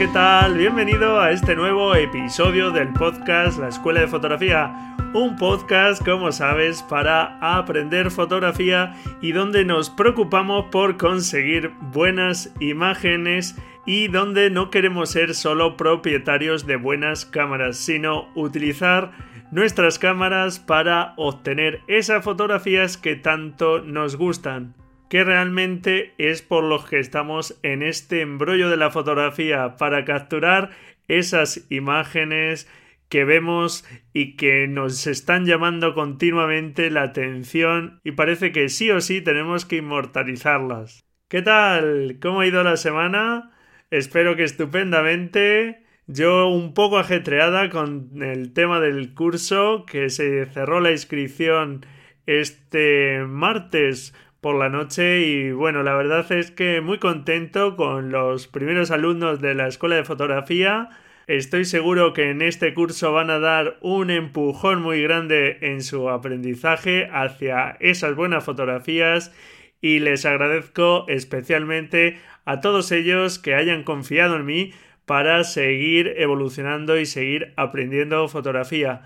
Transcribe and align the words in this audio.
¿Qué 0.00 0.08
tal? 0.08 0.56
Bienvenido 0.56 1.20
a 1.20 1.30
este 1.30 1.54
nuevo 1.54 1.94
episodio 1.94 2.70
del 2.70 2.90
podcast 2.94 3.58
La 3.58 3.68
Escuela 3.68 4.00
de 4.00 4.08
Fotografía. 4.08 4.96
Un 5.12 5.36
podcast, 5.36 6.02
como 6.02 6.32
sabes, 6.32 6.82
para 6.82 7.36
aprender 7.42 8.10
fotografía 8.10 8.94
y 9.20 9.32
donde 9.32 9.66
nos 9.66 9.90
preocupamos 9.90 10.64
por 10.72 10.96
conseguir 10.96 11.72
buenas 11.92 12.50
imágenes 12.60 13.56
y 13.84 14.08
donde 14.08 14.48
no 14.48 14.70
queremos 14.70 15.10
ser 15.10 15.34
solo 15.34 15.76
propietarios 15.76 16.66
de 16.66 16.76
buenas 16.76 17.26
cámaras, 17.26 17.76
sino 17.76 18.30
utilizar 18.34 19.10
nuestras 19.50 19.98
cámaras 19.98 20.60
para 20.60 21.12
obtener 21.18 21.82
esas 21.88 22.24
fotografías 22.24 22.96
que 22.96 23.16
tanto 23.16 23.80
nos 23.82 24.16
gustan 24.16 24.79
que 25.10 25.24
realmente 25.24 26.14
es 26.18 26.40
por 26.40 26.62
los 26.62 26.88
que 26.88 27.00
estamos 27.00 27.58
en 27.64 27.82
este 27.82 28.20
embrollo 28.20 28.70
de 28.70 28.76
la 28.76 28.90
fotografía 28.90 29.76
para 29.76 30.04
capturar 30.04 30.70
esas 31.08 31.66
imágenes 31.68 32.70
que 33.08 33.24
vemos 33.24 33.84
y 34.12 34.36
que 34.36 34.68
nos 34.68 35.08
están 35.08 35.46
llamando 35.46 35.94
continuamente 35.94 36.90
la 36.90 37.02
atención 37.02 38.00
y 38.04 38.12
parece 38.12 38.52
que 38.52 38.68
sí 38.68 38.92
o 38.92 39.00
sí 39.00 39.20
tenemos 39.20 39.64
que 39.64 39.78
inmortalizarlas. 39.78 41.04
¿Qué 41.28 41.42
tal? 41.42 42.18
¿Cómo 42.22 42.40
ha 42.40 42.46
ido 42.46 42.62
la 42.62 42.76
semana? 42.76 43.50
Espero 43.90 44.36
que 44.36 44.44
estupendamente. 44.44 45.82
Yo 46.06 46.48
un 46.48 46.72
poco 46.72 46.98
ajetreada 46.98 47.68
con 47.68 48.22
el 48.22 48.52
tema 48.52 48.80
del 48.80 49.12
curso 49.14 49.86
que 49.86 50.08
se 50.08 50.46
cerró 50.46 50.80
la 50.80 50.92
inscripción 50.92 51.84
este 52.26 53.24
martes 53.26 54.14
por 54.40 54.56
la 54.56 54.68
noche 54.68 55.20
y 55.20 55.52
bueno, 55.52 55.82
la 55.82 55.94
verdad 55.94 56.30
es 56.32 56.50
que 56.50 56.80
muy 56.80 56.98
contento 56.98 57.76
con 57.76 58.10
los 58.10 58.48
primeros 58.48 58.90
alumnos 58.90 59.40
de 59.40 59.54
la 59.54 59.68
Escuela 59.68 59.96
de 59.96 60.04
Fotografía. 60.04 60.88
Estoy 61.26 61.64
seguro 61.64 62.12
que 62.12 62.30
en 62.30 62.42
este 62.42 62.74
curso 62.74 63.12
van 63.12 63.30
a 63.30 63.38
dar 63.38 63.78
un 63.82 64.10
empujón 64.10 64.82
muy 64.82 65.02
grande 65.02 65.58
en 65.60 65.82
su 65.82 66.08
aprendizaje 66.08 67.08
hacia 67.12 67.76
esas 67.80 68.16
buenas 68.16 68.42
fotografías 68.42 69.32
y 69.80 70.00
les 70.00 70.24
agradezco 70.24 71.04
especialmente 71.08 72.18
a 72.44 72.60
todos 72.60 72.90
ellos 72.92 73.38
que 73.38 73.54
hayan 73.54 73.84
confiado 73.84 74.36
en 74.36 74.46
mí 74.46 74.72
para 75.04 75.44
seguir 75.44 76.14
evolucionando 76.16 76.98
y 76.98 77.06
seguir 77.06 77.52
aprendiendo 77.56 78.26
fotografía. 78.28 79.02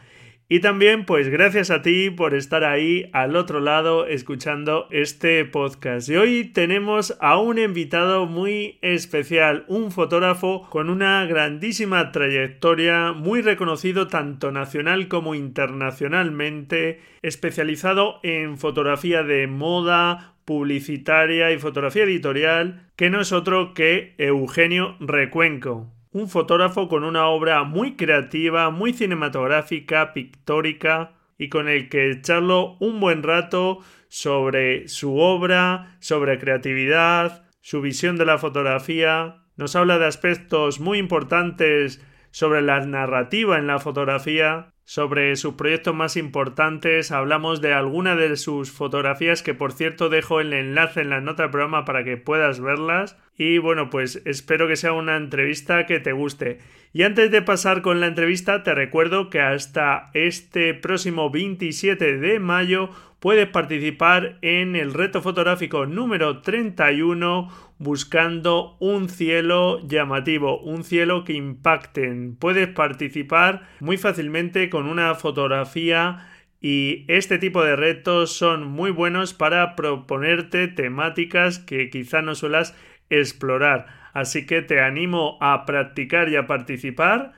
Y 0.46 0.60
también, 0.60 1.06
pues 1.06 1.30
gracias 1.30 1.70
a 1.70 1.80
ti 1.80 2.10
por 2.10 2.34
estar 2.34 2.64
ahí 2.64 3.08
al 3.14 3.34
otro 3.34 3.60
lado 3.60 4.06
escuchando 4.06 4.86
este 4.90 5.42
podcast. 5.46 6.10
Y 6.10 6.16
hoy 6.16 6.44
tenemos 6.44 7.16
a 7.20 7.38
un 7.38 7.58
invitado 7.58 8.27
muy 8.27 8.78
especial, 8.83 9.64
un 9.68 9.90
fotógrafo 9.90 10.68
con 10.68 10.90
una 10.90 11.24
grandísima 11.24 12.12
trayectoria, 12.12 13.12
muy 13.12 13.40
reconocido 13.40 14.06
tanto 14.06 14.52
nacional 14.52 15.08
como 15.08 15.34
internacionalmente, 15.34 17.00
especializado 17.22 18.20
en 18.22 18.58
fotografía 18.58 19.22
de 19.22 19.46
moda, 19.46 20.34
publicitaria 20.44 21.52
y 21.52 21.58
fotografía 21.58 22.04
editorial, 22.04 22.90
que 22.96 23.08
no 23.08 23.22
es 23.22 23.33
otro 23.33 23.72
que 23.72 24.14
Eugenio 24.18 24.96
Recuenco 25.00 25.90
un 26.14 26.29
fotógrafo 26.29 26.89
con 26.89 27.02
una 27.02 27.27
obra 27.27 27.64
muy 27.64 27.97
creativa, 27.97 28.70
muy 28.70 28.92
cinematográfica, 28.92 30.13
pictórica 30.13 31.14
y 31.36 31.48
con 31.48 31.69
el 31.69 31.89
que 31.89 32.08
echarlo 32.08 32.77
un 32.79 33.01
buen 33.01 33.25
rato 33.25 33.80
sobre 34.08 34.86
su 34.86 35.19
obra, 35.19 35.97
sobre 35.98 36.39
creatividad, 36.39 37.45
su 37.61 37.80
visión 37.80 38.17
de 38.17 38.27
la 38.27 38.39
fotografía. 38.39 39.42
Nos 39.57 39.75
habla 39.75 39.98
de 39.98 40.07
aspectos 40.07 40.79
muy 40.79 40.98
importantes 40.98 42.01
sobre 42.31 42.63
la 42.63 42.79
narrativa 42.86 43.58
en 43.58 43.67
la 43.67 43.81
fotografía, 43.81 44.73
sobre 44.85 45.35
sus 45.35 45.55
proyectos 45.55 45.96
más 45.96 46.17
importantes, 46.17 47.11
hablamos 47.11 47.61
de 47.61 47.73
alguna 47.73 48.14
de 48.14 48.36
sus 48.36 48.70
fotografías 48.70 49.42
que 49.42 49.55
por 49.55 49.73
cierto 49.73 50.11
dejo 50.11 50.41
el 50.41 50.52
enlace 50.52 51.01
en 51.01 51.11
la 51.11 51.20
nota 51.20 51.42
del 51.42 51.51
programa 51.51 51.85
para 51.85 52.05
que 52.05 52.19
puedas 52.19 52.61
verlas 52.61 53.17
y 53.36 53.58
bueno 53.58 53.90
pues 53.90 54.22
espero 54.24 54.68
que 54.68 54.77
sea 54.77 54.92
una 54.92 55.17
entrevista 55.17 55.86
que 55.86 56.00
te 56.00 56.12
guste. 56.12 56.58
Y 56.92 57.02
antes 57.02 57.33
de 57.33 57.42
pasar 57.42 57.83
con 57.83 58.00
la 58.00 58.06
entrevista 58.06 58.62
te 58.62 58.74
recuerdo 58.74 59.30
que 59.30 59.40
hasta 59.40 60.11
este 60.14 60.74
próximo 60.74 61.30
27 61.30 62.18
de 62.18 62.39
mayo 62.39 62.90
puedes 63.18 63.48
participar 63.48 64.39
en 64.42 64.77
el 64.77 64.92
reto 64.92 65.22
fotográfico 65.22 65.86
número 65.86 66.42
31 66.42 67.48
buscando 67.78 68.77
un 68.80 69.08
cielo 69.08 69.80
llamativo, 69.86 70.61
un 70.61 70.84
cielo 70.84 71.24
que 71.24 71.33
impacten. 71.33 72.36
Puedes 72.36 72.68
participar 72.68 73.66
muy 73.80 73.96
fácilmente 73.96 74.70
con 74.70 74.86
una 74.86 75.14
fotografía 75.14 76.28
y 76.61 77.05
este 77.08 77.39
tipo 77.39 77.62
de 77.62 77.77
retos 77.77 78.33
son 78.33 78.66
muy 78.66 78.90
buenos 78.90 79.34
para 79.34 79.74
proponerte 79.74 80.68
temáticas 80.68 81.58
que 81.58 81.90
quizá 81.90 82.22
no 82.22 82.34
suelas 82.34 82.74
explorar. 83.19 83.86
Así 84.13 84.47
que 84.47 84.63
te 84.63 84.80
animo 84.80 85.39
a 85.41 85.67
practicar 85.67 86.29
y 86.29 86.36
a 86.36 86.47
participar. 86.47 87.33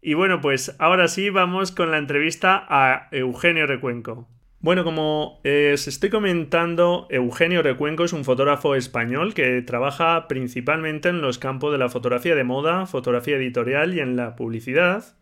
Y 0.00 0.14
bueno, 0.14 0.40
pues 0.40 0.76
ahora 0.78 1.08
sí 1.08 1.30
vamos 1.30 1.72
con 1.72 1.90
la 1.90 1.98
entrevista 1.98 2.64
a 2.68 3.08
Eugenio 3.10 3.66
Recuenco. 3.66 4.28
Bueno, 4.62 4.84
como 4.84 5.40
eh, 5.42 5.72
os 5.72 5.88
estoy 5.88 6.10
comentando, 6.10 7.06
Eugenio 7.08 7.62
Recuenco 7.62 8.04
es 8.04 8.12
un 8.12 8.24
fotógrafo 8.26 8.74
español 8.74 9.32
que 9.32 9.62
trabaja 9.62 10.28
principalmente 10.28 11.08
en 11.08 11.22
los 11.22 11.38
campos 11.38 11.72
de 11.72 11.78
la 11.78 11.88
fotografía 11.88 12.34
de 12.34 12.44
moda, 12.44 12.84
fotografía 12.84 13.36
editorial 13.36 13.94
y 13.94 14.00
en 14.00 14.16
la 14.16 14.36
publicidad. 14.36 15.16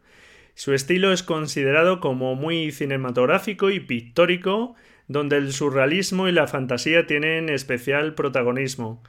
Su 0.54 0.74
estilo 0.74 1.12
es 1.12 1.22
considerado 1.22 2.00
como 2.00 2.34
muy 2.34 2.72
cinematográfico 2.72 3.70
y 3.70 3.78
pictórico, 3.78 4.74
donde 5.06 5.36
el 5.36 5.52
surrealismo 5.52 6.26
y 6.26 6.32
la 6.32 6.48
fantasía 6.48 7.06
tienen 7.06 7.48
especial 7.48 8.14
protagonismo. 8.14 9.04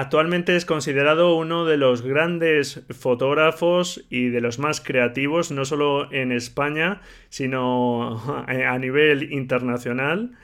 Actualmente 0.00 0.54
es 0.54 0.64
considerado 0.64 1.34
uno 1.34 1.64
de 1.64 1.76
los 1.76 2.02
grandes 2.02 2.84
fotógrafos 2.90 4.06
y 4.08 4.28
de 4.28 4.40
los 4.40 4.60
más 4.60 4.80
creativos, 4.80 5.50
no 5.50 5.64
solo 5.64 6.12
en 6.12 6.30
España, 6.30 7.00
sino 7.30 8.44
a 8.46 8.78
nivel 8.78 9.32
internacional. 9.32 10.38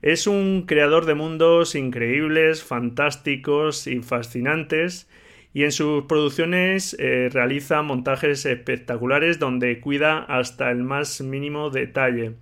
Es 0.00 0.28
un 0.28 0.62
creador 0.64 1.06
de 1.06 1.14
mundos 1.14 1.74
increíbles, 1.74 2.62
fantásticos 2.62 3.88
y 3.88 3.98
fascinantes, 3.98 5.10
y 5.52 5.64
en 5.64 5.72
sus 5.72 6.04
producciones 6.04 6.94
eh, 7.00 7.30
realiza 7.32 7.82
montajes 7.82 8.46
espectaculares 8.46 9.40
donde 9.40 9.80
cuida 9.80 10.18
hasta 10.20 10.70
el 10.70 10.84
más 10.84 11.20
mínimo 11.20 11.70
detalle. 11.70 12.34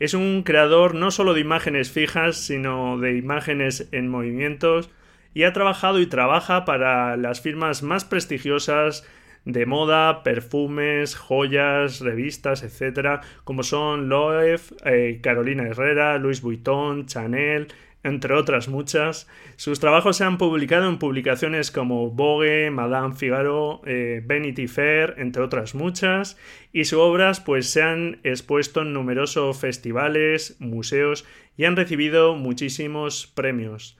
Es 0.00 0.14
un 0.14 0.42
creador 0.42 0.96
no 0.96 1.12
solo 1.12 1.32
de 1.32 1.42
imágenes 1.42 1.92
fijas, 1.92 2.38
sino 2.38 2.98
de 2.98 3.16
imágenes 3.16 3.88
en 3.92 4.08
movimientos, 4.08 4.90
y 5.34 5.44
ha 5.44 5.52
trabajado 5.52 6.00
y 6.00 6.06
trabaja 6.06 6.64
para 6.64 7.16
las 7.16 7.40
firmas 7.40 7.82
más 7.82 8.04
prestigiosas 8.04 9.06
de 9.44 9.66
moda, 9.66 10.22
perfumes, 10.22 11.16
joyas, 11.16 12.00
revistas, 12.00 12.62
etc., 12.62 13.20
como 13.44 13.62
son 13.62 14.08
Loewe, 14.08 14.60
eh, 14.84 15.20
Carolina 15.22 15.64
Herrera, 15.64 16.18
Louis 16.18 16.42
Vuitton, 16.42 17.06
Chanel, 17.06 17.68
entre 18.04 18.34
otras 18.34 18.68
muchas. 18.68 19.28
Sus 19.56 19.80
trabajos 19.80 20.16
se 20.16 20.24
han 20.24 20.38
publicado 20.38 20.88
en 20.88 20.98
publicaciones 20.98 21.70
como 21.70 22.10
Vogue, 22.10 22.70
Madame 22.70 23.14
Figaro, 23.14 23.80
eh, 23.86 24.22
Vanity 24.24 24.66
Fair, 24.66 25.14
entre 25.18 25.42
otras 25.42 25.74
muchas, 25.74 26.36
y 26.72 26.84
sus 26.84 26.98
obras 26.98 27.40
pues 27.40 27.68
se 27.68 27.82
han 27.82 28.20
expuesto 28.24 28.82
en 28.82 28.92
numerosos 28.92 29.58
festivales, 29.58 30.56
museos 30.58 31.24
y 31.56 31.64
han 31.64 31.76
recibido 31.76 32.34
muchísimos 32.34 33.26
premios. 33.26 33.96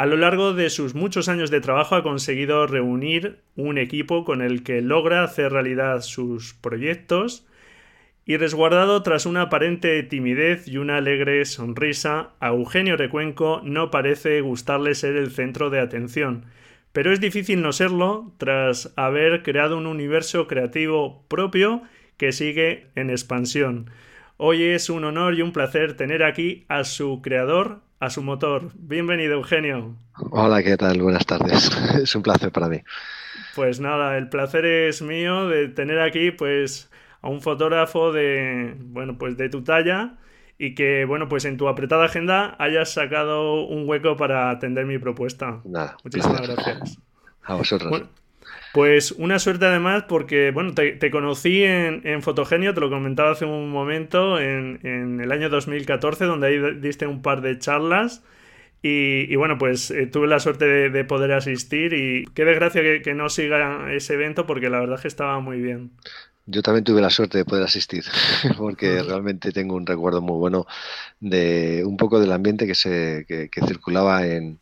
A 0.00 0.06
lo 0.06 0.16
largo 0.16 0.54
de 0.54 0.70
sus 0.70 0.94
muchos 0.94 1.28
años 1.28 1.50
de 1.50 1.60
trabajo 1.60 1.94
ha 1.94 2.02
conseguido 2.02 2.66
reunir 2.66 3.40
un 3.54 3.76
equipo 3.76 4.24
con 4.24 4.40
el 4.40 4.62
que 4.62 4.80
logra 4.80 5.22
hacer 5.22 5.52
realidad 5.52 6.00
sus 6.00 6.54
proyectos 6.54 7.46
Y 8.24 8.38
resguardado 8.38 9.02
tras 9.02 9.26
una 9.26 9.42
aparente 9.42 10.02
timidez 10.04 10.66
y 10.66 10.78
una 10.78 10.96
alegre 10.96 11.44
sonrisa, 11.44 12.30
a 12.40 12.48
Eugenio 12.48 12.96
Recuenco 12.96 13.60
no 13.62 13.90
parece 13.90 14.40
gustarle 14.40 14.94
ser 14.94 15.16
el 15.16 15.32
centro 15.32 15.68
de 15.68 15.80
atención. 15.80 16.46
Pero 16.92 17.12
es 17.12 17.20
difícil 17.20 17.60
no 17.60 17.74
serlo 17.74 18.32
tras 18.38 18.94
haber 18.96 19.42
creado 19.42 19.76
un 19.76 19.86
universo 19.86 20.46
creativo 20.46 21.26
propio 21.28 21.82
que 22.16 22.32
sigue 22.32 22.86
en 22.94 23.10
expansión. 23.10 23.90
Hoy 24.38 24.62
es 24.62 24.88
un 24.88 25.04
honor 25.04 25.34
y 25.34 25.42
un 25.42 25.52
placer 25.52 25.94
tener 25.94 26.24
aquí 26.24 26.64
a 26.68 26.84
su 26.84 27.20
creador, 27.20 27.82
a 28.00 28.08
su 28.08 28.22
motor. 28.22 28.70
Bienvenido, 28.74 29.34
Eugenio. 29.34 29.94
Hola, 30.30 30.62
¿qué 30.62 30.76
tal? 30.76 31.02
Buenas 31.02 31.26
tardes. 31.26 31.70
Es 32.02 32.14
un 32.14 32.22
placer 32.22 32.50
para 32.50 32.68
mí. 32.68 32.78
Pues 33.54 33.78
nada, 33.78 34.16
el 34.16 34.28
placer 34.30 34.64
es 34.64 35.02
mío 35.02 35.48
de 35.48 35.68
tener 35.68 36.00
aquí, 36.00 36.30
pues, 36.30 36.90
a 37.20 37.28
un 37.28 37.42
fotógrafo 37.42 38.10
de, 38.10 38.74
bueno, 38.78 39.18
pues 39.18 39.36
de 39.36 39.50
tu 39.50 39.62
talla 39.62 40.16
y 40.56 40.74
que, 40.74 41.04
bueno, 41.04 41.28
pues 41.28 41.44
en 41.44 41.58
tu 41.58 41.68
apretada 41.68 42.06
agenda 42.06 42.56
hayas 42.58 42.90
sacado 42.90 43.66
un 43.66 43.86
hueco 43.86 44.16
para 44.16 44.50
atender 44.50 44.86
mi 44.86 44.98
propuesta. 44.98 45.60
Nada. 45.64 45.96
Muchísimas 46.02 46.40
gracias. 46.40 46.98
A 47.42 47.54
vosotros. 47.54 48.02
Pues 48.72 49.12
una 49.12 49.38
suerte 49.38 49.66
además 49.66 50.04
porque, 50.08 50.50
bueno, 50.50 50.74
te, 50.74 51.10
conocí 51.10 51.62
en, 51.62 52.02
en, 52.04 52.22
Fotogenio, 52.22 52.74
te 52.74 52.80
lo 52.80 52.90
comentaba 52.90 53.32
hace 53.32 53.44
un 53.44 53.70
momento, 53.70 54.38
en, 54.38 54.80
en, 54.82 55.20
el 55.20 55.32
año 55.32 55.48
2014, 55.48 56.24
donde 56.24 56.46
ahí 56.46 56.80
diste 56.80 57.06
un 57.06 57.22
par 57.22 57.40
de 57.40 57.58
charlas. 57.58 58.22
Y, 58.82 59.34
bueno, 59.36 59.58
pues 59.58 59.90
eh, 59.90 60.06
tuve 60.06 60.26
la 60.26 60.40
suerte 60.40 60.64
de, 60.88 61.04
poder 61.04 61.32
asistir 61.32 61.92
y 61.92 62.24
qué 62.34 62.46
desgracia 62.46 62.80
que, 62.80 63.02
que, 63.02 63.12
no 63.12 63.28
siga 63.28 63.92
ese 63.92 64.14
evento 64.14 64.46
porque 64.46 64.70
la 64.70 64.80
verdad 64.80 64.96
es 64.96 65.02
que 65.02 65.08
estaba 65.08 65.38
muy 65.40 65.60
bien. 65.60 65.90
Yo 66.46 66.62
también 66.62 66.84
tuve 66.84 67.00
la 67.00 67.10
suerte 67.10 67.38
de 67.38 67.44
poder 67.44 67.64
asistir, 67.64 68.04
porque 68.58 69.02
realmente 69.02 69.52
tengo 69.52 69.76
un 69.76 69.86
recuerdo 69.86 70.20
muy 70.20 70.36
bueno 70.36 70.66
de 71.20 71.84
un 71.86 71.96
poco 71.96 72.18
del 72.18 72.32
ambiente 72.32 72.66
que 72.66 72.74
se 72.74 73.24
que, 73.28 73.66
circulaba 73.66 74.26
en, 74.26 74.58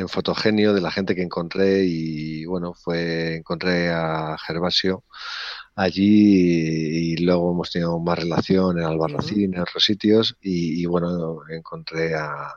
en, 0.00 0.08
Fotogenio, 0.08 0.74
de 0.74 0.80
la 0.80 0.90
gente 0.90 1.14
que 1.14 1.22
encontré 1.22 1.84
y 1.84 2.44
bueno, 2.46 2.74
fue 2.74 3.36
encontré 3.36 3.90
a 3.90 4.36
Gervasio 4.38 5.04
allí 5.78 7.12
y, 7.12 7.16
luego 7.18 7.52
hemos 7.52 7.70
tenido 7.70 7.98
más 7.98 8.18
relación 8.18 8.78
en 8.78 8.84
Albarracín, 8.84 9.54
en 9.54 9.60
otros 9.60 9.84
sitios 9.84 10.36
y, 10.40 10.84
bueno, 10.86 11.40
encontré 11.50 12.14
a, 12.14 12.52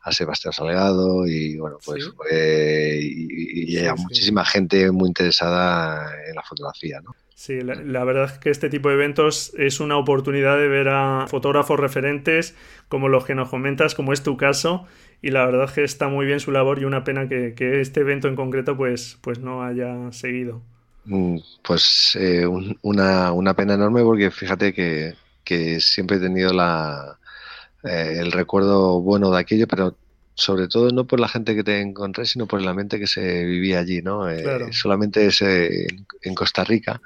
a 0.00 0.12
Sebastián 0.12 0.52
Salgado 0.52 1.26
y 1.26 1.56
bueno, 1.58 1.78
pues 1.84 2.10
y, 2.30 3.76
y, 3.76 3.88
muchísima 3.96 4.44
gente 4.44 4.90
muy 4.92 5.08
interesada 5.08 6.10
en 6.28 6.34
la 6.34 6.42
fotografía, 6.42 7.00
¿no? 7.00 7.14
Sí, 7.36 7.60
la, 7.60 8.02
verdad 8.04 8.24
es 8.24 8.38
que 8.38 8.48
este 8.48 8.70
tipo 8.70 8.88
de 8.88 8.94
eventos 8.94 9.52
es 9.58 9.80
una 9.80 9.98
oportunidad 9.98 10.56
de 10.56 10.68
ver 10.68 10.88
a 10.88 11.26
fotógrafos 11.28 11.78
referentes 11.78 12.56
como 12.88 13.10
los 13.10 13.26
que 13.26 13.34
nos 13.34 13.50
comentas, 13.50 13.94
como 13.94 14.14
es 14.14 14.22
tu 14.22 14.38
caso, 14.38 14.86
y 15.20 15.32
la 15.32 15.44
verdad 15.44 15.66
es 15.66 15.72
que 15.72 15.84
está 15.84 16.08
muy 16.08 16.24
bien 16.24 16.40
su 16.40 16.50
labor 16.50 16.78
y 16.78 16.86
una 16.86 17.04
pena 17.04 17.28
que, 17.28 17.54
este 17.58 18.00
evento 18.00 18.28
en 18.28 18.36
concreto 18.36 18.78
pues, 18.78 19.18
pues 19.20 19.38
no 19.38 19.62
haya 19.62 20.10
seguido. 20.12 20.62
Mm, 21.06 21.38
pues 21.62 22.16
eh, 22.20 22.46
una, 22.82 23.32
una, 23.32 23.54
pena 23.54 23.74
enorme 23.74 24.02
porque 24.02 24.30
fíjate 24.30 24.74
que, 24.74 25.14
que 25.44 25.80
siempre 25.80 26.16
he 26.16 26.20
tenido 26.20 26.52
la, 26.52 27.18
eh, 27.84 28.18
el 28.20 28.32
recuerdo 28.32 29.00
bueno 29.00 29.30
de 29.30 29.38
aquello, 29.40 29.68
pero 29.68 29.96
sobre 30.34 30.68
todo 30.68 30.90
no 30.90 31.06
por 31.06 31.20
la 31.20 31.28
gente 31.28 31.54
que 31.54 31.64
te 31.64 31.80
encontré, 31.80 32.26
sino 32.26 32.46
por 32.46 32.60
el 32.60 32.68
ambiente 32.68 32.98
que 32.98 33.06
se 33.06 33.44
vivía 33.44 33.78
allí, 33.78 34.02
¿no? 34.02 34.28
Eh, 34.28 34.72
solamente 34.72 35.30
en 36.22 36.34
Costa 36.34 36.62
Rica 36.64 37.00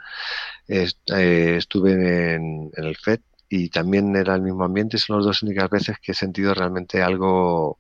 eh, 0.67 0.89
estuve 1.57 2.35
en, 2.35 2.71
el 2.77 2.97
FED 2.97 3.21
y 3.49 3.69
también 3.69 4.17
era 4.17 4.35
el 4.35 4.43
mismo 4.43 4.65
ambiente, 4.65 4.99
son 4.99 5.17
las 5.19 5.27
dos 5.27 5.43
únicas 5.43 5.71
veces 5.71 5.97
que 6.03 6.13
he 6.13 6.15
sentido 6.15 6.55
realmente 6.55 7.03
algo 7.03 7.79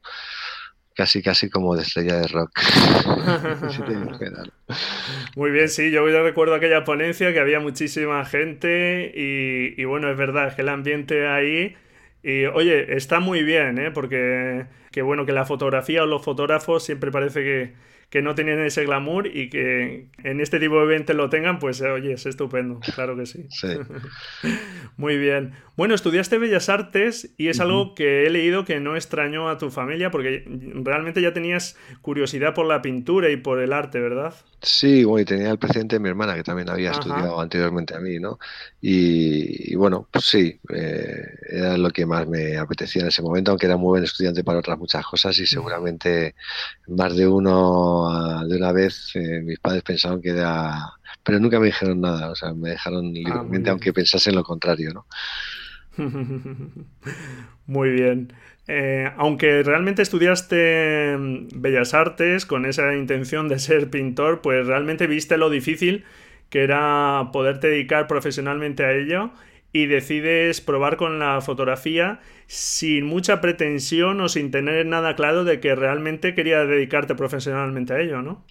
casi 0.94 1.22
casi 1.22 1.48
como 1.48 1.76
de 1.76 1.82
estrella 1.82 2.16
de 2.16 2.28
rock. 2.28 2.50
Muy 5.36 5.50
bien, 5.50 5.68
sí, 5.68 5.90
yo 5.90 6.04
recuerdo 6.22 6.54
aquella 6.54 6.84
ponencia 6.84 7.32
que 7.32 7.40
había 7.40 7.60
muchísima 7.60 8.24
gente 8.24 9.12
y, 9.14 9.84
bueno, 9.84 10.10
es 10.10 10.16
verdad 10.16 10.54
que 10.54 10.62
el 10.62 10.68
ambiente 10.68 11.28
ahí 11.28 11.76
y 12.22 12.44
oye, 12.44 12.96
está 12.96 13.18
muy 13.18 13.42
bien, 13.42 13.78
¿eh? 13.78 13.90
Porque 13.90 14.66
que 14.90 15.02
bueno, 15.02 15.24
que 15.24 15.32
la 15.32 15.46
fotografía 15.46 16.02
o 16.02 16.06
los 16.06 16.22
fotógrafos 16.22 16.84
siempre 16.84 17.10
parece 17.10 17.42
que, 17.42 17.72
que 18.10 18.22
no 18.22 18.34
tienen 18.34 18.58
ese 18.60 18.84
glamour 18.84 19.28
y 19.28 19.48
que 19.48 20.08
en 20.24 20.40
este 20.40 20.58
tipo 20.58 20.78
de 20.78 20.84
eventos 20.84 21.14
lo 21.14 21.30
tengan, 21.30 21.60
pues 21.60 21.80
oye, 21.80 22.12
es 22.12 22.26
estupendo, 22.26 22.80
claro 22.94 23.16
que 23.16 23.24
sí. 23.24 23.46
sí. 23.48 23.68
Muy 24.96 25.16
bien. 25.16 25.52
Bueno, 25.76 25.94
estudiaste 25.94 26.38
Bellas 26.38 26.68
Artes 26.68 27.32
y 27.38 27.48
es 27.48 27.60
algo 27.60 27.94
que 27.94 28.26
he 28.26 28.30
leído 28.30 28.64
que 28.64 28.80
no 28.80 28.96
extrañó 28.96 29.48
a 29.48 29.58
tu 29.58 29.70
familia 29.70 30.10
porque 30.10 30.44
realmente 30.74 31.22
ya 31.22 31.32
tenías 31.32 31.78
curiosidad 32.02 32.52
por 32.52 32.66
la 32.66 32.82
pintura 32.82 33.30
y 33.30 33.36
por 33.36 33.60
el 33.60 33.72
arte, 33.72 34.00
¿verdad? 34.00 34.34
Sí, 34.62 35.04
bueno, 35.04 35.22
y 35.22 35.24
tenía 35.24 35.50
el 35.50 35.58
presidente 35.58 35.96
de 35.96 36.00
mi 36.00 36.10
hermana 36.10 36.34
que 36.34 36.42
también 36.42 36.68
había 36.68 36.90
estudiado 36.90 37.40
anteriormente 37.40 37.94
a 37.94 38.00
mí, 38.00 38.18
¿no? 38.18 38.38
Y, 38.80 39.74
bueno, 39.74 40.06
pues 40.10 40.26
sí, 40.26 40.60
eh, 40.74 41.24
era 41.48 41.78
lo 41.78 41.90
que 41.90 42.04
más 42.04 42.28
me 42.28 42.58
apetecía 42.58 43.00
en 43.02 43.08
ese 43.08 43.22
momento, 43.22 43.52
aunque 43.52 43.64
era 43.64 43.78
muy 43.78 43.88
buen 43.88 44.04
estudiante 44.04 44.44
para 44.44 44.58
otras 44.58 44.78
muchas 44.78 45.06
cosas 45.06 45.38
y 45.38 45.46
seguramente 45.46 46.34
más 46.88 47.16
de 47.16 47.26
uno 47.26 48.44
de 48.46 48.56
una 48.56 48.72
vez 48.72 49.12
eh, 49.14 49.40
mis 49.42 49.58
padres 49.58 49.82
pensaron 49.82 50.20
que 50.20 50.30
era... 50.30 50.92
Pero 51.22 51.38
nunca 51.40 51.58
me 51.58 51.66
dijeron 51.66 52.00
nada, 52.00 52.30
o 52.30 52.34
sea, 52.34 52.52
me 52.52 52.70
dejaron 52.70 53.06
ah, 53.06 53.10
libremente, 53.12 53.70
aunque 53.70 53.92
pensasen 53.94 54.34
lo 54.34 54.44
contrario, 54.44 54.92
¿no? 54.92 55.06
Muy 57.66 57.90
bien. 57.90 58.32
Eh, 58.72 59.10
aunque 59.16 59.64
realmente 59.64 60.00
estudiaste 60.00 61.16
mm, 61.18 61.48
Bellas 61.56 61.92
Artes 61.92 62.46
con 62.46 62.64
esa 62.66 62.94
intención 62.94 63.48
de 63.48 63.58
ser 63.58 63.90
pintor, 63.90 64.42
pues 64.42 64.64
realmente 64.64 65.08
viste 65.08 65.36
lo 65.38 65.50
difícil 65.50 66.04
que 66.50 66.62
era 66.62 67.30
poderte 67.32 67.66
dedicar 67.66 68.06
profesionalmente 68.06 68.84
a 68.84 68.92
ello 68.92 69.32
y 69.72 69.86
decides 69.86 70.60
probar 70.60 70.96
con 70.96 71.18
la 71.18 71.40
fotografía 71.40 72.20
sin 72.46 73.06
mucha 73.06 73.40
pretensión 73.40 74.20
o 74.20 74.28
sin 74.28 74.52
tener 74.52 74.86
nada 74.86 75.16
claro 75.16 75.42
de 75.42 75.58
que 75.58 75.74
realmente 75.74 76.36
quería 76.36 76.64
dedicarte 76.64 77.16
profesionalmente 77.16 77.94
a 77.94 78.00
ello, 78.00 78.22
¿no? 78.22 78.44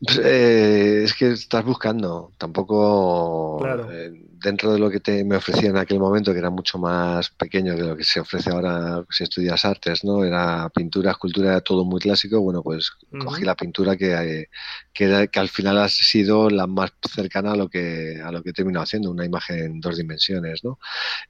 Eh, 0.00 1.02
es 1.04 1.14
que 1.14 1.32
estás 1.32 1.64
buscando, 1.64 2.32
tampoco 2.38 3.60
eh, 3.90 4.12
dentro 4.40 4.72
de 4.72 4.78
lo 4.78 4.90
que 4.90 5.00
te, 5.00 5.24
me 5.24 5.36
ofrecía 5.36 5.70
en 5.70 5.76
aquel 5.76 5.98
momento, 5.98 6.32
que 6.32 6.38
era 6.38 6.50
mucho 6.50 6.78
más 6.78 7.30
pequeño 7.30 7.74
que 7.74 7.82
lo 7.82 7.96
que 7.96 8.04
se 8.04 8.20
ofrece 8.20 8.50
ahora 8.50 9.04
si 9.10 9.24
estudias 9.24 9.64
artes, 9.64 10.04
¿no? 10.04 10.24
Era 10.24 10.68
pintura, 10.70 11.10
escultura, 11.10 11.50
era 11.50 11.60
todo 11.60 11.84
muy 11.84 12.00
clásico. 12.00 12.40
Bueno, 12.40 12.62
pues 12.62 12.92
cogí 13.24 13.44
la 13.44 13.56
pintura 13.56 13.96
que, 13.96 14.12
eh, 14.12 14.48
que, 14.92 15.28
que, 15.32 15.40
al 15.40 15.48
final 15.48 15.78
ha 15.78 15.88
sido 15.88 16.48
la 16.48 16.68
más 16.68 16.92
cercana 17.12 17.52
a 17.52 17.56
lo 17.56 17.68
que 17.68 18.20
a 18.22 18.30
lo 18.30 18.42
que 18.42 18.50
he 18.50 18.52
terminado 18.52 18.84
haciendo, 18.84 19.10
una 19.10 19.24
imagen 19.24 19.58
en 19.58 19.80
dos 19.80 19.96
dimensiones, 19.96 20.62
¿no? 20.62 20.78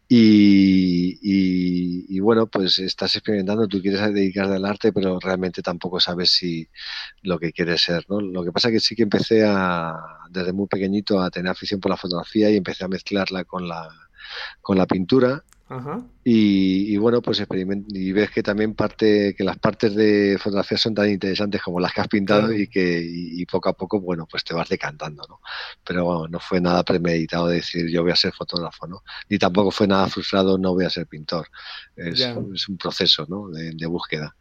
Y, 0.09 1.19
y, 1.23 2.21
bueno, 2.21 2.47
pues 2.47 2.79
estás 2.79 3.15
experimentando, 3.17 3.69
tú 3.69 3.81
quieres 3.81 4.01
dedicarte 4.13 4.57
al 4.57 4.65
arte, 4.65 4.93
pero 4.93 5.19
realmente 5.21 5.63
tampoco 5.63 6.01
sabes 6.01 6.33
si 6.33 6.69
lo 7.23 7.39
que 7.39 7.53
quieres 7.53 7.83
ser, 7.83 8.05
¿no? 8.09 8.21
Lo 8.21 8.45
que 8.45 8.53
pasa 8.59 8.73
que 8.73 8.81
sí 8.81 8.97
que 8.97 9.05
empecé 9.05 9.45
a, 9.47 9.95
desde 10.31 10.53
muy 10.53 10.67
pequeñito 10.67 11.21
a 11.21 11.31
tener 11.31 11.53
afición 11.53 11.79
por 11.79 11.91
la 11.91 11.97
fotografía 11.97 12.51
y 12.51 12.57
empecé 12.57 12.85
a 12.85 12.89
mezclarla 12.89 13.45
con 13.45 13.69
la, 13.69 13.89
con 14.61 14.77
la 14.77 14.87
pintura. 14.87 15.45
Y, 16.25 16.97
bueno, 16.97 17.23
pues 17.23 17.45
y 17.91 18.13
ves 18.13 18.31
que 18.31 18.43
también 18.43 18.75
parte, 18.75 19.35
que 19.37 19.45
las 19.45 19.59
partes 19.59 19.95
de 19.95 20.37
fotografía 20.41 20.77
son 20.77 20.95
tan 20.95 21.09
interesantes 21.09 21.63
como 21.63 21.79
las 21.79 21.93
que 21.93 22.01
has 22.01 22.09
pintado 22.09 22.53
y 22.53 22.67
que 22.67 23.01
y, 23.01 23.45
poco 23.47 23.69
a 23.69 23.75
poco, 23.75 24.01
bueno, 24.01 24.27
pues 24.29 24.43
te 24.43 24.55
vas 24.55 24.69
decantando, 24.69 25.25
¿no? 25.29 25.41
Pero 25.85 26.05
bueno, 26.05 26.27
no 26.27 26.41
fue 26.41 26.61
nada 26.61 26.83
premeditado 26.83 27.47
de 27.47 27.57
decir 27.57 27.89
yo 27.91 28.03
voy 28.03 28.13
a 28.13 28.17
ser 28.17 28.33
fotógrafo, 28.33 28.89
¿no? 28.89 29.03
Ni 29.29 29.39
tampoco 29.39 29.71
fue 29.71 29.87
nada 29.87 30.09
frustrado 30.09 30.59
no 30.59 30.73
voy 30.73 30.87
a 30.87 30.91
ser 30.91 31.07
pintor. 31.07 31.47
Es, 31.95 32.19
es 32.19 32.69
un 32.69 32.77
proceso, 32.77 33.27
¿no? 33.29 33.49
De, 33.51 33.71
de 33.73 33.87
búsqueda. 33.87 34.35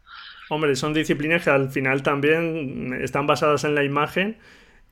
Hombre, 0.49 0.75
son 0.75 0.93
disciplinas 0.93 1.43
que 1.43 1.49
al 1.49 1.69
final 1.69 2.03
también 2.03 2.97
están 3.01 3.27
basadas 3.27 3.63
en 3.63 3.75
la 3.75 3.83
imagen 3.83 4.37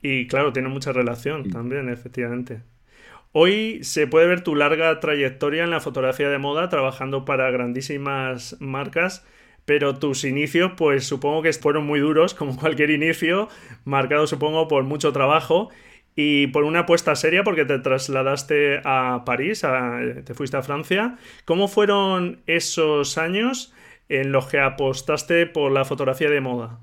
y 0.02 0.26
claro, 0.26 0.52
tienen 0.52 0.70
mucha 0.70 0.92
relación 0.92 1.50
también, 1.50 1.88
efectivamente. 1.88 2.62
Hoy 3.32 3.82
se 3.82 4.06
puede 4.06 4.26
ver 4.26 4.42
tu 4.42 4.54
larga 4.54 4.98
trayectoria 5.00 5.64
en 5.64 5.70
la 5.70 5.80
fotografía 5.80 6.28
de 6.28 6.38
moda 6.38 6.68
trabajando 6.68 7.24
para 7.24 7.50
grandísimas 7.50 8.56
marcas, 8.60 9.26
pero 9.64 9.96
tus 9.98 10.24
inicios 10.24 10.72
pues 10.76 11.06
supongo 11.06 11.42
que 11.42 11.52
fueron 11.52 11.84
muy 11.84 12.00
duros, 12.00 12.34
como 12.34 12.56
cualquier 12.60 12.90
inicio, 12.90 13.48
marcado 13.84 14.26
supongo 14.26 14.68
por 14.68 14.84
mucho 14.84 15.12
trabajo 15.12 15.70
y 16.14 16.46
por 16.46 16.64
una 16.64 16.80
apuesta 16.80 17.14
seria 17.14 17.44
porque 17.44 17.66
te 17.66 17.78
trasladaste 17.78 18.80
a 18.84 19.22
París, 19.26 19.62
te 20.24 20.34
fuiste 20.34 20.56
a 20.56 20.62
Francia. 20.62 21.18
¿Cómo 21.44 21.68
fueron 21.68 22.40
esos 22.46 23.18
años 23.18 23.74
en 24.08 24.32
los 24.32 24.46
que 24.46 24.60
apostaste 24.60 25.46
por 25.46 25.72
la 25.72 25.84
fotografía 25.84 26.30
de 26.30 26.40
moda? 26.40 26.80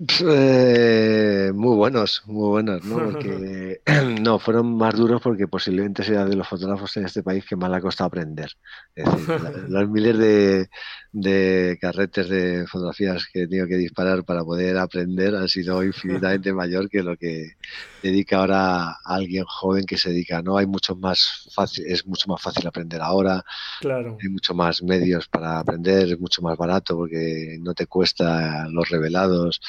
Eh, 0.00 1.50
muy 1.52 1.74
buenos, 1.74 2.22
muy 2.26 2.48
buenos, 2.48 2.84
¿no? 2.84 3.10
Porque 3.10 3.80
no, 4.22 4.38
fueron 4.38 4.76
más 4.76 4.94
duros 4.94 5.20
porque 5.20 5.48
posiblemente 5.48 6.04
sea 6.04 6.24
de 6.24 6.36
los 6.36 6.46
fotógrafos 6.46 6.96
en 6.96 7.06
este 7.06 7.24
país 7.24 7.44
que 7.44 7.56
más 7.56 7.68
le 7.68 7.78
ha 7.78 7.80
costado 7.80 8.06
aprender. 8.06 8.52
Es 8.94 9.04
decir, 9.04 9.28
los 9.68 9.88
miles 9.90 10.16
de, 10.16 10.68
de 11.10 11.78
carretes 11.80 12.28
de 12.28 12.64
fotografías 12.68 13.26
que 13.32 13.42
he 13.42 13.48
tenido 13.48 13.66
que 13.66 13.76
disparar 13.76 14.24
para 14.24 14.44
poder 14.44 14.78
aprender 14.78 15.34
han 15.34 15.48
sido 15.48 15.82
infinitamente 15.82 16.52
mayor 16.52 16.88
que 16.88 17.02
lo 17.02 17.16
que 17.16 17.54
dedica 18.02 18.38
ahora 18.38 18.90
a 18.90 18.98
alguien 19.04 19.44
joven 19.44 19.84
que 19.84 19.96
se 19.96 20.10
dedica, 20.10 20.42
¿no? 20.42 20.56
Hay 20.56 20.66
mucho 20.66 20.96
más 20.96 21.48
fácil, 21.52 21.84
es 21.86 22.06
mucho 22.06 22.28
más 22.28 22.40
fácil 22.40 22.66
aprender 22.66 23.00
ahora. 23.00 23.44
Claro. 23.80 24.16
Hay 24.20 24.28
mucho 24.28 24.54
más 24.54 24.82
medios 24.82 25.28
para 25.28 25.58
aprender, 25.58 26.10
es 26.12 26.20
mucho 26.20 26.42
más 26.42 26.56
barato 26.56 26.96
porque 26.96 27.58
no 27.60 27.74
te 27.74 27.86
cuesta 27.86 28.68
los 28.68 28.88
revelados. 28.88 29.60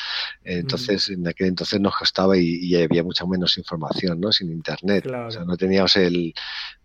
Entonces, 0.43 1.09
en 1.09 1.27
aquel 1.27 1.47
entonces 1.47 1.79
nos 1.79 1.95
costaba 1.95 2.37
y, 2.37 2.75
había 2.75 3.03
mucha 3.03 3.25
menos 3.25 3.57
información, 3.57 4.19
¿no? 4.19 4.31
Sin 4.31 4.51
internet. 4.51 5.05
O 5.05 5.31
sea, 5.31 5.43
no 5.43 5.57
teníamos 5.57 5.95
el 5.95 6.33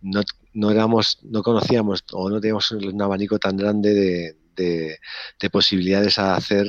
no, 0.00 0.22
no 0.52 0.70
éramos 0.70 1.18
no 1.22 1.42
conocíamos 1.42 2.04
o 2.12 2.28
no 2.28 2.40
teníamos 2.40 2.70
un 2.72 3.00
abanico 3.00 3.38
tan 3.38 3.56
grande 3.56 3.94
de 3.94 4.36
de, 4.56 4.98
posibilidades 5.50 6.18
a 6.18 6.36
hacer 6.36 6.66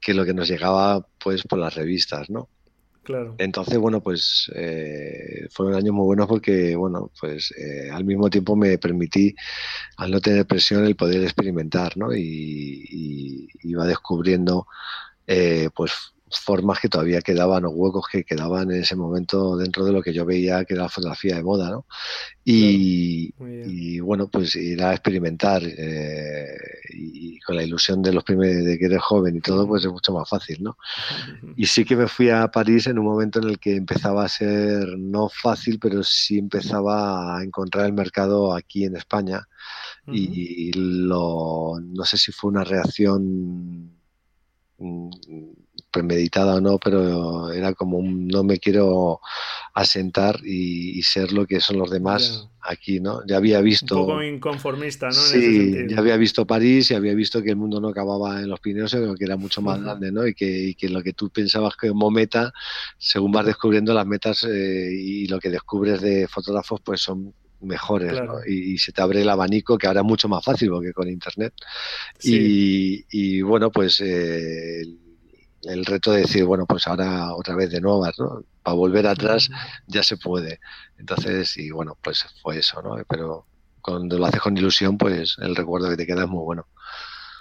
que 0.00 0.14
lo 0.14 0.24
que 0.24 0.34
nos 0.34 0.48
llegaba 0.48 1.06
pues 1.18 1.42
por 1.42 1.58
las 1.58 1.74
revistas, 1.74 2.30
¿no? 2.30 2.48
Entonces, 3.38 3.78
bueno, 3.78 4.02
pues 4.02 4.50
eh, 4.54 5.48
fueron 5.50 5.74
años 5.74 5.94
muy 5.94 6.04
buenos 6.04 6.26
porque, 6.26 6.76
bueno, 6.76 7.10
pues 7.20 7.52
eh, 7.56 7.90
al 7.90 8.04
mismo 8.04 8.28
tiempo 8.30 8.56
me 8.56 8.78
permití, 8.78 9.34
al 9.96 10.10
no 10.10 10.20
tener 10.20 10.46
presión, 10.46 10.84
el 10.84 10.96
poder 10.96 11.22
experimentar, 11.22 11.96
¿no? 11.96 12.14
Y, 12.14 13.48
iba 13.62 13.86
descubriendo, 13.86 14.66
eh, 15.26 15.70
pues, 15.74 15.92
formas 16.30 16.78
que 16.80 16.88
todavía 16.88 17.22
quedaban 17.22 17.64
o 17.64 17.70
huecos 17.70 18.06
que 18.10 18.24
quedaban 18.24 18.70
en 18.70 18.82
ese 18.82 18.96
momento 18.96 19.56
dentro 19.56 19.84
de 19.84 19.92
lo 19.92 20.02
que 20.02 20.12
yo 20.12 20.24
veía 20.24 20.64
que 20.64 20.74
era 20.74 20.84
la 20.84 20.88
fotografía 20.88 21.36
de 21.36 21.42
moda, 21.42 21.70
¿no? 21.70 21.86
Y, 22.44 24.00
bueno, 24.00 24.28
pues 24.28 24.56
ir 24.56 24.82
a 24.82 24.92
experimentar 24.92 25.62
eh, 25.64 26.56
y 26.94 27.38
con 27.40 27.54
la 27.54 27.62
ilusión 27.62 28.02
de 28.02 28.12
los 28.12 28.24
primeros 28.24 28.64
de 28.64 28.78
que 28.78 28.86
eres 28.86 29.02
joven 29.02 29.36
y 29.36 29.40
todo, 29.40 29.68
pues 29.68 29.84
es 29.84 29.90
mucho 29.90 30.12
más 30.12 30.28
fácil, 30.28 30.62
¿no? 30.62 30.76
Y 31.56 31.66
sí 31.66 31.84
que 31.84 31.96
me 31.96 32.08
fui 32.08 32.30
a 32.30 32.48
París 32.48 32.86
en 32.86 32.98
un 32.98 33.04
momento 33.04 33.40
en 33.40 33.50
el 33.50 33.58
que 33.58 33.76
empezaba 33.76 34.24
a 34.24 34.28
ser 34.28 34.98
no 34.98 35.28
fácil, 35.28 35.78
pero 35.78 36.02
sí 36.02 36.38
empezaba 36.38 37.36
a 37.38 37.42
encontrar 37.44 37.86
el 37.86 37.92
mercado 37.92 38.54
aquí 38.54 38.84
en 38.84 38.96
España. 38.96 39.46
Y 40.12 40.72
lo, 40.72 41.78
no 41.80 42.04
sé 42.04 42.16
si 42.16 42.32
fue 42.32 42.50
una 42.50 42.64
reacción 42.64 43.92
mm, 44.78 45.10
premeditada 45.90 46.56
o 46.56 46.60
no, 46.60 46.78
pero 46.78 47.52
era 47.52 47.74
como 47.74 47.98
un 47.98 48.28
no 48.28 48.44
me 48.44 48.58
quiero 48.58 49.20
asentar 49.74 50.40
y, 50.44 51.02
ser 51.02 51.32
lo 51.32 51.46
que 51.46 51.60
son 51.60 51.78
los 51.78 51.90
demás 51.90 52.48
aquí, 52.62 53.00
¿no? 53.00 53.26
Ya 53.26 53.38
había 53.38 53.60
visto... 53.60 54.00
Un 54.00 54.06
poco 54.06 54.22
inconformista, 54.22 55.06
¿no? 55.06 55.12
Sí, 55.12 55.86
ya 55.88 55.98
había 55.98 56.16
visto 56.16 56.46
París 56.46 56.90
y 56.90 56.94
había 56.94 57.14
visto 57.14 57.42
que 57.42 57.50
el 57.50 57.56
mundo 57.56 57.80
no 57.80 57.88
acababa 57.88 58.40
en 58.40 58.48
los 58.48 58.60
Pirineos, 58.60 58.90
sino 58.90 59.14
que 59.14 59.24
era 59.24 59.36
mucho 59.36 59.62
más 59.62 59.80
grande, 59.80 60.12
¿no? 60.12 60.26
Y 60.26 60.34
que, 60.34 60.74
que, 60.78 60.88
lo 60.88 61.02
que 61.02 61.14
tú 61.14 61.30
pensabas 61.30 61.74
que 61.76 61.88
como 61.88 62.10
meta, 62.10 62.52
según 62.98 63.32
vas 63.32 63.46
descubriendo 63.46 63.94
las 63.94 64.06
metas 64.06 64.44
eh, 64.44 64.90
y 64.92 65.26
lo 65.26 65.40
que 65.40 65.50
descubres 65.50 66.00
de 66.00 66.28
fotógrafos, 66.28 66.80
pues 66.82 67.00
son 67.00 67.34
mejores 67.62 68.12
¿no? 68.12 68.44
y, 68.46 68.78
se 68.78 68.92
te 68.92 69.02
abre 69.02 69.22
el 69.22 69.28
abanico 69.28 69.76
que 69.76 69.86
ahora 69.86 70.00
es 70.00 70.06
mucho 70.06 70.28
más 70.28 70.42
fácil 70.42 70.70
porque 70.70 70.92
con 70.92 71.08
internet 71.08 71.52
y, 72.22 73.04
y, 73.10 73.42
bueno 73.42 73.70
pues 73.70 74.00
eh, 74.00 74.82
el 75.62 75.84
reto 75.84 76.12
de 76.12 76.22
decir, 76.22 76.44
bueno, 76.44 76.66
pues 76.66 76.86
ahora 76.86 77.34
otra 77.34 77.54
vez 77.54 77.70
de 77.70 77.80
nuevas, 77.80 78.18
¿no? 78.18 78.44
Para 78.62 78.76
volver 78.76 79.06
atrás 79.06 79.50
ya 79.86 80.02
se 80.02 80.16
puede. 80.16 80.60
Entonces, 80.98 81.56
y 81.56 81.70
bueno, 81.70 81.96
pues 82.02 82.26
fue 82.42 82.58
eso, 82.58 82.82
¿no? 82.82 82.96
Pero 83.08 83.46
cuando 83.80 84.18
lo 84.18 84.26
haces 84.26 84.40
con 84.40 84.56
ilusión, 84.56 84.98
pues 84.98 85.36
el 85.40 85.56
recuerdo 85.56 85.90
que 85.90 85.96
te 85.96 86.06
queda 86.06 86.24
es 86.24 86.28
muy 86.28 86.44
bueno. 86.44 86.66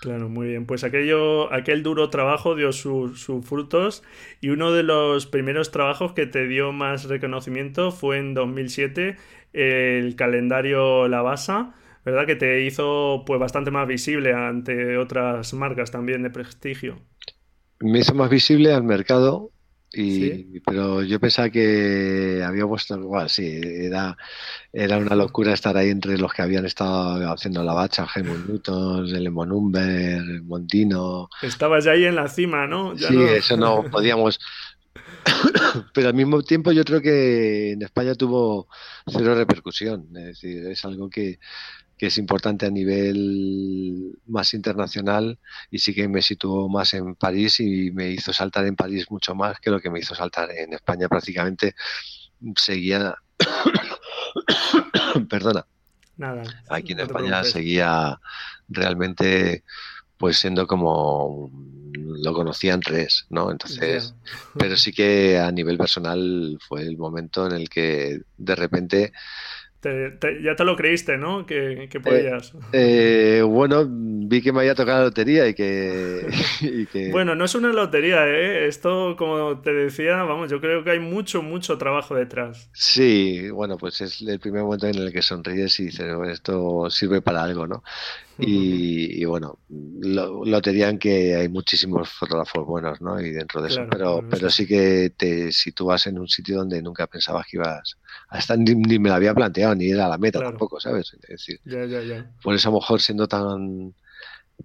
Claro, 0.01 0.29
muy 0.29 0.47
bien. 0.47 0.65
Pues 0.65 0.85
aquello, 0.85 1.51
aquel 1.53 1.83
duro 1.83 2.09
trabajo 2.09 2.55
dio 2.55 2.71
sus 2.71 3.27
frutos 3.43 4.01
y 4.39 4.49
uno 4.49 4.71
de 4.71 4.83
los 4.83 5.25
primeros 5.27 5.71
trabajos 5.71 6.13
que 6.13 6.25
te 6.25 6.47
dio 6.47 6.71
más 6.71 7.05
reconocimiento 7.05 7.91
fue 7.91 8.17
en 8.17 8.33
2007 8.33 9.17
el 9.51 10.15
calendario 10.15 11.09
La 11.09 11.21
Basa, 11.21 11.75
¿verdad? 12.05 12.25
Que 12.25 12.37
te 12.37 12.63
hizo 12.63 13.23
pues 13.25 13.41
bastante 13.41 13.71
más 13.71 13.87
visible 13.87 14.33
ante 14.33 14.97
otras 14.97 15.53
marcas 15.53 15.91
también 15.91 16.23
de 16.23 16.29
prestigio 16.29 17.01
me 17.79 17.99
hizo 17.99 18.13
más 18.13 18.29
visible 18.29 18.73
al 18.73 18.83
mercado 18.83 19.51
y, 19.91 20.59
pero 20.59 21.01
yo 21.01 21.19
pensaba 21.19 21.49
que 21.49 22.43
había 22.45 22.67
puesto 22.67 22.95
igual, 22.95 23.27
sí, 23.29 23.59
era, 23.63 24.15
era 24.71 24.97
una 24.97 25.15
locura 25.15 25.53
estar 25.53 25.75
ahí 25.77 25.89
entre 25.89 26.17
los 26.19 26.31
que 26.31 26.43
habían 26.43 26.65
estado 26.67 27.31
haciendo 27.31 27.63
la 27.63 27.73
bacha, 27.73 28.07
Helmut 28.13 28.47
Newton, 28.47 29.07
el 29.07 29.31
Monumber, 29.31 30.17
el 30.17 30.43
Montino. 30.43 31.29
Estabas 31.41 31.85
ya 31.85 31.91
ahí 31.91 32.05
en 32.05 32.15
la 32.15 32.27
cima, 32.27 32.67
¿no? 32.67 32.95
sí, 32.95 33.17
eso 33.17 33.57
no 33.57 33.83
podíamos. 33.91 34.39
pero 35.93 36.09
al 36.09 36.13
mismo 36.13 36.43
tiempo 36.43 36.71
yo 36.71 36.83
creo 36.83 37.01
que 37.01 37.71
en 37.71 37.81
España 37.81 38.13
tuvo 38.13 38.67
cero 39.07 39.33
repercusión, 39.33 40.07
es 40.15 40.25
decir, 40.25 40.67
es 40.67 40.85
algo 40.85 41.09
que 41.09 41.39
que 41.99 42.07
es 42.07 42.17
importante 42.17 42.65
a 42.65 42.71
nivel 42.71 44.17
más 44.25 44.53
internacional 44.53 45.37
y 45.69 45.79
sí 45.79 45.93
que 45.93 46.07
me 46.07 46.21
situó 46.21 46.69
más 46.69 46.93
en 46.93 47.13
París 47.15 47.59
y 47.59 47.91
me 47.91 48.09
hizo 48.09 48.31
saltar 48.31 48.65
en 48.65 48.77
París 48.77 49.11
mucho 49.11 49.35
más 49.35 49.59
que 49.59 49.69
lo 49.69 49.81
que 49.81 49.89
me 49.89 49.99
hizo 49.99 50.15
saltar 50.15 50.49
en 50.51 50.71
España. 50.71 51.09
Prácticamente 51.09 51.75
seguía, 52.55 53.15
perdona, 55.29 55.65
Nada, 56.15 56.43
aquí 56.69 56.93
en 56.93 57.01
España 57.01 57.43
seguía 57.43 58.19
realmente 58.69 59.63
pues 60.17 60.37
siendo 60.37 60.67
como 60.67 61.51
lo 61.93 62.33
conocían 62.33 62.79
tres, 62.79 63.25
¿no? 63.29 63.51
Entonces, 63.51 64.13
pero 64.57 64.77
sí 64.77 64.91
que 64.91 65.37
a 65.37 65.51
nivel 65.51 65.77
personal 65.77 66.57
fue 66.65 66.81
el 66.81 66.97
momento 66.97 67.45
en 67.45 67.53
el 67.53 67.69
que 67.69 68.21
de 68.37 68.55
repente 68.55 69.13
ya 69.81 70.55
te 70.55 70.65
lo 70.65 70.75
creíste, 70.75 71.17
¿no? 71.17 71.45
Que, 71.45 71.87
que 71.89 71.99
podías. 71.99 72.53
Eh, 72.73 73.37
eh, 73.39 73.41
bueno, 73.41 73.85
vi 73.89 74.41
que 74.41 74.51
me 74.51 74.59
había 74.59 74.75
tocado 74.75 74.99
la 74.99 75.05
lotería 75.05 75.47
y 75.49 75.53
que, 75.53 77.09
Bueno, 77.11 77.35
no 77.35 77.45
es 77.45 77.55
una 77.55 77.71
lotería, 77.71 78.27
¿eh? 78.27 78.67
Esto, 78.67 79.15
como 79.17 79.59
te 79.61 79.73
decía, 79.73 80.23
vamos, 80.23 80.51
yo 80.51 80.59
creo 80.59 80.83
que 80.83 80.91
hay 80.91 80.99
mucho, 80.99 81.41
mucho 81.41 81.77
trabajo 81.77 82.15
detrás. 82.15 82.69
Sí, 82.73 83.49
bueno, 83.49 83.77
pues 83.77 84.01
es 84.01 84.21
el 84.21 84.39
primer 84.39 84.63
momento 84.63 84.87
en 84.87 84.95
el 84.95 85.13
que 85.13 85.21
sonríes 85.21 85.79
y 85.79 85.85
dices, 85.85 86.13
esto 86.29 86.89
sirve 86.89 87.21
para 87.21 87.43
algo, 87.43 87.65
¿no? 87.65 87.83
Y, 88.41 89.25
bueno, 89.25 89.59
lo, 89.67 90.45
lotería 90.45 90.89
en 90.89 90.97
que 90.97 91.35
hay 91.35 91.49
muchísimos 91.49 92.09
fotógrafos 92.09 92.65
buenos, 92.65 93.01
¿no? 93.01 93.19
Y 93.19 93.31
dentro 93.31 93.61
de 93.61 93.69
eso, 93.69 93.81
pero, 93.89 94.23
pero 94.29 94.49
sí 94.49 94.65
que 94.65 95.13
te 95.15 95.51
sitúas 95.51 96.07
en 96.07 96.19
un 96.19 96.27
sitio 96.27 96.57
donde 96.57 96.81
nunca 96.81 97.07
pensabas 97.07 97.45
que 97.47 97.57
ibas 97.57 97.97
hasta 98.29 98.55
ni, 98.55 98.75
me 98.99 99.09
lo 99.09 99.15
había 99.15 99.33
planteado, 99.33 99.75
ni 99.75 99.89
era 99.89 100.07
la 100.07 100.17
meta 100.17 100.39
tampoco, 100.39 100.79
¿sabes? 100.79 101.13
Es 101.21 101.29
decir, 101.29 101.59
por 102.41 102.55
eso 102.55 102.69
a 102.69 102.71
lo 102.71 102.79
mejor 102.79 103.01
siendo 103.01 103.27
tan, 103.27 103.93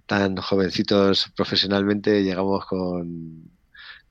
tan 0.06 0.36
jovencitos 0.36 1.32
profesionalmente 1.34 2.22
llegamos 2.22 2.66
con, 2.66 3.50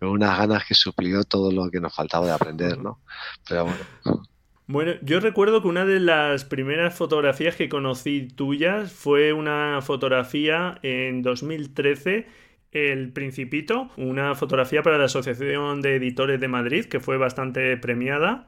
unas 0.01 0.37
ganas 0.37 0.65
que 0.65 0.73
suplió 0.73 1.23
todo 1.23 1.51
lo 1.51 1.71
que 1.71 1.79
nos 1.79 1.95
faltaba 1.95 2.25
de 2.25 2.33
aprender, 2.33 2.77
¿no? 2.77 2.99
Pero 3.47 3.65
bueno. 3.65 4.23
Bueno, 4.65 4.93
yo 5.01 5.19
recuerdo 5.19 5.61
que 5.61 5.67
una 5.67 5.85
de 5.85 5.99
las 5.99 6.45
primeras 6.45 6.95
fotografías 6.95 7.55
que 7.55 7.67
conocí 7.67 8.29
tuyas 8.29 8.93
fue 8.93 9.33
una 9.33 9.81
fotografía 9.81 10.79
en 10.83 11.21
2013 11.21 12.27
el 12.71 13.11
Principito, 13.11 13.91
una 13.97 14.35
fotografía 14.35 14.81
para 14.81 14.97
la 14.97 15.05
Asociación 15.05 15.81
de 15.81 15.95
Editores 15.95 16.39
de 16.39 16.47
Madrid, 16.47 16.85
que 16.85 16.99
fue 16.99 17.17
bastante 17.17 17.77
premiada. 17.77 18.47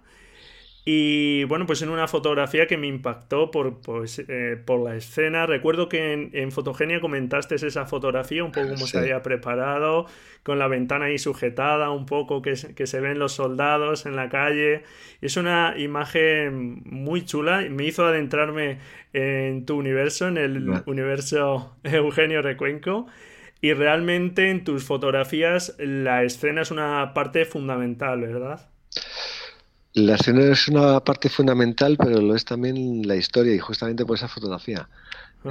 Y 0.88 1.46
bueno, 1.46 1.66
pues 1.66 1.82
en 1.82 1.90
una 1.90 2.08
fotografía 2.08 2.68
que 2.68 2.78
me 2.78 2.86
impactó 2.86 3.50
por, 3.50 3.82
pues, 3.82 4.24
eh, 4.28 4.56
por 4.64 4.82
la 4.82 4.96
escena. 4.96 5.48
Recuerdo 5.48 5.90
que 5.90 6.30
en, 6.32 6.52
Fotogenia 6.52 7.02
comentaste 7.02 7.56
esa 7.56 7.88
fotografía, 7.88 8.44
un 8.44 8.52
poco 8.52 8.70
como 8.70 8.86
se 8.86 9.00
había 9.00 9.24
preparado, 9.24 10.06
con 10.44 10.60
la 10.60 10.68
ventana 10.68 11.06
ahí 11.06 11.18
sujetada, 11.18 11.90
un 11.90 12.06
poco 12.06 12.44
que, 12.44 12.54
que, 12.76 12.86
se 12.86 13.00
ven 13.00 13.18
los 13.18 13.32
soldados 13.32 14.06
en 14.06 14.16
la 14.16 14.30
calle. 14.30 14.84
Es 15.22 15.38
una 15.38 15.74
imagen 15.76 16.84
muy 16.86 17.26
chula. 17.26 17.62
Me 17.68 17.86
hizo 17.86 18.06
adentrarme 18.06 18.78
en 19.12 19.66
tu 19.66 19.78
universo, 19.78 20.28
en 20.28 20.38
el 20.38 20.70
universo 20.86 21.76
Eugenio 21.84 22.44
Recuenco. 22.44 23.08
Y 23.60 23.74
realmente 23.74 24.52
en 24.52 24.64
tus 24.64 24.84
fotografías 24.84 25.76
la 25.80 26.24
escena 26.24 26.62
es 26.62 26.70
una 26.70 27.16
parte 27.16 27.46
fundamental, 27.46 28.22
¿verdad? 28.22 28.70
La 29.96 30.16
escena 30.16 30.44
es 30.52 30.68
una 30.68 31.00
parte 31.00 31.30
fundamental, 31.30 31.96
pero 31.98 32.20
lo 32.20 32.36
es 32.36 32.44
también 32.44 33.08
la 33.08 33.16
historia 33.16 33.56
y 33.56 33.60
justamente 33.60 34.06
por 34.06 34.18
esa 34.18 34.28
fotografía. 34.28 34.90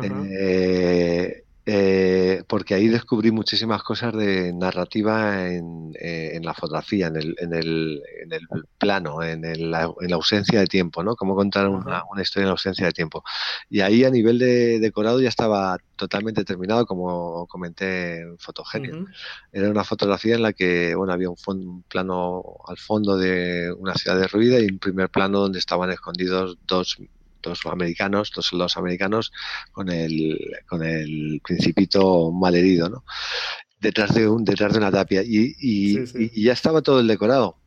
Eh, 0.03 1.44
eh, 1.67 2.43
porque 2.47 2.75
ahí 2.75 2.89
descubrí 2.89 3.31
muchísimas 3.31 3.83
cosas 3.83 4.15
de 4.15 4.53
narrativa 4.53 5.49
en, 5.49 5.93
eh, 5.99 6.39
la 6.43 6.53
fotografía, 6.53 7.07
en 7.07 7.17
el, 7.17 7.35
en 7.39 7.55
el, 7.55 8.03
en 8.23 8.33
el 8.35 8.47
plano, 8.77 9.23
en, 9.23 9.71
la, 9.71 9.91
ausencia 10.13 10.61
de 10.61 10.67
tiempo, 10.67 11.03
¿no? 11.03 11.17
Cómo 11.17 11.35
contar 11.35 11.69
una, 11.69 12.05
historia 12.21 12.45
en 12.45 12.49
la 12.49 12.53
ausencia 12.53 12.87
de 12.87 12.93
tiempo. 12.93 13.25
Y 13.71 13.81
ahí 13.81 14.05
a 14.05 14.11
nivel 14.11 14.39
de 14.39 14.79
decorado 14.79 15.21
ya 15.21 15.31
estaba 15.31 15.79
totalmente 15.97 16.45
terminado, 16.45 16.85
como 16.87 17.47
comenté 17.47 18.21
en 18.21 18.39
Fotogenia. 18.39 18.93
Era 19.51 19.71
una 19.71 19.85
fotografía 19.85 20.35
en 20.35 20.43
la 20.43 20.53
que 20.53 20.95
bueno, 20.95 21.15
había 21.15 21.31
un, 21.31 21.37
un 21.47 21.83
plano 21.85 22.43
al 22.67 22.77
fondo 22.77 23.17
de 23.17 23.73
una 23.73 23.95
ciudad 23.95 24.19
derruida 24.19 24.61
y 24.61 24.67
un 24.67 24.79
primer 24.79 25.09
plano 25.09 25.41
donde 25.41 25.61
estaban 25.61 25.91
escondidos 25.91 26.59
dos 26.67 26.99
dos 27.45 27.61
americanos, 27.67 28.33
dos 28.35 28.47
soldados 28.47 28.77
americanos 28.77 29.33
con 29.73 29.89
el, 29.91 30.39
con 30.67 30.83
el 30.83 31.41
principito 31.45 32.31
malherido, 32.33 32.89
¿no? 32.89 33.05
Detrás 33.81 34.15
de, 34.15 34.29
un, 34.29 34.45
detrás 34.45 34.73
de 34.73 34.79
una 34.79 34.91
tapia. 34.91 35.23
y 35.25 36.43
ya 36.43 36.53
estaba 36.53 36.81
todo 36.81 37.01
el 37.01 37.07
decorado 37.07 37.59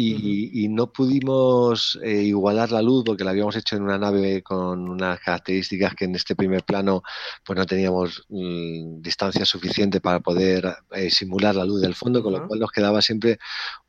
y, 0.00 0.68
no 0.68 0.92
pudimos 0.92 1.98
eh, 2.02 2.22
igualar 2.22 2.70
la 2.70 2.82
luz 2.82 3.02
porque 3.04 3.24
la 3.24 3.30
habíamos 3.30 3.56
hecho 3.56 3.76
en 3.76 3.82
una 3.82 3.98
nave 3.98 4.42
con 4.42 4.88
unas 4.88 5.18
características 5.20 5.94
que 5.94 6.04
en 6.04 6.14
este 6.14 6.36
primer 6.36 6.62
plano 6.62 7.02
pues 7.44 7.58
no 7.58 7.66
teníamos 7.66 8.24
mm, 8.28 9.00
distancia 9.00 9.44
suficiente 9.44 10.00
para 10.00 10.20
poder 10.20 10.76
eh, 10.92 11.10
simular 11.10 11.56
la 11.56 11.64
luz 11.64 11.80
del 11.80 11.96
fondo, 11.96 12.22
con 12.22 12.32
lo 12.32 12.46
cual 12.46 12.60
nos 12.60 12.70
quedaba 12.70 13.02
siempre 13.02 13.38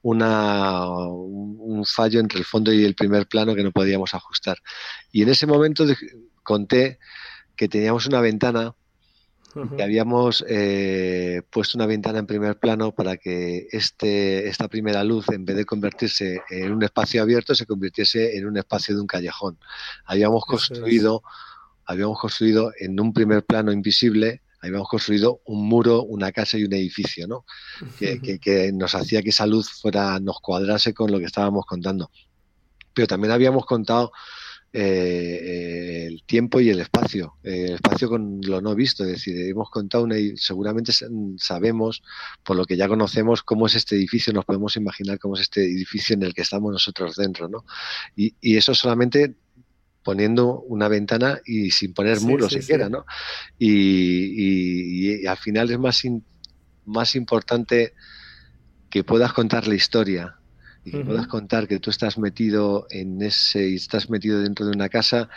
una, 0.01 0.87
un 0.87 1.85
fallo 1.85 2.19
entre 2.19 2.39
el 2.39 2.45
fondo 2.45 2.73
y 2.73 2.83
el 2.83 2.95
primer 2.95 3.27
plano 3.27 3.53
que 3.53 3.63
no 3.63 3.71
podíamos 3.71 4.15
ajustar. 4.15 4.57
Y 5.11 5.21
en 5.21 5.29
ese 5.29 5.45
momento 5.45 5.85
conté 6.43 6.97
que 7.55 7.67
teníamos 7.67 8.07
una 8.07 8.21
ventana 8.21 8.73
que 9.75 9.83
habíamos 9.83 10.45
eh, 10.47 11.41
puesto 11.49 11.77
una 11.77 11.87
ventana 11.87 12.19
en 12.19 12.27
primer 12.27 12.57
plano 12.57 12.93
para 12.93 13.17
que 13.17 13.67
este, 13.71 14.47
esta 14.47 14.67
primera 14.67 15.03
luz, 15.03 15.27
en 15.29 15.45
vez 15.45 15.55
de 15.55 15.65
convertirse 15.65 16.41
en 16.49 16.71
un 16.71 16.83
espacio 16.83 17.21
abierto, 17.21 17.55
se 17.55 17.65
convirtiese 17.65 18.37
en 18.37 18.45
un 18.45 18.57
espacio 18.57 18.95
de 18.95 19.01
un 19.01 19.07
callejón. 19.07 19.57
Habíamos 20.05 20.45
construido, 20.45 21.23
habíamos 21.85 22.19
construido 22.19 22.71
en 22.79 22.99
un 22.99 23.11
primer 23.11 23.43
plano 23.43 23.71
invisible, 23.71 24.41
habíamos 24.61 24.87
construido 24.87 25.41
un 25.45 25.67
muro, 25.67 26.03
una 26.03 26.31
casa 26.31 26.57
y 26.57 26.65
un 26.65 26.73
edificio, 26.73 27.27
¿no? 27.27 27.45
Que, 27.97 28.39
que 28.39 28.71
nos 28.71 28.93
hacía 28.93 29.23
que 29.23 29.29
esa 29.29 29.47
luz 29.47 29.69
fuera, 29.69 30.19
nos 30.19 30.39
cuadrase 30.41 30.93
con 30.93 31.11
lo 31.11 31.17
que 31.17 31.25
estábamos 31.25 31.65
contando. 31.65 32.11
Pero 32.93 33.07
también 33.07 33.31
habíamos 33.31 33.65
contado 33.65 34.11
eh, 34.71 36.05
el 36.07 36.23
tiempo 36.23 36.59
y 36.59 36.69
el 36.69 36.79
espacio, 36.79 37.37
el 37.43 37.73
espacio 37.73 38.07
con 38.07 38.39
lo 38.41 38.61
no 38.61 38.75
visto, 38.75 39.03
es 39.03 39.11
decir, 39.11 39.35
hemos 39.49 39.69
contado 39.71 40.03
una 40.03 40.17
y 40.17 40.37
seguramente 40.37 40.91
sabemos, 41.37 42.03
por 42.43 42.55
lo 42.55 42.65
que 42.65 42.77
ya 42.77 42.87
conocemos, 42.87 43.41
cómo 43.41 43.65
es 43.65 43.75
este 43.75 43.95
edificio, 43.95 44.31
nos 44.31 44.45
podemos 44.45 44.75
imaginar 44.75 45.17
cómo 45.17 45.35
es 45.35 45.41
este 45.41 45.63
edificio 45.63 46.13
en 46.13 46.23
el 46.23 46.33
que 46.33 46.43
estamos 46.43 46.71
nosotros 46.71 47.15
dentro, 47.15 47.49
¿no? 47.49 47.65
Y, 48.15 48.35
eso 48.41 48.75
solamente 48.75 49.35
poniendo 50.03 50.61
una 50.61 50.87
ventana 50.87 51.39
y 51.45 51.71
sin 51.71 51.93
poner 51.93 52.19
muros 52.21 52.51
siquiera, 52.51 52.89
¿no? 52.89 53.05
Y, 53.57 55.25
al 55.25 55.37
final 55.37 55.71
es 55.71 55.79
más, 55.79 56.03
más 56.85 57.15
importante 57.15 57.93
que 58.89 59.03
puedas 59.03 59.33
contar 59.33 59.67
la 59.67 59.75
historia 59.75 60.38
y 60.85 60.91
que 60.91 60.99
puedas 60.99 61.27
contar 61.27 61.67
que 61.67 61.79
tú 61.79 61.89
estás 61.89 62.17
metido 62.17 62.87
en 62.89 63.21
ese 63.21 63.69
y 63.69 63.75
estás 63.75 64.09
metido 64.09 64.41
dentro 64.41 64.65
de 64.65 64.71
una 64.71 64.89
casa 64.89 65.29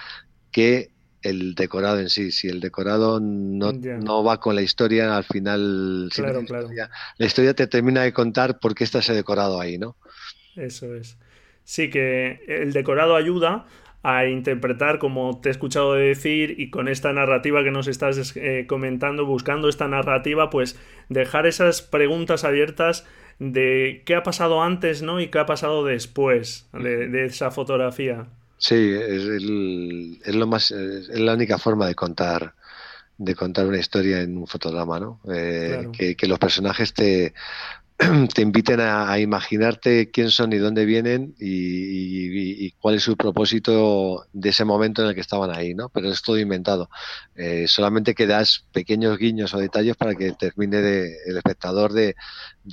que 0.50 0.90
el 1.22 1.54
decorado 1.54 2.00
en 2.00 2.08
sí. 2.08 2.32
Si 2.32 2.49
el 2.49 2.61
decorado 2.61 3.20
no, 3.20 3.72
no 3.72 4.25
va 4.25 4.40
con 4.40 4.54
la 4.54 4.62
historia, 4.62 5.16
al 5.16 5.25
final 5.25 6.11
claro, 6.14 6.44
claro. 6.44 6.68
la 7.18 7.26
historia 7.26 7.54
te 7.54 7.66
termina 7.66 8.02
de 8.02 8.12
contar 8.12 8.58
por 8.58 8.75
qué 8.75 8.84
está 8.84 8.99
ese 8.99 9.14
decorado 9.14 9.61
ahí, 9.61 9.78
¿no? 9.78 9.96
Eso 10.56 10.94
es. 10.94 11.18
Sí, 11.64 11.90
que 11.90 12.40
el 12.49 12.72
decorado 12.72 13.16
ayuda 13.16 13.66
a 14.02 14.26
interpretar, 14.26 14.99
como 14.99 15.40
te 15.40 15.49
he 15.49 15.52
escuchado 15.52 15.94
decir, 15.94 16.56
y 16.58 16.70
con 16.70 16.88
esta 16.88 17.12
narrativa 17.12 17.62
que 17.62 17.70
nos 17.70 17.87
estás 17.87 18.37
eh, 18.37 18.66
comentando, 18.68 19.26
buscando 19.26 19.68
esta 19.68 19.87
narrativa, 19.87 20.50
pues 20.50 20.78
dejar 21.09 21.46
esas 21.46 21.83
preguntas 21.83 22.42
abiertas 22.42 23.07
de 23.38 24.03
qué 24.05 24.14
ha 24.14 24.23
pasado 24.23 24.62
antes, 24.62 25.03
¿no? 25.03 25.21
Y 25.21 25.29
qué 25.29 25.38
ha 25.38 25.47
pasado 25.47 25.85
después 25.85 26.68
de, 26.73 27.27
esa 27.27 27.51
fotografía. 27.51 28.27
Sí, 28.59 28.95
es, 28.95 30.35
lo 30.35 30.47
más, 30.47 30.71
es 30.71 31.09
la 31.09 31.35
única 31.35 31.59
forma 31.59 31.87
de 31.87 31.95
contar 31.95 32.55
de 33.18 33.35
contar 33.35 33.66
una 33.66 33.79
historia 33.79 34.21
en 34.21 34.37
un 34.37 34.47
fotograma, 34.47 34.99
¿no? 34.99 35.21
Eh, 35.33 36.16
que, 36.16 36.27
los 36.27 36.38
personajes 36.38 36.92
te, 36.92 37.35
te 38.34 38.42
inviten 38.42 38.80
a, 38.80 39.18
imaginarte 39.18 40.10
quién 40.10 40.30
son 40.30 40.52
y 40.52 40.58
dónde 40.58 40.84
vienen 40.84 41.34
y, 41.38 42.70
cuál 42.80 42.96
es 42.96 43.04
su 43.04 43.16
propósito 43.16 44.26
de 44.32 44.48
ese 44.48 44.64
momento 44.64 45.02
en 45.02 45.08
el 45.08 45.14
que 45.14 45.20
estaban 45.20 45.54
ahí, 45.54 45.74
¿no? 45.74 45.88
Pero 45.88 46.10
es 46.10 46.22
todo 46.22 46.38
inventado. 46.38 46.90
Eh, 47.36 47.66
solamente 47.68 48.14
que 48.14 48.26
das 48.26 48.64
pequeños 48.72 49.18
guiños 49.18 49.54
o 49.54 49.58
detalles 49.58 49.96
para 49.96 50.14
que 50.14 50.32
termine 50.32 50.78
de, 50.78 51.16
el 51.26 51.36
espectador 51.36 51.92
de, 51.92 52.16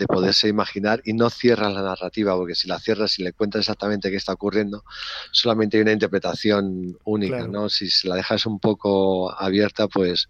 poderse 0.07 0.47
imaginar 0.47 1.01
y 1.03 1.13
no 1.13 1.29
cierras 1.29 1.73
la 1.73 1.81
narrativa, 1.81 2.35
porque 2.35 2.55
si 2.55 2.67
la 2.67 2.79
cierras 2.79 3.19
y 3.19 3.23
le 3.23 3.33
cuentas 3.33 3.61
exactamente 3.61 4.09
qué 4.09 4.17
está 4.17 4.33
ocurriendo, 4.33 4.83
solamente 5.31 5.77
hay 5.77 5.83
una 5.83 5.91
interpretación 5.91 6.97
única, 7.03 7.47
¿no? 7.47 7.69
Si 7.69 7.89
se 7.89 8.07
la 8.07 8.15
dejas 8.15 8.45
un 8.45 8.59
poco 8.59 9.31
abierta, 9.31 9.87
pues, 9.87 10.29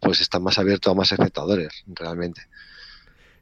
pues 0.00 0.20
está 0.20 0.38
más 0.38 0.58
abierto 0.58 0.90
a 0.90 0.94
más 0.94 1.10
espectadores, 1.10 1.84
realmente. 1.86 2.42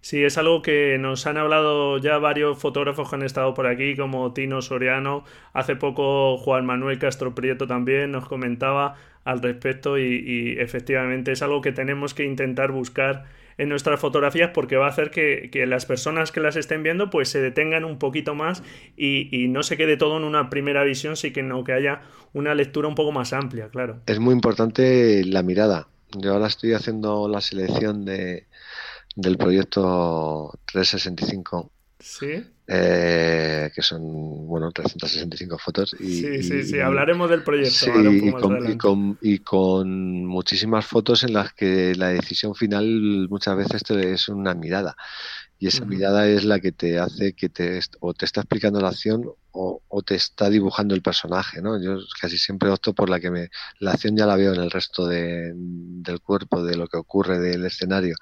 Sí, 0.04 0.22
es 0.22 0.36
algo 0.36 0.60
que 0.60 0.98
nos 0.98 1.26
han 1.26 1.38
hablado 1.38 1.96
ya 1.96 2.18
varios 2.18 2.58
fotógrafos 2.58 3.08
que 3.08 3.16
han 3.16 3.22
estado 3.22 3.54
por 3.54 3.66
aquí, 3.66 3.96
como 3.96 4.34
Tino 4.34 4.60
Soriano. 4.60 5.24
Hace 5.54 5.76
poco 5.76 6.36
Juan 6.36 6.66
Manuel 6.66 6.98
Castro 6.98 7.34
Prieto 7.34 7.66
también 7.66 8.12
nos 8.12 8.28
comentaba 8.28 8.96
al 9.24 9.40
respecto 9.40 9.96
y, 9.96 10.56
efectivamente 10.58 11.32
es 11.32 11.40
algo 11.40 11.62
que 11.62 11.72
tenemos 11.72 12.12
que 12.12 12.26
intentar 12.26 12.70
buscar 12.70 13.24
en 13.56 13.70
nuestras 13.70 13.98
fotografías 13.98 14.50
porque 14.52 14.76
va 14.76 14.88
a 14.88 14.90
hacer 14.90 15.10
que, 15.10 15.48
las 15.66 15.86
personas 15.86 16.32
que 16.32 16.40
las 16.40 16.56
estén 16.56 16.82
viendo 16.82 17.08
pues 17.08 17.30
se 17.30 17.40
detengan 17.40 17.86
un 17.86 17.98
poquito 17.98 18.34
más 18.34 18.62
y, 18.98 19.46
no 19.48 19.62
se 19.62 19.78
quede 19.78 19.96
todo 19.96 20.18
en 20.18 20.24
una 20.24 20.50
primera 20.50 20.84
visión, 20.84 21.16
sino 21.16 21.64
que 21.64 21.72
haya 21.72 22.02
una 22.34 22.54
lectura 22.54 22.88
un 22.88 22.94
poco 22.94 23.10
más 23.10 23.32
amplia, 23.32 23.68
claro. 23.68 24.00
Es 24.04 24.20
muy 24.20 24.34
importante 24.34 25.24
la 25.24 25.42
mirada. 25.42 25.88
Yo 26.12 26.34
ahora 26.34 26.48
estoy 26.48 26.74
haciendo 26.74 27.26
la 27.26 27.40
selección 27.40 28.04
de, 28.04 28.44
del 29.14 29.37
proyecto 29.37 30.53
365. 30.66 31.70
Sí. 32.00 32.44
Eh, 32.66 33.70
que 33.74 33.83
son, 33.83 34.46
bueno, 34.46 34.72
365 34.72 35.59
fotos. 35.59 35.96
Y, 36.00 36.20
sí, 36.20 36.42
sí, 36.42 36.62
sí, 36.62 36.81
hablaremos 36.81 37.29
del 37.29 37.42
proyecto. 37.42 37.87
y, 39.20 39.38
con, 39.40 40.24
muchísimas 40.24 40.87
fotos 40.87 41.24
en 41.24 41.35
las 41.35 41.53
que 41.53 41.94
la 41.94 42.09
decisión 42.09 42.55
final 42.55 43.29
muchas 43.29 43.57
veces 43.57 43.83
es 43.90 44.29
una 44.29 44.55
mirada 44.55 44.96
y 45.64 45.68
esa 45.68 45.87
mirada 45.87 46.29
es 46.29 46.44
la 46.44 46.61
que 46.61 46.72
te 46.72 46.98
hace 46.98 47.33
que 47.33 47.48
te 47.48 47.81
o 48.00 48.12
te 48.12 48.27
está 48.27 48.42
explicando 48.42 48.83
la 48.83 48.88
acción 48.90 49.24
o, 49.53 50.03
te 50.05 50.14
está 50.14 50.50
dibujando 50.50 50.94
el 50.94 51.00
personaje, 51.00 51.62
¿no? 51.62 51.81
Yo 51.83 51.96
casi 52.20 52.37
siempre 52.37 52.68
opto 52.68 52.92
por 52.92 53.09
la 53.09 53.18
que 53.18 53.31
me 53.31 53.48
la 53.79 53.92
acción 53.92 54.14
ya 54.14 54.27
la 54.27 54.37
veo 54.37 54.53
en 54.53 54.61
el 54.61 54.70
resto 54.70 55.07
del 55.07 56.20
cuerpo, 56.22 56.62
de 56.62 56.77
lo 56.77 56.87
que 56.87 56.98
ocurre 56.98 57.38
del 57.38 57.64
escenario, 57.64 58.14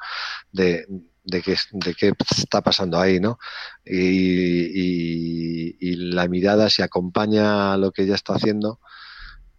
de, 0.52 0.86
de 1.24 1.42
qué, 1.42 1.56
de 1.72 1.94
qué 1.94 2.12
está 2.30 2.60
pasando 2.60 3.00
ahí, 3.00 3.18
¿no? 3.18 3.40
Y, 3.84 5.72
y, 5.80 5.96
la 6.14 6.28
mirada 6.28 6.70
si 6.70 6.82
acompaña 6.82 7.72
a 7.72 7.76
lo 7.76 7.90
que 7.90 8.02
ella 8.02 8.14
está 8.14 8.34
haciendo, 8.34 8.78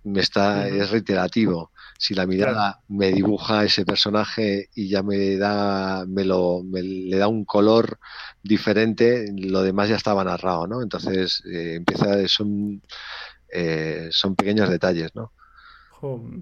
me 0.06 0.22
está, 0.22 0.70
es 0.70 0.90
reiterativo 0.90 1.73
si 1.98 2.14
la 2.16 2.26
mirada 2.26 2.82
me 2.88 3.12
dibuja 3.12 3.64
ese 3.64 3.86
personaje 3.86 4.70
y 4.76 4.90
ya 4.90 5.04
me 5.04 5.38
da, 5.38 6.06
me 6.08 6.26
lo, 6.26 6.62
le 6.72 7.18
da 7.18 7.28
un 7.28 7.46
color 7.46 8.00
diferente, 8.42 9.28
lo 9.38 9.62
demás 9.62 9.90
ya 9.90 9.96
estaba 9.96 10.24
narrado, 10.24 10.68
¿no? 10.68 10.82
Entonces 10.82 11.44
eh, 11.46 11.76
empieza, 11.76 12.28
son, 12.28 12.82
eh, 13.52 14.08
son 14.12 14.36
pequeños 14.36 14.70
detalles, 14.70 15.16
¿no? 15.16 15.32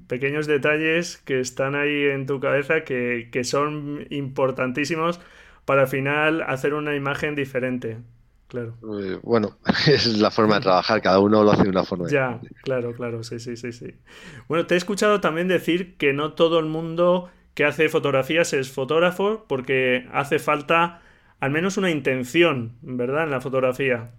pequeños 0.08 0.48
detalles 0.48 1.18
que 1.18 1.40
están 1.40 1.76
ahí 1.76 2.06
en 2.06 2.26
tu 2.26 2.40
cabeza 2.40 2.84
que, 2.84 3.30
que 3.32 3.44
son 3.44 4.08
importantísimos 4.10 5.20
para 5.66 5.82
al 5.84 5.88
final 5.88 6.42
hacer 6.42 6.74
una 6.74 6.96
imagen 6.96 7.36
diferente 7.36 8.00
claro. 8.52 8.78
Eh, 9.00 9.18
bueno, 9.24 9.58
es 9.88 10.18
la 10.18 10.30
forma 10.30 10.56
de 10.56 10.62
trabajar, 10.62 11.02
cada 11.02 11.20
uno 11.20 11.44
lo 11.44 11.52
hace 11.52 11.64
de 11.64 11.70
una 11.70 11.86
forma. 11.86 12.10
Ya, 12.10 12.42
claro, 12.64 12.94
claro, 12.94 13.24
sí, 13.24 13.40
sí, 13.40 13.56
sí, 13.56 13.72
sí. 13.72 13.96
Bueno, 14.50 14.68
te 14.68 14.76
he 14.76 14.78
escuchado 14.78 15.22
también 15.22 15.48
decir 15.48 15.96
que 15.98 16.12
no 16.12 16.34
todo 16.34 16.60
el 16.60 16.66
mundo 16.66 17.30
que 17.54 17.64
hace 17.64 17.88
fotografías 17.90 18.54
es 18.54 18.70
fotógrafo, 18.72 19.46
porque 19.48 20.08
hace 20.12 20.38
falta 20.38 21.02
al 21.40 21.52
menos 21.52 21.78
una 21.78 21.90
intención, 21.90 22.78
¿verdad? 22.82 23.24
En 23.24 23.32
la 23.32 23.42
fotografía. 23.42 24.12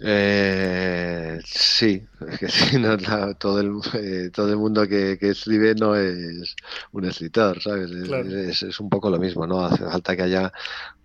Eh, 0.00 1.38
sí, 1.44 2.04
es 2.28 2.38
que 2.38 2.48
sí, 2.48 2.78
no, 2.78 2.96
todo, 3.36 3.60
el, 3.60 3.72
eh, 3.94 4.30
todo 4.30 4.50
el 4.50 4.56
mundo 4.56 4.86
que, 4.88 5.16
escribe 5.20 5.74
no 5.74 5.94
es 5.94 6.56
un 6.92 7.04
escritor, 7.04 7.62
¿sabes? 7.62 7.90
Es, 7.90 8.80
un 8.80 8.88
poco 8.88 9.10
lo 9.10 9.18
mismo, 9.18 9.46
¿no? 9.46 9.64
Hace 9.64 9.84
falta 9.84 10.16
que 10.16 10.22
haya 10.22 10.52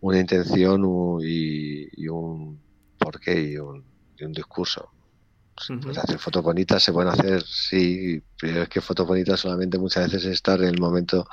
una 0.01 0.19
intención 0.19 0.81
y, 1.21 2.07
un 2.07 2.61
porqué 2.97 3.41
y 3.51 3.57
un, 3.57 3.85
y 4.17 4.23
un 4.25 4.31
discurso. 4.31 4.91
Pues 5.81 5.97
hacer 5.97 6.17
fotos 6.19 6.41
bonitas 6.41 6.81
se 6.81 6.93
pueden 6.93 7.11
hacer, 7.11 7.43
sí, 7.43 8.23
pero 8.39 8.63
es 8.63 8.69
que 8.69 8.79
fotos 8.79 9.05
bonitas 9.05 9.41
solamente 9.41 9.77
muchas 9.77 10.05
veces 10.05 10.25
es 10.25 10.33
estar 10.35 10.61
en 10.61 10.69
el 10.69 10.79
momento 10.79 11.27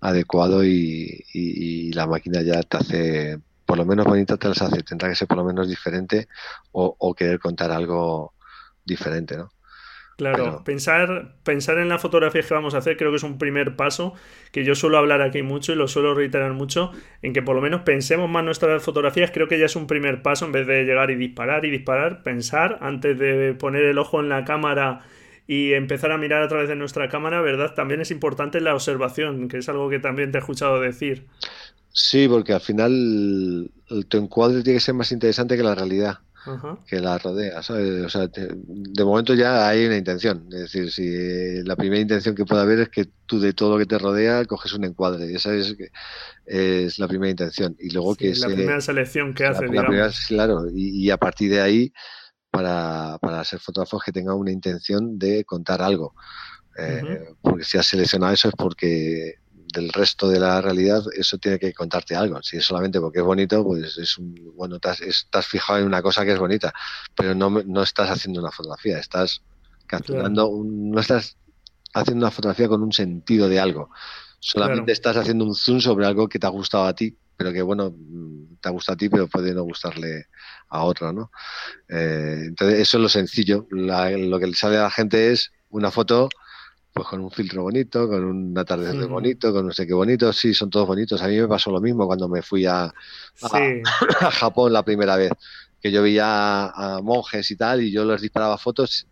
adecuado 0.00 0.62
y, 0.64 1.90
la 1.94 2.06
máquina 2.06 2.42
ya 2.42 2.62
te 2.62 2.76
hace, 2.76 3.40
por 3.74 3.78
lo 3.80 3.86
menos 3.86 4.06
bonitas 4.06 4.38
te 4.38 4.46
las 4.46 4.62
hace, 4.62 4.84
tendrá 4.84 5.08
que 5.08 5.16
ser 5.16 5.26
por 5.26 5.36
lo 5.36 5.42
menos 5.42 5.68
diferente 5.68 6.28
o, 6.70 6.94
o 6.96 7.12
querer 7.12 7.40
contar 7.40 7.72
algo 7.72 8.32
diferente, 8.84 9.36
¿no? 9.36 9.50
Claro, 10.16 10.62
pensar, 10.62 11.34
pensar 11.42 11.78
en 11.78 11.88
la 11.88 11.98
fotografía 11.98 12.40
que 12.42 12.54
vamos 12.54 12.76
a 12.76 12.78
hacer 12.78 12.96
creo 12.96 13.10
que 13.10 13.16
es 13.16 13.24
un 13.24 13.36
primer 13.36 13.74
paso 13.74 14.14
que 14.52 14.62
yo 14.62 14.76
suelo 14.76 14.96
hablar 14.96 15.22
aquí 15.22 15.42
mucho 15.42 15.72
y 15.72 15.74
lo 15.74 15.88
suelo 15.88 16.14
reiterar 16.14 16.52
mucho, 16.52 16.92
en 17.20 17.32
que 17.32 17.42
por 17.42 17.56
lo 17.56 17.60
menos 17.60 17.80
pensemos 17.80 18.30
más 18.30 18.44
nuestras 18.44 18.80
fotografías, 18.80 19.32
creo 19.32 19.48
que 19.48 19.58
ya 19.58 19.66
es 19.66 19.74
un 19.74 19.88
primer 19.88 20.22
paso 20.22 20.46
en 20.46 20.52
vez 20.52 20.68
de 20.68 20.84
llegar 20.84 21.10
y 21.10 21.16
disparar 21.16 21.64
y 21.64 21.70
disparar, 21.70 22.22
pensar 22.22 22.78
antes 22.80 23.18
de 23.18 23.54
poner 23.54 23.86
el 23.86 23.98
ojo 23.98 24.20
en 24.20 24.28
la 24.28 24.44
cámara 24.44 25.00
y 25.48 25.72
empezar 25.72 26.12
a 26.12 26.16
mirar 26.16 26.42
a 26.42 26.48
través 26.48 26.68
de 26.68 26.76
nuestra 26.76 27.08
cámara, 27.08 27.40
¿verdad? 27.40 27.74
También 27.74 28.00
es 28.00 28.12
importante 28.12 28.60
la 28.60 28.72
observación, 28.72 29.48
que 29.48 29.58
es 29.58 29.68
algo 29.68 29.90
que 29.90 29.98
también 29.98 30.30
te 30.30 30.38
he 30.38 30.40
escuchado 30.40 30.80
decir. 30.80 31.26
Sí, 31.94 32.26
porque 32.28 32.52
al 32.52 32.60
final 32.60 33.70
tu 34.08 34.18
encuadre 34.18 34.62
tiene 34.62 34.78
que 34.78 34.84
ser 34.84 34.94
más 34.94 35.12
interesante 35.12 35.56
que 35.56 35.62
la 35.62 35.74
realidad 35.74 36.18
que 36.86 37.00
la 37.00 37.18
rodea. 37.18 37.60
O 37.60 37.62
sea, 37.62 38.28
de 38.28 39.04
momento 39.04 39.34
ya 39.34 39.68
hay 39.68 39.86
una 39.86 39.96
intención. 39.96 40.46
Es 40.52 40.72
decir, 40.72 40.90
si 40.90 41.62
la 41.62 41.76
primera 41.76 42.00
intención 42.00 42.34
que 42.34 42.44
puede 42.44 42.62
haber 42.62 42.80
es 42.80 42.88
que 42.90 43.06
tú 43.26 43.40
de 43.40 43.52
todo 43.52 43.72
lo 43.72 43.78
que 43.78 43.86
te 43.86 43.98
rodea 43.98 44.44
coges 44.44 44.72
un 44.74 44.84
encuadre. 44.84 45.30
Y 45.30 45.36
esa 45.36 45.54
es, 45.54 45.74
es 46.44 46.98
la 46.98 47.08
primera 47.08 47.30
intención. 47.30 47.74
Y 47.78 47.90
luego 47.90 48.14
que 48.14 48.34
la 48.34 48.48
primera 48.48 48.80
selección 48.80 49.32
que 49.32 49.46
hace, 49.46 49.66
claro, 50.28 50.66
y, 50.72 51.10
a 51.10 51.16
partir 51.16 51.50
de 51.50 51.60
ahí, 51.60 51.92
para, 52.50 53.18
para 53.20 53.42
ser 53.44 53.60
fotógrafos 53.60 54.02
que 54.04 54.12
tengan 54.12 54.36
una 54.36 54.52
intención 54.52 55.18
de 55.18 55.44
contar 55.44 55.80
algo. 55.80 56.14
Eh, 56.76 57.20
porque 57.40 57.64
si 57.64 57.78
has 57.78 57.86
seleccionado 57.86 58.32
eso 58.32 58.48
es 58.48 58.54
porque 58.56 59.36
del 59.74 59.92
resto 59.92 60.28
de 60.28 60.40
la 60.40 60.60
realidad, 60.60 61.02
eso 61.16 61.38
tiene 61.38 61.58
que 61.58 61.72
contarte 61.72 62.14
algo. 62.14 62.42
Si 62.42 62.56
es 62.56 62.64
solamente 62.64 63.00
porque 63.00 63.18
es 63.18 63.24
bonito, 63.24 63.62
pues 63.64 63.98
es 63.98 64.16
un, 64.18 64.52
bueno, 64.56 64.76
estás, 64.76 65.46
fijado 65.46 65.80
en 65.80 65.86
una 65.86 66.00
cosa 66.00 66.24
que 66.24 66.32
es 66.32 66.38
bonita, 66.38 66.72
pero 67.14 67.34
no, 67.34 67.50
no 67.50 67.82
estás 67.82 68.10
haciendo 68.10 68.40
una 68.40 68.50
fotografía, 68.50 68.98
estás 68.98 69.42
capturando, 69.86 70.50
no 70.64 71.00
estás 71.00 71.36
haciendo 71.92 72.24
una 72.24 72.30
fotografía 72.30 72.68
con 72.68 72.82
un 72.82 72.92
sentido 72.92 73.48
de 73.48 73.60
algo. 73.60 73.90
Solamente 74.38 74.92
estás 74.92 75.16
haciendo 75.16 75.44
un 75.44 75.54
zoom 75.54 75.80
sobre 75.80 76.06
algo 76.06 76.28
que 76.28 76.38
te 76.38 76.46
ha 76.46 76.50
gustado 76.50 76.84
a 76.84 76.94
ti, 76.94 77.16
pero 77.36 77.52
que 77.52 77.62
bueno, 77.62 77.94
mm, 77.96 78.56
te 78.60 78.68
ha 78.68 78.72
gustado 78.72 78.94
a 78.94 78.98
ti, 78.98 79.08
pero 79.08 79.26
puede 79.26 79.54
no 79.54 79.62
gustarle 79.62 80.26
a 80.68 80.84
otro, 80.84 81.12
¿no? 81.12 81.30
Eh, 81.88 82.44
entonces, 82.48 82.80
eso 82.80 82.98
es 82.98 83.02
lo 83.02 83.08
sencillo. 83.08 83.66
lo 83.70 84.38
que 84.38 84.46
le 84.46 84.54
sale 84.54 84.76
a 84.76 84.82
la 84.82 84.90
gente 84.90 85.32
es 85.32 85.52
una 85.70 85.90
foto 85.90 86.28
pues 86.94 87.08
con 87.08 87.20
un 87.20 87.30
filtro 87.30 87.62
bonito, 87.62 88.08
con 88.08 88.24
un 88.24 88.56
atardecer 88.56 89.08
bonito, 89.08 89.52
con 89.52 89.66
no 89.66 89.72
sé 89.72 89.84
qué 89.84 89.92
bonito, 89.92 90.32
sí, 90.32 90.54
son 90.54 90.70
todos 90.70 90.86
bonitos. 90.86 91.20
A 91.22 91.26
mí 91.26 91.36
me 91.36 91.48
pasó 91.48 91.72
lo 91.72 91.80
mismo 91.80 92.06
cuando 92.06 92.28
me 92.28 92.40
fui 92.40 92.66
a, 92.66 92.84
a, 93.42 94.30
Japón 94.30 94.72
la 94.72 94.84
primera 94.84 95.16
vez, 95.16 95.32
que 95.80 95.90
yo 95.90 96.02
veía 96.02 96.66
a, 96.66 97.00
monjes 97.02 97.50
y 97.50 97.56
tal, 97.56 97.82
y 97.82 97.90
yo 97.90 98.04
les 98.04 98.22
disparaba 98.22 98.56
fotos, 98.58 99.08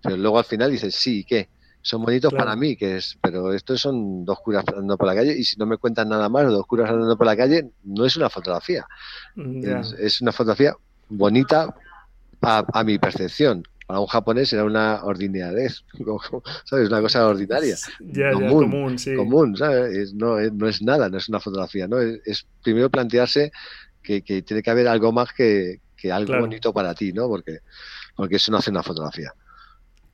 pero 0.00 0.16
luego 0.16 0.38
al 0.38 0.44
final 0.44 0.70
dices, 0.70 0.94
sí, 0.94 1.24
¿qué? 1.24 1.48
Son 1.82 2.02
bonitos 2.02 2.32
para 2.32 2.54
mí, 2.54 2.76
que 2.76 2.98
es, 2.98 3.18
pero 3.20 3.52
estos 3.52 3.80
son 3.80 4.24
dos 4.24 4.38
curas 4.38 4.64
andando 4.68 4.96
por 4.96 5.08
la 5.08 5.16
calle, 5.16 5.36
y 5.36 5.42
si 5.42 5.56
no 5.56 5.66
me 5.66 5.76
cuentan 5.76 6.08
nada 6.08 6.28
más, 6.28 6.46
dos 6.46 6.66
curas 6.66 6.88
andando 6.88 7.16
por 7.18 7.26
la 7.26 7.36
calle, 7.36 7.68
no 7.82 8.04
es 8.04 8.16
una 8.16 8.30
fotografía. 8.30 8.86
Mm, 9.34 9.64
es, 9.98 10.20
una 10.20 10.30
fotografía 10.30 10.76
bonita 11.08 11.74
a 12.42 12.84
mi 12.84 12.96
percepción 13.00 13.64
para 13.88 14.00
un 14.00 14.06
japonés 14.06 14.52
era 14.52 14.64
una 14.64 15.02
ordinariedad, 15.02 15.72
¿sabes? 16.64 16.88
Una 16.90 17.00
cosa 17.00 17.26
ordinaria. 17.26 17.74
común, 18.34 18.98
sí. 18.98 19.16
Común, 19.16 19.56
¿sabes? 19.56 20.12
no, 20.12 20.38
es, 20.38 20.82
nada, 20.82 21.08
no 21.08 21.16
es 21.16 21.26
una 21.30 21.40
fotografía, 21.40 21.88
¿no? 21.88 21.98
Es, 21.98 22.46
primero 22.62 22.90
plantearse 22.90 23.50
que, 24.02 24.20
tiene 24.20 24.62
que 24.62 24.70
haber 24.70 24.88
algo 24.88 25.10
más 25.10 25.32
que, 25.32 25.80
algo 26.12 26.38
bonito 26.38 26.70
para 26.74 26.94
ti, 26.94 27.14
¿no? 27.14 27.28
Porque, 27.28 27.60
porque 28.14 28.36
eso 28.36 28.52
no 28.52 28.58
hace 28.58 28.70
una 28.70 28.82
fotografía. 28.82 29.32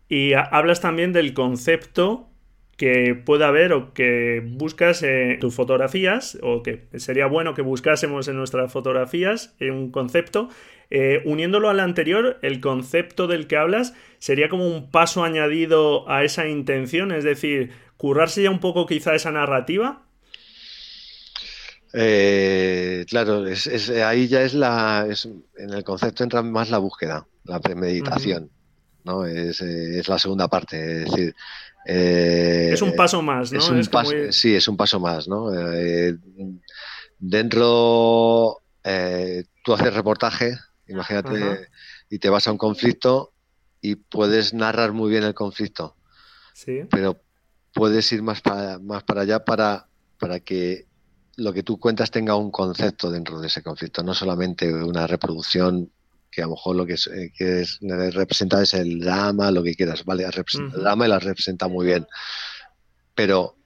Y 0.08 0.34
hablas 0.34 0.80
también 0.80 1.12
del 1.12 1.34
concepto 1.34 2.28
que 2.76 3.14
pueda 3.14 3.48
haber 3.48 3.72
o 3.72 3.92
que 3.94 4.42
buscas 4.44 5.02
en 5.02 5.38
tus 5.38 5.54
fotografías 5.54 6.38
o 6.42 6.62
que 6.62 6.86
sería 6.96 7.26
bueno 7.26 7.54
que 7.54 7.62
buscásemos 7.62 8.26
en 8.28 8.36
nuestras 8.36 8.72
fotografías 8.72 9.54
un 9.60 9.90
concepto 9.90 10.48
eh, 10.90 11.22
uniéndolo 11.24 11.70
al 11.70 11.80
anterior, 11.80 12.38
el 12.42 12.60
concepto 12.60 13.26
del 13.26 13.46
que 13.46 13.56
hablas 13.56 13.94
sería 14.18 14.48
como 14.48 14.68
un 14.68 14.90
paso 14.90 15.24
añadido 15.24 16.08
a 16.08 16.24
esa 16.24 16.46
intención, 16.46 17.10
es 17.12 17.24
decir, 17.24 17.72
currarse 17.96 18.42
ya 18.42 18.50
un 18.50 18.60
poco 18.60 18.86
quizá 18.86 19.14
esa 19.14 19.30
narrativa. 19.30 20.02
Eh, 21.94 23.04
claro, 23.08 23.46
es, 23.46 23.90
ahí 23.90 24.28
ya 24.28 24.42
es 24.42 24.54
la. 24.54 25.06
en 25.56 25.70
el 25.70 25.84
concepto 25.84 26.24
entra 26.24 26.42
más 26.42 26.70
la 26.70 26.78
búsqueda, 26.78 27.26
la 27.44 27.60
premeditación. 27.60 28.50
¿no? 29.04 29.26
Es, 29.26 29.62
la 30.08 30.18
segunda 30.18 30.48
parte. 30.48 31.02
Es 31.02 31.10
decir. 31.10 31.34
Eh, 31.86 32.70
es 32.72 32.82
un 32.82 32.94
paso 32.94 33.22
más, 33.22 33.52
¿no? 33.52 33.60
Sí, 34.30 34.54
es 34.54 34.68
un 34.68 34.76
paso 34.76 35.00
más, 35.00 35.28
¿no? 35.28 35.50
dentro. 37.18 38.62
tú 39.62 39.72
haces 39.72 39.94
reportaje, 39.94 40.56
Imagínate, 40.86 41.68
y 42.10 42.18
te 42.18 42.28
vas 42.28 42.46
a 42.46 42.52
un 42.52 42.58
conflicto 42.58 43.32
y 43.80 43.96
puedes 43.96 44.54
narrar 44.54 44.92
muy 44.92 45.10
bien 45.10 45.24
el 45.24 45.34
conflicto. 45.34 45.96
Sí. 46.52 46.82
Pero 46.90 47.20
puedes 47.72 48.10
ir 48.12 48.22
más 48.22 48.40
para, 48.40 48.78
más 48.78 49.02
para 49.02 49.22
allá 49.22 49.44
para, 49.44 49.88
para 50.18 50.40
que 50.40 50.86
lo 51.36 51.52
que 51.52 51.62
tú 51.62 51.78
cuentas 51.78 52.10
tenga 52.10 52.36
un 52.36 52.50
concepto 52.50 53.10
dentro 53.10 53.40
de 53.40 53.48
ese 53.48 53.62
conflicto, 53.62 54.02
no 54.02 54.14
solamente 54.14 54.72
una 54.72 55.06
reproducción 55.06 55.90
que 56.34 56.42
a 56.42 56.46
lo 56.46 56.52
mejor 56.52 56.76
lo 56.76 56.86
que 56.86 56.94
es, 56.94 57.06
eh, 57.06 57.32
que 57.36 57.60
es 57.60 57.78
representar 57.80 58.62
es 58.62 58.74
el 58.74 59.00
drama, 59.00 59.50
lo 59.50 59.62
que 59.62 59.74
quieras, 59.74 60.04
¿vale? 60.04 60.28
Representa 60.30 60.76
el 60.76 60.82
drama 60.82 61.06
y 61.06 61.08
la 61.08 61.18
representa 61.18 61.68
muy 61.68 61.86
bien. 61.86 62.06
Pero 63.14 63.56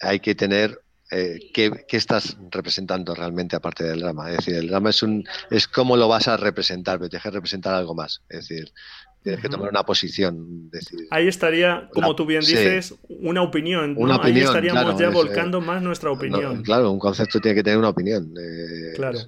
hay 0.00 0.20
que 0.20 0.34
tener 0.34 0.80
eh, 1.10 1.38
¿qué, 1.54 1.72
estás 1.90 2.36
representando 2.50 3.14
realmente 3.14 3.56
aparte 3.56 3.84
del 3.84 4.00
drama? 4.00 4.30
Es 4.30 4.38
decir, 4.38 4.56
el 4.56 4.68
drama 4.68 4.90
es 4.90 5.02
un 5.02 5.24
es 5.50 5.66
cómo 5.66 5.96
lo 5.96 6.06
vas 6.06 6.28
a 6.28 6.36
representar, 6.36 6.98
pero 6.98 7.08
tienes 7.08 7.22
que 7.22 7.30
representar 7.30 7.74
algo 7.74 7.94
más. 7.94 8.22
Es 8.28 8.48
decir, 8.48 8.72
tienes 9.22 9.40
que 9.40 9.48
tomar 9.48 9.70
una 9.70 9.84
posición. 9.84 10.70
Ahí 11.10 11.26
estaría, 11.26 11.88
como 11.94 12.14
tú 12.14 12.26
bien 12.26 12.40
dices, 12.40 12.94
una 13.08 13.42
opinión. 13.42 13.96
Ahí 14.20 14.40
estaríamos 14.40 15.00
ya 15.00 15.06
eh, 15.06 15.10
volcando 15.10 15.62
más 15.62 15.80
nuestra 15.80 16.10
opinión. 16.10 16.62
claro, 16.62 16.90
un 16.90 16.98
concepto 16.98 17.40
tiene 17.40 17.54
que 17.54 17.62
tener 17.62 17.78
una 17.78 17.88
opinión. 17.88 18.34
Eh, 18.38 18.92
claro. 18.94 19.18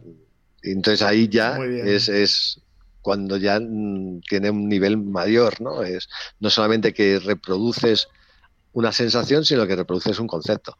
entonces 0.62 1.00
ahí 1.00 1.28
ya 1.28 1.56
es, 1.58 2.10
es 2.10 2.60
cuando 3.02 3.36
ya 3.36 3.58
mm, 3.60 4.20
tiene 4.28 4.50
un 4.50 4.68
nivel 4.68 4.98
mayor, 4.98 5.60
¿no? 5.60 5.82
Es 5.82 6.08
no 6.38 6.50
solamente 6.50 6.92
que 6.92 7.18
reproduces 7.18 8.08
una 8.72 8.92
sensación, 8.92 9.44
sino 9.44 9.66
que 9.66 9.76
reproduces 9.76 10.18
un 10.18 10.26
concepto. 10.26 10.76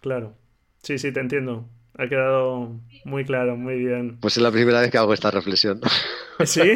Claro. 0.00 0.34
Sí, 0.82 0.98
sí, 0.98 1.12
te 1.12 1.20
entiendo. 1.20 1.68
Ha 1.98 2.08
quedado 2.08 2.80
muy 3.04 3.24
claro, 3.24 3.56
muy 3.56 3.76
bien. 3.76 4.18
Pues 4.20 4.36
es 4.36 4.42
la 4.42 4.52
primera 4.52 4.80
vez 4.80 4.90
que 4.90 4.98
hago 4.98 5.12
esta 5.12 5.30
reflexión. 5.30 5.80
¿Sí? 6.44 6.72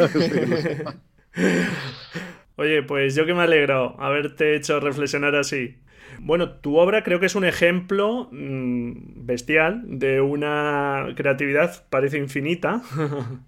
Oye, 2.57 2.83
pues 2.83 3.15
yo 3.15 3.25
que 3.25 3.35
me 3.35 3.43
alegro 3.43 3.97
haberte 3.99 4.57
hecho 4.57 4.81
reflexionar 4.81 5.35
así. 5.37 5.82
Bueno, 6.21 6.51
tu 6.51 6.77
obra 6.77 7.03
creo 7.03 7.21
que 7.21 7.27
es 7.27 7.35
un 7.35 7.45
ejemplo 7.45 8.29
mm, 8.31 8.93
bestial 9.27 9.83
de 9.85 10.21
una 10.21 11.09
creatividad 11.17 11.85
parece 11.91 12.19
infinita. 12.19 12.83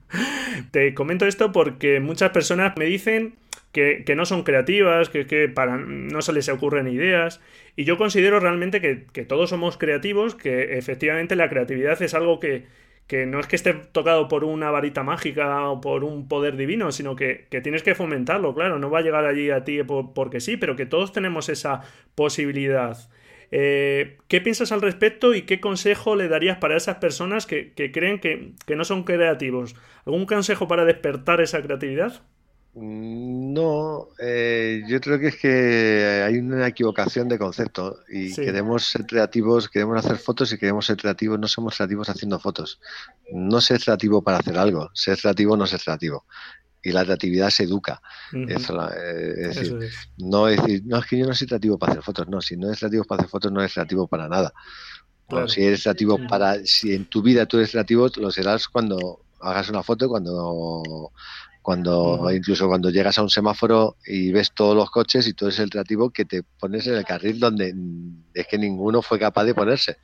Te 0.71 0.95
comento 0.95 1.27
esto 1.27 1.53
porque 1.53 2.01
muchas 2.01 2.31
personas 2.31 2.75
me 2.77 2.87
dicen 2.87 3.35
que, 3.75 4.15
no 4.17 4.25
son 4.25 4.45
creativas, 4.45 5.09
que, 5.09 5.49
para, 5.49 5.77
no 5.77 6.23
se 6.23 6.33
les 6.33 6.49
ocurren 6.49 6.87
ideas. 6.87 7.41
Y 7.77 7.85
yo 7.85 7.99
considero 7.99 8.39
realmente 8.39 8.81
que, 8.81 9.25
todos 9.25 9.51
somos 9.51 9.77
creativos, 9.77 10.35
que 10.35 10.79
efectivamente 10.79 11.37
la 11.37 11.49
creatividad 11.49 12.01
es 12.01 12.15
algo 12.15 12.39
que, 12.39 12.67
no 13.27 13.39
es 13.39 13.47
que 13.47 13.57
esté 13.57 13.75
tocado 13.75 14.29
por 14.29 14.45
una 14.45 14.71
varita 14.71 15.03
mágica 15.03 15.69
o 15.69 15.81
por 15.81 16.05
un 16.05 16.27
poder 16.27 16.57
divino, 16.57 16.91
sino 16.91 17.15
que, 17.17 17.47
tienes 17.63 17.83
que 17.83 17.95
fomentarlo, 17.95 18.55
claro, 18.55 18.79
no 18.79 18.91
va 18.91 19.01
a 19.01 19.03
llegar 19.03 19.25
allí 19.27 19.51
a 19.51 19.65
ti 19.65 19.81
porque 20.15 20.41
sí, 20.41 20.57
pero 20.57 20.75
que 20.77 20.87
todos 20.87 21.13
tenemos 21.13 21.49
esa 21.49 21.83
posibilidad. 22.15 22.97
Eh, 23.51 24.19
¿Qué 24.27 24.41
piensas 24.41 24.73
al 24.73 24.83
respecto 24.83 25.35
y 25.35 25.43
qué 25.43 25.61
consejo 25.61 26.17
le 26.17 26.29
darías 26.29 26.59
para 26.59 26.77
esas 26.77 26.97
personas 26.97 27.47
que, 27.47 27.73
creen 27.75 28.19
que, 28.19 28.75
no 28.75 28.85
son 28.85 29.05
creativos? 29.05 29.77
¿Algún 30.07 30.27
consejo 30.27 30.67
para 30.67 30.85
despertar 30.85 31.41
esa 31.41 31.63
creatividad? 31.63 32.23
No, 32.77 34.09
eh, 34.19 34.83
yo 34.89 35.01
creo 35.01 35.21
que 35.21 35.29
es 35.29 35.37
que 35.37 36.23
hay 36.27 36.39
una 36.39 36.67
equivocación 36.67 37.29
de 37.29 37.39
concepto 37.39 38.01
y 38.09 38.35
queremos 38.35 38.85
ser 38.85 39.07
creativos, 39.07 39.69
queremos 39.69 40.05
hacer 40.05 40.19
fotos 40.19 40.53
y 40.53 40.59
queremos 40.59 40.87
ser 40.87 40.97
creativos, 40.97 41.39
no 41.39 41.47
somos 41.47 41.77
creativos 41.77 42.09
haciendo 42.09 42.41
fotos. 42.41 42.81
No 43.33 43.61
ser 43.61 43.81
creativo 43.81 44.23
para 44.23 44.39
hacer 44.39 44.59
algo, 44.59 44.91
ser 44.93 45.17
creativo 45.19 45.57
no 45.57 45.69
ser 45.69 45.81
creativo. 45.81 46.25
Y 46.83 46.91
la 46.91 47.05
creatividad 47.05 47.51
se 47.51 47.63
educa. 47.63 48.03
Eh, 48.33 48.47
es, 48.49 49.55
decir, 49.55 49.79
no 50.19 50.49
es 50.49 50.61
decir, 50.61 50.83
no 50.85 50.99
es 50.99 51.07
que 51.07 51.19
yo 51.19 51.27
no 51.27 51.35
soy 51.35 51.47
creativo 51.47 51.79
para 51.79 51.93
hacer 51.93 52.03
fotos, 52.03 52.29
no, 52.29 52.41
si 52.41 52.57
no 52.57 52.67
eres 52.67 52.81
creativo 52.81 53.05
para 53.05 53.21
hacer 53.21 53.31
fotos 53.31 53.53
no 53.53 53.61
eres 53.61 53.73
creativo 53.73 54.09
para 54.09 54.29
nada. 54.29 54.53
si 55.47 55.63
eres 55.63 55.85
creativo 55.85 56.19
para, 56.29 56.57
si 56.65 56.93
en 56.93 57.05
tu 57.05 57.23
vida 57.23 57.47
tú 57.47 57.59
eres 57.59 57.71
creativo, 57.71 58.09
lo 58.17 58.33
serás 58.33 58.67
cuando 58.67 59.21
hagas 59.41 59.69
una 59.69 59.85
foto, 59.85 60.09
cuando 60.09 61.13
cuando 61.65 62.31
incluso 62.31 62.69
cuando 62.69 62.91
llegas 62.91 63.17
a 63.17 63.23
un 63.23 63.31
semáforo 63.31 63.97
y 64.07 64.31
ves 64.33 64.53
todos 64.53 64.77
los 64.77 64.91
coches 64.91 65.27
y 65.27 65.33
todo 65.33 65.49
es 65.49 65.59
el 65.59 65.71
creativo 65.71 66.11
que 66.11 66.27
te 66.27 66.43
pones 66.43 66.87
en 66.87 66.95
el 66.95 67.07
carril 67.07 67.41
donde 67.41 67.75
es 68.35 68.47
que 68.47 68.59
ninguno 68.59 69.01
fue 69.01 69.19
capaz 69.19 69.45
de 69.45 69.55
ponerse 69.55 69.97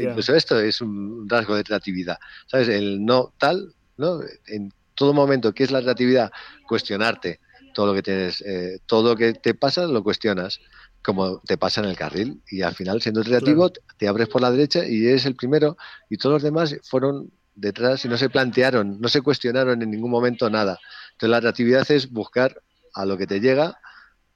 incluso 0.00 0.34
esto 0.34 0.58
es 0.58 0.80
un 0.80 1.28
rasgo 1.28 1.56
de 1.56 1.62
creatividad 1.62 2.16
sabes 2.46 2.68
el 2.68 3.04
no 3.04 3.34
tal 3.36 3.74
no 3.98 4.20
en 4.46 4.72
todo 4.94 5.12
momento 5.12 5.52
qué 5.52 5.64
es 5.64 5.70
la 5.70 5.82
creatividad 5.82 6.32
cuestionarte 6.66 7.40
todo 7.74 7.88
lo 7.88 7.92
que 7.92 8.02
tienes 8.02 8.40
eh, 8.40 8.78
todo 8.86 9.10
lo 9.10 9.16
que 9.16 9.34
te 9.34 9.52
pasa 9.52 9.86
lo 9.86 10.02
cuestionas 10.02 10.58
como 11.02 11.40
te 11.40 11.58
pasa 11.58 11.82
en 11.82 11.90
el 11.90 11.98
carril 11.98 12.40
y 12.50 12.62
al 12.62 12.74
final 12.74 13.02
siendo 13.02 13.22
creativo 13.22 13.70
te 13.98 14.08
abres 14.08 14.28
por 14.28 14.40
la 14.40 14.50
derecha 14.50 14.86
y 14.86 15.06
eres 15.06 15.26
el 15.26 15.36
primero 15.36 15.76
y 16.08 16.16
todos 16.16 16.32
los 16.32 16.42
demás 16.42 16.78
fueron 16.82 17.30
detrás 17.58 18.04
y 18.04 18.08
no 18.08 18.16
se 18.16 18.30
plantearon, 18.30 19.00
no 19.00 19.08
se 19.08 19.20
cuestionaron 19.20 19.82
en 19.82 19.90
ningún 19.90 20.10
momento 20.10 20.48
nada. 20.48 20.78
Entonces 21.12 21.30
la 21.30 21.40
creatividad 21.40 21.90
es 21.90 22.10
buscar 22.10 22.62
a 22.94 23.04
lo 23.04 23.18
que 23.18 23.26
te 23.26 23.40
llega, 23.40 23.78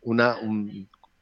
una, 0.01 0.37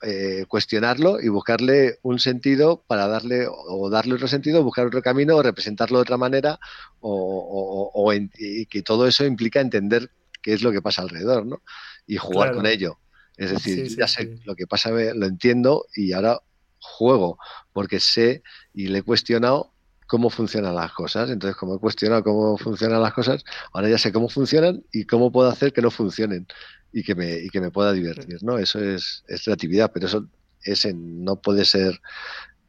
eh, 0.03 0.47
cuestionarlo 0.49 1.21
y 1.21 1.29
buscarle 1.29 1.99
un 2.03 2.19
sentido 2.19 2.83
para 2.87 3.07
darle 3.07 3.47
o 3.49 3.91
darle 3.91 4.15
otro 4.15 4.29
sentido, 4.29 4.65
buscar 4.65 4.87
otro 4.87 5.03
camino 5.03 5.37
o 5.37 5.43
representarlo 5.43 5.99
de 5.99 6.03
otra 6.03 6.17
manera 6.17 6.59
o, 7.01 8.13
y 8.39 8.67
que 8.67 8.83
todo 8.83 9.07
eso 9.07 9.25
implica 9.25 9.61
entender 9.61 10.11
qué 10.43 10.55
es 10.55 10.63
lo 10.63 10.73
que 10.73 10.81
pasa 10.81 11.03
alrededor, 11.03 11.45
¿no? 11.45 11.63
Y 12.07 12.17
jugar 12.17 12.55
con 12.55 12.67
ello. 12.67 12.99
Es 13.37 13.51
decir, 13.51 13.95
ya 13.97 14.09
sé 14.09 14.39
lo 14.45 14.55
que 14.55 14.67
pasa, 14.67 14.91
lo 14.91 15.27
entiendo 15.27 15.87
y 15.95 16.13
ahora 16.13 16.41
juego 16.79 17.39
porque 17.73 18.01
sé 18.01 18.43
y 18.73 18.89
le 18.89 18.99
he 18.99 19.03
cuestionado 19.03 19.73
cómo 20.11 20.29
funcionan 20.29 20.75
las 20.75 20.93
cosas. 20.93 21.31
Entonces, 21.31 21.57
como 21.57 21.77
he 21.77 21.79
cuestionado 21.79 22.25
cómo 22.25 22.59
funcionan 22.59 23.01
las 23.01 23.15
cosas, 23.15 23.45
ahora 23.73 23.89
ya 23.89 23.97
sé 23.97 24.13
cómo 24.13 24.29
funcionan 24.29 24.83
y 24.93 25.05
cómo 25.05 25.31
puedo 25.31 25.49
hacer 25.49 25.73
que 25.73 25.81
no 25.81 25.93
funcionen 25.93 26.49
y 26.93 27.05
que 27.05 27.15
me, 27.15 27.39
y 27.39 27.49
que 27.49 27.61
me 27.61 27.71
pueda 27.71 27.93
divertir, 27.93 28.43
¿no? 28.43 28.59
Eso 28.59 28.81
es, 28.81 29.23
creatividad, 29.45 29.93
pero 29.95 30.07
eso 30.07 30.27
es 30.65 30.93
no 30.93 31.37
puede 31.37 31.65
ser 31.65 32.01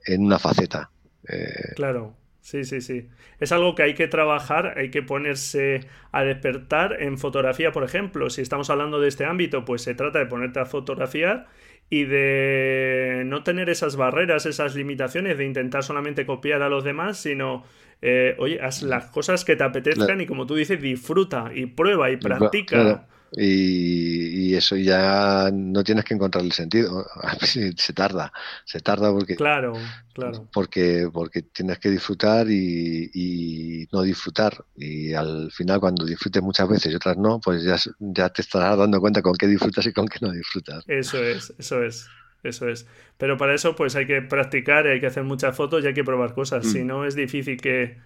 en 0.06 0.24
una 0.24 0.38
faceta. 0.38 0.92
Eh, 1.28 1.74
claro, 1.76 2.14
sí, 2.42 2.64
sí, 2.64 2.80
sí. 2.80 3.10
Es 3.40 3.52
algo 3.52 3.74
que 3.74 3.82
hay 3.82 3.96
que 3.96 4.08
trabajar, 4.08 4.78
hay 4.78 4.92
que 4.92 5.02
ponerse 5.02 5.88
a 6.12 6.22
despertar 6.22 7.02
en 7.02 7.18
fotografía, 7.18 7.72
por 7.72 7.84
ejemplo. 7.84 8.30
Si 8.30 8.42
estamos 8.42 8.70
hablando 8.70 9.00
de 9.00 9.08
este 9.08 9.26
ámbito, 9.26 9.66
pues 9.66 9.82
se 9.82 9.96
trata 9.96 10.20
de 10.20 10.28
ponerte 10.28 10.60
a 10.60 10.66
fotografiar 10.66 11.48
y 11.94 12.06
de 12.06 13.24
no 13.26 13.44
tener 13.44 13.70
esas 13.70 13.98
barreras, 13.98 14.46
esas 14.46 14.76
limitaciones 14.76 15.38
de 15.38 15.44
intentar 15.44 15.84
solamente 15.84 16.26
copiar 16.26 16.62
a 16.62 16.70
los 16.70 16.86
demás, 16.86 17.18
sino, 17.18 17.66
eh, 18.02 18.34
oye, 18.40 18.62
haz 18.62 18.82
las 18.82 19.08
cosas 19.08 19.44
que 19.44 19.58
te 19.58 19.66
apetezcan 19.66 20.22
y 20.22 20.26
como 20.26 20.48
tú 20.48 20.56
dices, 20.56 20.82
disfruta 20.82 21.52
y 21.54 21.66
prueba 21.66 22.10
y 22.10 22.16
practica. 22.16 23.08
Y, 23.34 24.54
eso 24.56 24.76
ya 24.76 25.50
no 25.52 25.84
tienes 25.84 26.04
que 26.04 26.14
encontrar 26.14 26.44
el 26.44 26.52
sentido. 26.52 27.06
se 27.78 27.94
tarda, 27.94 28.34
se 28.66 28.80
tarda 28.82 29.12
porque. 29.12 29.36
Claro, 29.36 29.74
claro. 30.14 30.50
Porque, 30.52 31.10
porque 31.12 31.42
tienes 31.42 31.80
que 31.80 31.90
disfrutar 31.90 32.48
y, 32.50 33.88
no 33.92 34.02
disfrutar. 34.02 34.66
Y 34.76 35.14
al 35.14 35.52
final, 35.52 35.80
cuando 35.80 36.06
disfrutes 36.06 36.44
muchas 36.44 36.68
veces 36.68 36.92
y 36.92 36.96
otras 36.96 37.18
no, 37.18 37.40
pues 37.40 37.64
ya, 37.64 37.78
ya 38.00 38.30
te 38.30 38.42
estarás 38.42 38.78
dando 38.78 39.00
cuenta 39.00 39.22
con 39.22 39.34
qué 39.36 39.48
disfrutas 39.48 39.86
y 39.86 39.94
con 39.94 40.08
qué 40.08 40.20
no 40.22 40.32
disfrutas. 40.32 40.84
Eso 40.88 41.24
es, 41.24 41.54
eso 41.58 41.84
es. 41.84 42.08
Eso 42.44 42.68
es. 42.68 42.88
Pero 43.18 43.38
para 43.38 43.54
eso, 43.54 43.76
pues 43.76 43.96
hay 43.96 44.08
que 44.08 44.22
practicar, 44.22 44.88
hay 44.88 45.00
que 45.00 45.06
hacer 45.06 45.24
muchas 45.24 45.56
fotos 45.56 45.84
y 45.84 45.88
hay 45.88 45.94
que 45.94 46.04
probar 46.04 46.34
cosas. 46.34 46.66
Si 46.66 46.80
mm. 46.80 46.88
no, 46.88 47.06
es 47.06 47.16
difícil 47.16 47.62
que, 47.62 48.00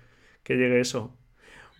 que 0.43 0.55
llegue 0.55 0.81
eso. 0.81 1.15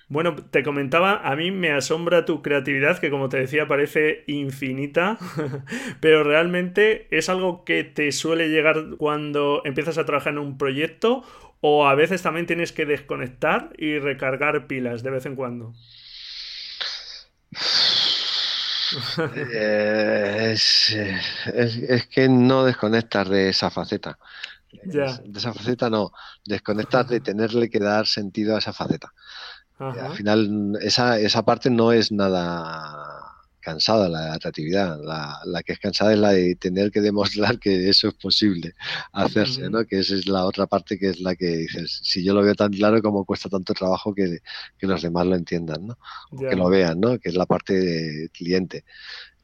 Bueno, 0.08 0.36
te 0.36 0.62
comentaba, 0.64 1.28
a 1.28 1.36
mí 1.36 1.50
me 1.50 1.72
asombra 1.72 2.26
tu 2.26 2.44
creatividad, 2.44 3.00
que 3.00 3.10
como 3.10 3.28
te 3.28 3.38
decía 3.38 3.68
parece 3.68 4.24
infinita, 4.28 5.18
pero 6.00 6.24
realmente 6.24 7.08
es 7.10 7.28
algo 7.30 7.66
que 7.66 7.84
te 7.84 8.12
suele 8.12 8.50
llegar 8.50 8.98
cuando 8.98 9.64
empiezas 9.66 9.98
a 9.98 10.06
trabajar 10.06 10.34
en 10.34 10.40
un 10.40 10.58
proyecto 10.58 11.24
o 11.62 11.88
a 11.88 11.96
veces 11.96 12.22
también 12.22 12.46
tienes 12.46 12.72
que 12.72 12.86
desconectar 12.86 13.74
y 13.78 13.98
recargar 13.98 14.68
pilas 14.68 15.02
de 15.02 15.10
vez 15.10 15.26
en 15.26 15.36
cuando. 15.36 15.74
Eh, 19.36 20.52
es, 20.54 20.96
que 22.08 22.30
no 22.30 22.66
desconectas 22.66 23.28
de 23.28 23.50
esa 23.50 23.72
faceta. 23.72 24.18
De 24.72 25.16
esa 25.36 25.54
faceta 25.54 25.90
no, 25.90 26.12
desconectas 26.46 27.10
de 27.10 27.20
tenerle 27.20 27.70
que 27.70 27.80
dar 27.80 28.06
sentido 28.06 28.56
a 28.56 28.60
esa 28.60 28.74
faceta. 28.74 29.12
Al 29.78 30.16
final, 30.16 30.78
esa, 30.82 31.20
esa 31.20 31.44
parte 31.44 31.70
no 31.70 31.92
es 31.92 32.12
nada 32.12 33.06
cansada, 33.66 34.08
la 34.08 34.34
atractividad. 34.34 35.02
La, 35.04 35.40
la, 35.44 35.64
que 35.64 35.74
es 35.74 35.80
cansada 35.80 36.14
es 36.14 36.20
la 36.20 36.32
de 36.32 36.56
tener 36.56 36.92
que 36.92 37.02
demostrar 37.02 37.58
que 37.60 37.90
eso 37.90 38.08
es 38.08 38.14
posible 38.14 38.76
hacerse, 39.12 39.70
¿no? 39.70 39.84
Que 39.86 40.00
esa 40.00 40.16
es 40.16 40.28
la 40.28 40.46
otra 40.46 40.68
parte 40.68 41.00
que 41.00 41.10
es 41.10 41.20
la 41.20 41.36
que 41.36 41.48
dices, 41.58 42.00
si 42.04 42.24
yo 42.24 42.34
lo 42.36 42.44
veo 42.44 42.54
tan 42.54 42.72
claro, 42.72 43.02
como 43.02 43.26
cuesta 43.26 43.50
tanto 43.50 43.74
trabajo 43.74 44.14
que, 44.14 44.40
que 44.78 44.88
los 44.88 45.02
demás 45.02 45.26
lo 45.26 45.36
entiendan, 45.36 45.88
¿no? 45.88 45.98
Que 46.38 46.56
lo 46.56 46.70
vean, 46.70 47.00
¿no? 47.00 47.18
Que 47.18 47.30
es 47.30 47.36
la 47.36 47.48
parte 47.48 47.74
de 47.74 48.30
cliente. 48.30 48.86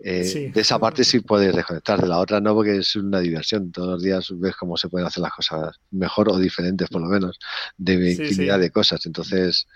Eh, 0.03 0.51
de 0.53 0.61
esa 0.61 0.79
parte 0.79 1.03
sí 1.03 1.19
puedes 1.19 1.55
desconectar, 1.55 2.01
de 2.01 2.07
la 2.07 2.19
otra 2.19 2.39
no, 2.39 2.55
porque 2.55 2.77
es 2.77 2.95
una 2.95 3.19
diversión. 3.19 3.71
Todos 3.71 3.89
los 3.89 4.03
días 4.03 4.29
ves 4.35 4.55
cómo 4.55 4.77
se 4.77 4.89
pueden 4.89 5.07
hacer 5.07 5.21
las 5.21 5.33
cosas 5.33 5.79
mejor 5.91 6.29
o 6.29 6.37
diferentes, 6.37 6.89
por 6.89 7.01
lo 7.01 7.07
menos, 7.07 7.39
de 7.77 8.11
infinidad 8.11 8.59
de 8.59 8.71
cosas. 8.71 9.05
Entonces, 9.05 9.67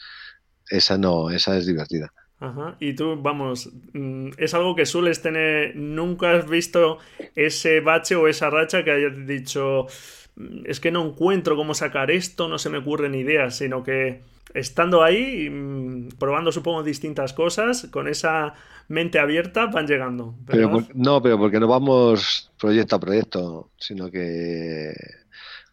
esa 0.70 0.98
no, 0.98 1.30
esa 1.30 1.58
es 1.58 1.66
divertida. 1.66 2.12
Ajá. 2.40 2.76
Y 2.80 2.94
tú, 2.94 3.16
vamos, 3.22 3.70
mm, 3.94 4.30
es 4.38 4.54
algo 4.54 4.76
que 4.76 4.86
sueles 4.86 5.22
tener, 5.22 5.76
nunca 5.76 6.32
has 6.32 6.50
visto 6.50 6.98
ese 7.36 7.80
bache 7.80 8.16
o 8.16 8.28
esa 8.28 8.50
racha 8.50 8.84
que 8.84 8.92
hayas 8.92 9.26
dicho, 9.26 9.88
mm, 10.36 10.66
es 10.66 10.80
que 10.80 10.92
no 10.92 11.06
encuentro 11.06 11.56
cómo 11.56 11.74
sacar 11.74 12.12
esto, 12.12 12.48
no 12.48 12.58
se 12.58 12.70
me 12.70 12.80
ocurren 12.80 13.16
ideas, 13.16 13.58
sino 13.58 13.84
que 13.84 14.22
estando 14.54 15.04
ahí, 15.04 15.50
mm, 15.50 16.10
probando 16.20 16.52
supongo 16.52 16.84
distintas 16.84 17.34
cosas, 17.34 17.88
con 17.90 18.08
esa 18.08 18.54
mente 18.88 19.20
abierta 19.20 19.68
van 19.68 19.88
llegando. 19.88 20.36
no, 20.94 21.22
pero 21.22 21.38
porque 21.38 21.60
no 21.60 21.68
vamos 21.68 22.52
proyecto 22.60 22.96
a 22.96 23.00
proyecto, 23.00 23.70
sino 23.78 24.12
que 24.12 24.94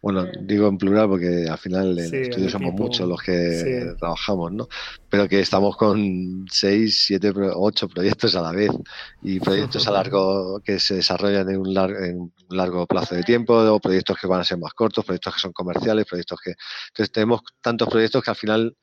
bueno, 0.02 0.26
digo 0.40 0.66
en 0.66 0.78
plural 0.78 1.08
porque 1.08 1.46
al 1.48 1.58
final 1.58 1.96
en 1.96 2.06
el 2.06 2.22
estudio 2.22 2.50
somos 2.50 2.74
muchos 2.74 3.08
los 3.08 3.22
que 3.22 3.94
trabajamos, 4.00 4.52
¿no? 4.52 4.66
Pero 5.08 5.28
que 5.28 5.38
estamos 5.38 5.76
con 5.76 6.44
seis, 6.50 7.04
siete, 7.06 7.32
ocho 7.54 7.88
proyectos 7.88 8.34
a 8.34 8.42
la 8.42 8.50
vez 8.50 8.72
y 9.22 9.38
proyectos 9.38 9.86
a 9.86 9.90
largo 10.02 10.60
que 10.64 10.80
se 10.80 10.96
desarrollan 10.96 11.48
en 11.48 11.56
un, 11.58 11.76
en 11.76 12.20
un 12.20 12.32
largo 12.50 12.84
plazo 12.84 13.14
de 13.14 13.22
tiempo, 13.22 13.54
o 13.54 13.78
proyectos 13.78 14.18
que 14.20 14.26
van 14.26 14.40
a 14.40 14.44
ser 14.44 14.58
más 14.58 14.74
cortos, 14.74 15.04
proyectos 15.04 15.34
que 15.34 15.40
son 15.40 15.52
comerciales, 15.52 16.04
proyectos 16.04 16.40
que... 16.44 16.54
Entonces 16.88 17.12
tenemos 17.12 17.42
tantos 17.60 17.88
proyectos 17.88 18.24
que 18.24 18.30
al 18.30 18.36
final 18.36 18.76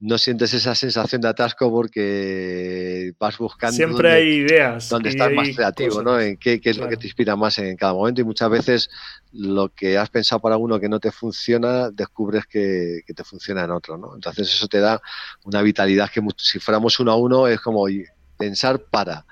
no 0.00 0.16
sientes 0.16 0.54
esa 0.54 0.74
sensación 0.74 1.20
de 1.20 1.28
atasco 1.28 1.70
porque 1.70 3.12
vas 3.18 3.36
buscando. 3.36 3.76
Siempre 3.76 4.10
hay 4.10 4.28
ideas. 4.28 4.88
Donde 4.88 5.10
estás 5.10 5.30
más 5.30 5.50
creativo, 5.54 6.02
¿no? 6.02 6.18
En 6.18 6.38
qué, 6.38 6.58
es 6.62 6.78
lo 6.78 6.88
que 6.88 6.96
te 6.96 7.06
inspira 7.06 7.36
más 7.36 7.58
en 7.58 7.76
cada 7.76 7.92
momento. 7.92 8.22
Y 8.22 8.24
muchas 8.24 8.48
veces 8.48 8.90
lo 9.32 9.68
que 9.68 9.98
has 9.98 10.08
pensado 10.08 10.40
para 10.40 10.56
uno 10.56 10.80
que 10.80 10.88
no 10.88 11.00
te 11.00 11.12
funciona, 11.12 11.90
descubres 11.90 12.46
que, 12.46 13.02
te 13.14 13.24
funciona 13.24 13.64
en 13.64 13.72
otro, 13.72 13.98
¿no? 13.98 14.14
Entonces 14.14 14.48
eso 14.48 14.68
te 14.68 14.80
da 14.80 15.02
una 15.44 15.60
vitalidad 15.60 16.10
que 16.10 16.22
si 16.38 16.58
fuéramos 16.58 16.98
uno 16.98 17.12
a 17.12 17.16
uno 17.16 17.46
es 17.46 17.60
como 17.60 17.84
pensar 18.38 18.80
para. 18.80 19.26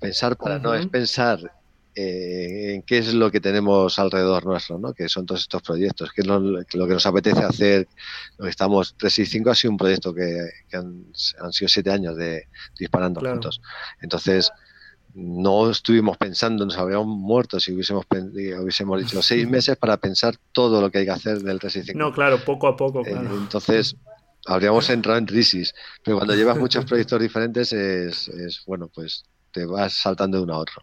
Pensar 0.00 0.36
para, 0.36 0.58
no 0.58 0.74
es 0.74 0.86
pensar 0.86 1.55
eh, 1.98 2.74
en 2.74 2.82
qué 2.82 2.98
es 2.98 3.14
lo 3.14 3.30
que 3.30 3.40
tenemos 3.40 3.98
alrededor 3.98 4.44
nuestro, 4.44 4.78
¿no? 4.78 4.92
que 4.92 5.08
son 5.08 5.24
todos 5.24 5.40
estos 5.40 5.62
proyectos, 5.62 6.12
qué 6.12 6.20
es 6.20 6.26
lo, 6.26 6.62
que 6.66 6.76
nos 6.76 7.06
apetece 7.06 7.42
hacer. 7.42 7.88
Lo 8.36 8.44
que 8.44 8.50
estamos 8.50 8.94
365 8.98 9.50
ha 9.50 9.54
sido 9.54 9.70
un 9.70 9.78
proyecto 9.78 10.12
que, 10.12 10.50
han, 10.74 11.06
sido 11.14 11.68
siete 11.68 11.90
años 11.90 12.14
de 12.14 12.48
disparando 12.78 13.20
juntos. 13.20 13.62
Entonces, 14.02 14.52
no 15.14 15.70
estuvimos 15.70 16.18
pensando, 16.18 16.66
nos 16.66 16.76
habríamos 16.76 17.06
muerto 17.06 17.58
si 17.58 17.72
hubiésemos, 17.72 18.04
hubiésemos 18.10 19.00
dicho 19.00 19.22
seis 19.22 19.48
meses 19.48 19.78
para 19.78 19.96
pensar 19.96 20.36
todo 20.52 20.82
lo 20.82 20.90
que 20.90 20.98
hay 20.98 21.06
que 21.06 21.12
hacer 21.12 21.38
del 21.38 21.58
365. 21.58 21.98
No, 21.98 22.12
claro, 22.12 22.44
poco 22.44 22.68
a 22.68 22.76
poco. 22.76 23.06
Eh, 23.06 23.12
entonces, 23.12 23.96
habríamos 24.44 24.90
entrado 24.90 25.18
en 25.18 25.24
crisis. 25.24 25.74
Pero 26.04 26.18
cuando 26.18 26.34
llevas 26.34 26.58
muchos 26.58 26.84
proyectos 26.84 27.22
diferentes, 27.22 27.72
es, 27.72 28.28
es 28.28 28.62
bueno, 28.66 28.90
pues 28.94 29.24
te 29.50 29.64
vas 29.64 29.94
saltando 29.94 30.36
de 30.36 30.44
uno 30.44 30.52
a 30.52 30.58
otro. 30.58 30.82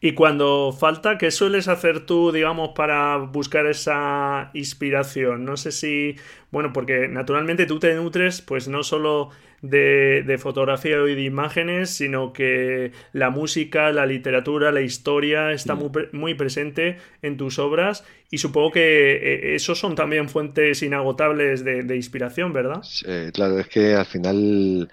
Y 0.00 0.12
cuando 0.12 0.72
falta, 0.78 1.18
¿qué 1.18 1.30
sueles 1.32 1.66
hacer 1.66 2.06
tú, 2.06 2.30
digamos, 2.30 2.70
para 2.76 3.16
buscar 3.16 3.66
esa 3.66 4.50
inspiración? 4.54 5.44
No 5.44 5.56
sé 5.56 5.72
si, 5.72 6.14
bueno, 6.52 6.72
porque 6.72 7.08
naturalmente 7.08 7.66
tú 7.66 7.80
te 7.80 7.94
nutres, 7.94 8.40
pues 8.40 8.68
no 8.68 8.84
solo 8.84 9.30
de, 9.60 10.38
fotografía 10.40 10.98
y 11.08 11.14
de 11.14 11.22
imágenes, 11.22 11.90
sino 11.90 12.32
que 12.32 12.92
la 13.12 13.30
música, 13.30 13.90
la 13.90 14.06
literatura, 14.06 14.70
la 14.70 14.82
historia 14.82 15.50
está 15.50 15.74
mm. 15.74 15.78
muy, 15.78 15.90
muy 16.12 16.34
presente 16.34 16.98
en 17.22 17.36
tus 17.36 17.58
obras 17.58 18.04
y 18.30 18.38
supongo 18.38 18.72
que 18.72 19.12
eh, 19.16 19.54
esos 19.54 19.78
son 19.78 19.94
también 19.94 20.28
fuentes 20.28 20.82
inagotables 20.82 21.64
de, 21.64 21.96
inspiración, 21.96 22.52
¿verdad? 22.52 22.82
Sí, 22.82 23.06
claro, 23.32 23.58
es 23.58 23.68
que 23.68 23.94
al 23.94 24.06
final 24.06 24.88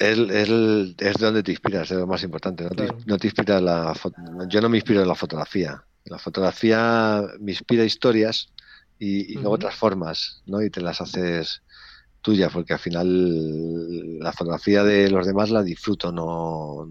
es, 0.00 0.18
es, 0.98 1.14
donde 1.18 1.42
te 1.42 1.50
inspiras, 1.50 1.90
es 1.90 1.98
lo 1.98 2.06
más 2.06 2.22
importante. 2.22 2.64
No, 3.06 3.18
te, 3.18 3.26
inspira 3.26 3.60
la 3.60 3.94
Yo 4.48 4.60
no 4.62 4.70
me 4.70 4.78
inspiro 4.78 5.02
en 5.02 5.08
la 5.08 5.14
fotografía. 5.14 5.84
La 6.06 6.18
fotografía 6.18 7.22
me 7.38 7.52
inspira 7.52 7.84
historias 7.84 8.48
y, 8.98 9.34
luego 9.34 9.50
otras 9.50 9.74
formas, 9.74 10.42
¿no? 10.46 10.62
Y 10.62 10.70
te 10.70 10.80
las 10.80 11.02
haces 11.02 11.62
tuyas, 12.22 12.50
porque 12.50 12.72
al 12.72 12.78
final 12.78 14.18
la 14.18 14.32
fotografía 14.32 14.84
de 14.84 15.10
los 15.10 15.26
demás 15.26 15.50
la 15.50 15.62
disfruto, 15.62 16.10
no 16.10 16.88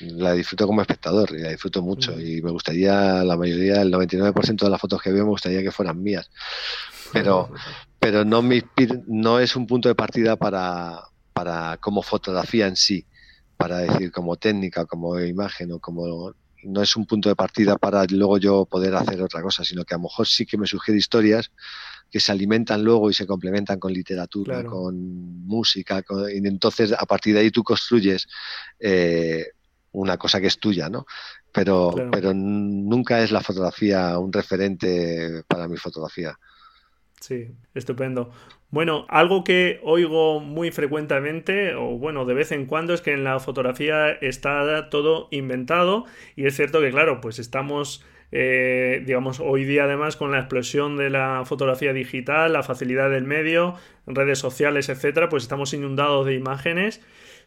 la 0.00 0.32
disfruto 0.32 0.66
como 0.66 0.80
espectador 0.80 1.30
y 1.32 1.42
la 1.42 1.50
disfruto 1.50 1.82
mucho. 1.82 2.18
Y 2.20 2.40
me 2.40 2.52
gustaría, 2.52 3.24
la 3.24 3.36
mayoría, 3.36 3.82
el 3.82 3.92
99% 3.92 4.64
de 4.64 4.70
las 4.70 4.80
fotos 4.80 5.02
que 5.02 5.10
veo, 5.10 5.24
me 5.24 5.30
gustaría 5.30 5.62
que 5.62 5.72
fueran 5.72 6.00
mías. 6.00 6.30
Pero, 7.12 7.50
pero 7.98 8.24
no, 8.24 8.42
me 8.42 8.64
no 9.08 9.40
es 9.40 9.56
un 9.56 9.66
punto 9.66 9.88
de 9.88 9.96
partida 9.96 10.36
para, 10.36 11.10
para 11.32 11.76
como 11.78 12.02
fotografía 12.02 12.66
en 12.66 12.76
sí, 12.76 13.06
para 13.56 13.78
decir 13.78 14.10
como 14.10 14.36
técnica, 14.36 14.86
como 14.86 15.18
imagen 15.20 15.72
o 15.72 15.78
como 15.78 16.34
no 16.62 16.82
es 16.82 16.96
un 16.96 17.06
punto 17.06 17.28
de 17.28 17.36
partida 17.36 17.76
para 17.78 18.04
luego 18.04 18.38
yo 18.38 18.66
poder 18.66 18.94
hacer 18.94 19.20
otra 19.22 19.42
cosa, 19.42 19.64
sino 19.64 19.84
que 19.84 19.94
a 19.94 19.98
lo 19.98 20.04
mejor 20.04 20.26
sí 20.26 20.44
que 20.44 20.58
me 20.58 20.66
sugiere 20.66 20.98
historias 20.98 21.50
que 22.10 22.20
se 22.20 22.32
alimentan 22.32 22.82
luego 22.82 23.08
y 23.08 23.14
se 23.14 23.26
complementan 23.26 23.78
con 23.78 23.92
literatura, 23.92 24.64
con 24.64 25.46
música, 25.46 26.02
y 26.32 26.46
entonces 26.46 26.92
a 26.92 27.06
partir 27.06 27.34
de 27.34 27.40
ahí 27.40 27.50
tú 27.50 27.62
construyes 27.62 28.26
eh, 28.80 29.46
una 29.92 30.16
cosa 30.16 30.40
que 30.40 30.48
es 30.48 30.58
tuya, 30.58 30.88
¿no? 30.88 31.06
Pero, 31.52 31.94
pero 32.10 32.32
nunca 32.34 33.22
es 33.22 33.30
la 33.30 33.40
fotografía 33.40 34.18
un 34.18 34.32
referente 34.32 35.44
para 35.46 35.68
mi 35.68 35.76
fotografía. 35.76 36.36
Sí, 37.20 37.48
estupendo. 37.74 38.32
Bueno, 38.70 39.04
algo 39.08 39.42
que 39.42 39.80
oigo 39.82 40.38
muy 40.38 40.70
frecuentemente, 40.70 41.74
o 41.74 41.98
bueno, 41.98 42.24
de 42.24 42.34
vez 42.34 42.52
en 42.52 42.66
cuando, 42.66 42.94
es 42.94 43.00
que 43.00 43.12
en 43.12 43.24
la 43.24 43.40
fotografía 43.40 44.10
está 44.12 44.88
todo 44.90 45.26
inventado 45.32 46.04
y 46.36 46.46
es 46.46 46.54
cierto 46.54 46.80
que, 46.80 46.90
claro, 46.90 47.20
pues 47.20 47.40
estamos, 47.40 48.04
eh, 48.30 49.02
digamos, 49.04 49.40
hoy 49.40 49.64
día 49.64 49.84
además 49.84 50.16
con 50.16 50.30
la 50.30 50.38
explosión 50.38 50.96
de 50.96 51.10
la 51.10 51.42
fotografía 51.46 51.92
digital, 51.92 52.52
la 52.52 52.62
facilidad 52.62 53.10
del 53.10 53.24
medio, 53.24 53.74
redes 54.06 54.38
sociales, 54.38 54.88
etcétera, 54.88 55.28
pues 55.28 55.42
estamos 55.42 55.74
inundados 55.74 56.24
de 56.26 56.34
imágenes, 56.34 57.02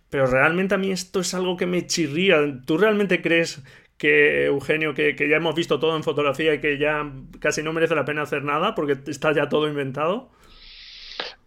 pero 0.09 0.27
realmente 0.27 0.75
a 0.75 0.77
mí 0.77 0.91
esto 0.91 1.21
es 1.21 1.33
algo 1.33 1.55
que 1.55 1.65
me 1.67 1.87
chirría. 1.87 2.37
¿Tú 2.65 2.77
realmente 2.77 3.21
crees 3.21 3.63
que 3.97 4.45
Eugenio, 4.45 4.93
que, 4.93 5.15
que 5.15 5.29
ya 5.29 5.37
hemos 5.37 5.55
visto 5.55 5.79
todo 5.79 5.95
en 5.95 6.03
fotografía 6.03 6.53
y 6.53 6.59
que 6.59 6.77
ya 6.77 7.09
casi 7.39 7.63
no 7.63 7.71
merece 7.73 7.95
la 7.95 8.03
pena 8.05 8.23
hacer 8.23 8.43
nada 8.43 8.75
porque 8.75 8.97
está 9.07 9.31
ya 9.33 9.47
todo 9.49 9.69
inventado? 9.69 10.29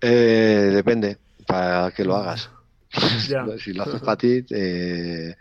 Eh, 0.01 0.71
depende, 0.73 1.19
para 1.47 1.91
que 1.91 2.05
lo 2.05 2.17
hagas. 2.17 2.51
si 3.59 3.73
lo 3.73 3.83
haces 3.83 4.01
para 4.01 4.17
ti, 4.17 4.45
eh, 4.51 5.35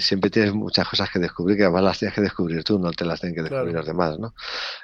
siempre 0.00 0.30
tienes 0.30 0.54
muchas 0.54 0.88
cosas 0.88 1.10
que 1.10 1.18
descubrir, 1.18 1.56
que 1.56 1.64
además 1.64 1.84
las 1.84 1.98
tienes 1.98 2.14
que 2.14 2.22
descubrir 2.22 2.64
tú, 2.64 2.78
no 2.78 2.90
te 2.92 3.04
las 3.04 3.20
tienen 3.20 3.36
que 3.36 3.42
descubrir 3.42 3.74
los 3.74 3.86
demás, 3.86 4.18
¿no? 4.18 4.34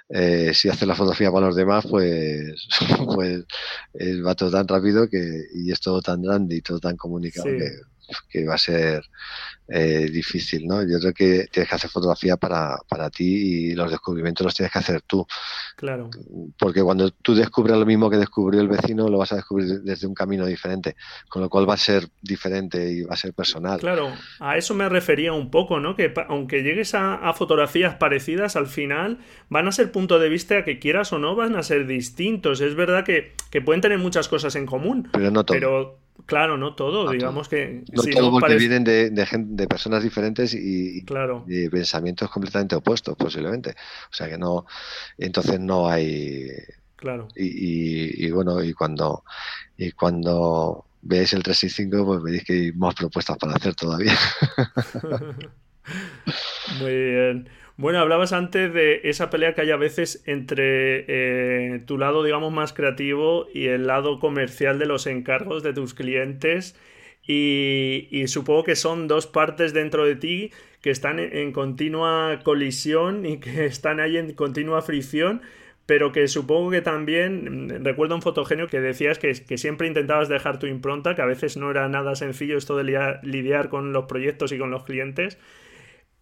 Eh, 0.09 0.53
si 0.55 0.69
haces 0.69 0.87
la 0.87 0.95
fotografía 0.95 1.31
para 1.31 1.47
los 1.47 1.57
demás, 1.57 1.87
pues, 1.89 2.69
pues 3.15 3.45
va 4.25 4.35
todo 4.35 4.51
tan 4.51 4.69
rápido 4.69 5.09
que, 5.09 5.47
y 5.55 5.73
es 5.73 5.81
todo 5.81 6.01
tan 6.01 6.23
grande 6.23 6.57
y 6.57 6.61
todo 6.61 6.79
tan 6.79 6.97
comunicado 6.97 7.47
que, 7.47 7.71
que 8.29 8.47
va 8.47 8.55
a 8.55 8.59
ser 8.59 9.03
eh, 9.69 10.09
difícil, 10.13 10.65
¿no? 10.65 10.83
Yo 10.83 11.01
creo 11.01 11.13
que 11.13 11.49
tienes 11.51 11.69
que 11.69 11.75
hacer 11.75 11.91
fotografía 11.91 12.37
para, 12.37 12.77
para 12.89 13.11
ti 13.11 13.71
y 13.71 13.75
los 13.75 13.91
descubrimientos 13.91 14.45
los 14.45 14.55
tienes 14.55 14.73
que 14.73 14.79
hacer 14.79 15.03
tú. 15.03 15.27
Claro. 15.77 16.09
Porque 16.57 16.83
cuando 16.83 17.11
tú 17.11 17.35
descubres 17.35 17.77
lo 17.77 17.85
mismo 17.85 18.09
que 18.09 18.17
descubrió 18.17 18.61
el 18.61 18.69
vecino, 18.69 19.09
lo 19.09 19.19
vas 19.19 19.33
a 19.33 19.37
descubrir 19.37 19.81
desde 19.83 20.07
un 20.07 20.15
camino 20.15 20.47
diferente, 20.47 20.95
con 21.29 21.43
lo 21.43 21.49
cual 21.49 21.69
va 21.69 21.75
a 21.75 21.79
ser 21.79 22.09
diferente 22.23 22.93
y 22.93 23.03
va 23.03 23.15
a 23.15 23.17
ser 23.17 23.35
personal. 23.35 23.81
Claro, 23.81 24.13
a 24.39 24.57
eso 24.57 24.73
me 24.75 24.89
refería 24.89 25.33
un 25.33 25.51
poco, 25.51 25.81
¿no? 25.81 25.97
Que 25.97 26.15
aunque 26.29 26.63
llegues 26.63 26.95
a, 26.95 27.33
fotografías 27.35 27.97
parecidas, 27.97 28.55
al 28.55 28.69
final 28.69 29.19
van 29.49 29.67
a 29.67 29.73
ser 29.73 29.91
punto 29.91 30.21
de 30.21 30.29
vista 30.29 30.65
que 30.65 30.79
quieras 30.79 31.13
o 31.13 31.19
no, 31.19 31.35
van 31.35 31.57
a 31.57 31.65
ser 31.65 31.87
distintos. 31.89 32.61
Es 32.61 32.77
verdad 32.77 33.05
que, 33.05 33.33
que 33.51 33.61
pueden 33.61 33.81
tener 33.81 33.99
muchas 33.99 34.29
cosas 34.29 34.55
en 34.55 34.65
común. 34.65 35.09
Pero 35.13 35.33
no 35.33 35.45
todo. 35.45 35.57
Pero 35.57 36.06
Claro, 36.25 36.57
no 36.57 36.75
todo, 36.75 37.11
digamos 37.11 37.49
que... 37.49 37.85
No 37.93 38.03
todo 38.03 38.31
porque 38.31 38.57
vienen 38.57 38.85
de, 38.85 39.11
de, 39.11 39.69
personas 39.69 40.03
diferentes 40.03 40.55
y, 40.55 41.05
y, 41.47 41.69
pensamientos 41.69 42.31
completamente 42.31 42.75
opuestos, 42.75 43.17
posiblemente. 43.17 43.75
O 44.11 44.15
sea 44.15 44.29
que 44.29 44.39
no... 44.39 44.67
Entonces 45.19 45.61
no 45.61 45.89
hay... 45.89 46.49
Claro. 46.97 47.29
Y, 47.37 48.27
y, 48.27 48.31
bueno, 48.31 48.65
y 48.65 48.73
cuando, 48.73 49.25
y 49.77 49.93
cuando 49.93 50.87
veáis 51.03 51.35
el 51.35 51.43
365, 51.43 52.07
pues 52.07 52.23
veis 52.23 52.45
que 52.45 52.53
hay 52.55 52.73
más 52.73 52.95
propuestas 52.95 53.37
para 53.37 53.55
hacer 53.55 53.75
todavía. 53.75 54.17
Muy 56.81 56.95
bien. 56.95 57.49
Bueno, 57.79 57.99
hablabas 57.99 58.33
antes 58.33 58.73
de 58.73 59.03
esa 59.05 59.29
pelea 59.29 59.55
que 59.55 59.61
hay 59.61 59.71
a 59.71 59.77
veces 59.77 60.23
entre 60.25 61.05
eh, 61.09 61.81
tu 61.87 61.99
lado, 61.99 62.25
digamos, 62.25 62.51
más 62.51 62.73
creativo 62.73 63.49
y 63.53 63.67
el 63.67 63.87
lado 63.87 64.19
comercial 64.19 64.79
de 64.79 64.87
los 64.87 65.07
encargos 65.07 65.63
de 65.63 65.75
tus 65.75 65.93
clientes. 65.93 66.75
Y, 67.27 68.25
supongo 68.29 68.65
que 68.65 68.77
son 68.77 69.09
dos 69.09 69.27
partes 69.27 69.75
dentro 69.75 70.05
de 70.07 70.17
ti 70.17 70.53
que 70.81 70.91
están 70.91 71.19
en, 71.19 71.53
continua 71.53 72.41
colisión 72.45 73.27
y 73.27 73.39
que 73.39 73.67
están 73.67 74.01
ahí 74.01 74.17
en 74.17 74.33
continua 74.35 74.81
fricción, 74.81 75.43
pero 75.87 76.13
que 76.13 76.29
supongo 76.29 76.71
que 76.71 76.81
también, 76.83 77.67
mm, 77.67 77.85
recuerdo 77.85 78.15
un 78.15 78.23
fotogenio 78.23 78.69
que 78.69 78.81
decías 78.81 79.19
que, 79.19 79.33
que, 79.35 79.59
siempre 79.59 79.87
intentabas 79.89 80.29
dejar 80.29 80.59
tu 80.59 80.67
impronta, 80.67 81.15
que 81.15 81.23
a 81.23 81.27
veces 81.27 81.57
no 81.59 81.71
era 81.71 81.89
nada 81.89 82.15
sencillo 82.15 82.57
esto 82.57 82.77
de 82.77 83.19
lidiar 83.23 83.69
con 83.69 83.93
los 83.93 84.07
proyectos 84.07 84.53
y 84.53 84.59
con 84.59 84.71
los 84.71 84.85
clientes. 84.85 85.39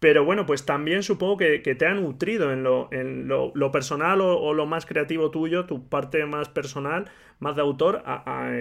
Pero 0.05 0.23
bueno, 0.23 0.45
pues 0.45 0.65
también 0.65 1.01
supongo 1.01 1.37
que, 1.37 1.57
te 1.57 1.87
ha 1.87 1.95
nutrido 1.95 2.53
en 2.53 2.61
lo, 2.61 2.89
en 2.91 3.27
lo, 3.27 3.71
personal 3.71 4.21
o, 4.21 4.53
lo 4.53 4.67
más 4.67 4.85
creativo 4.85 5.31
tuyo, 5.31 5.65
tu 5.65 5.89
parte 5.89 6.23
más 6.27 6.47
personal, 6.47 7.09
más 7.39 7.55
de 7.55 7.63
autor, 7.63 8.03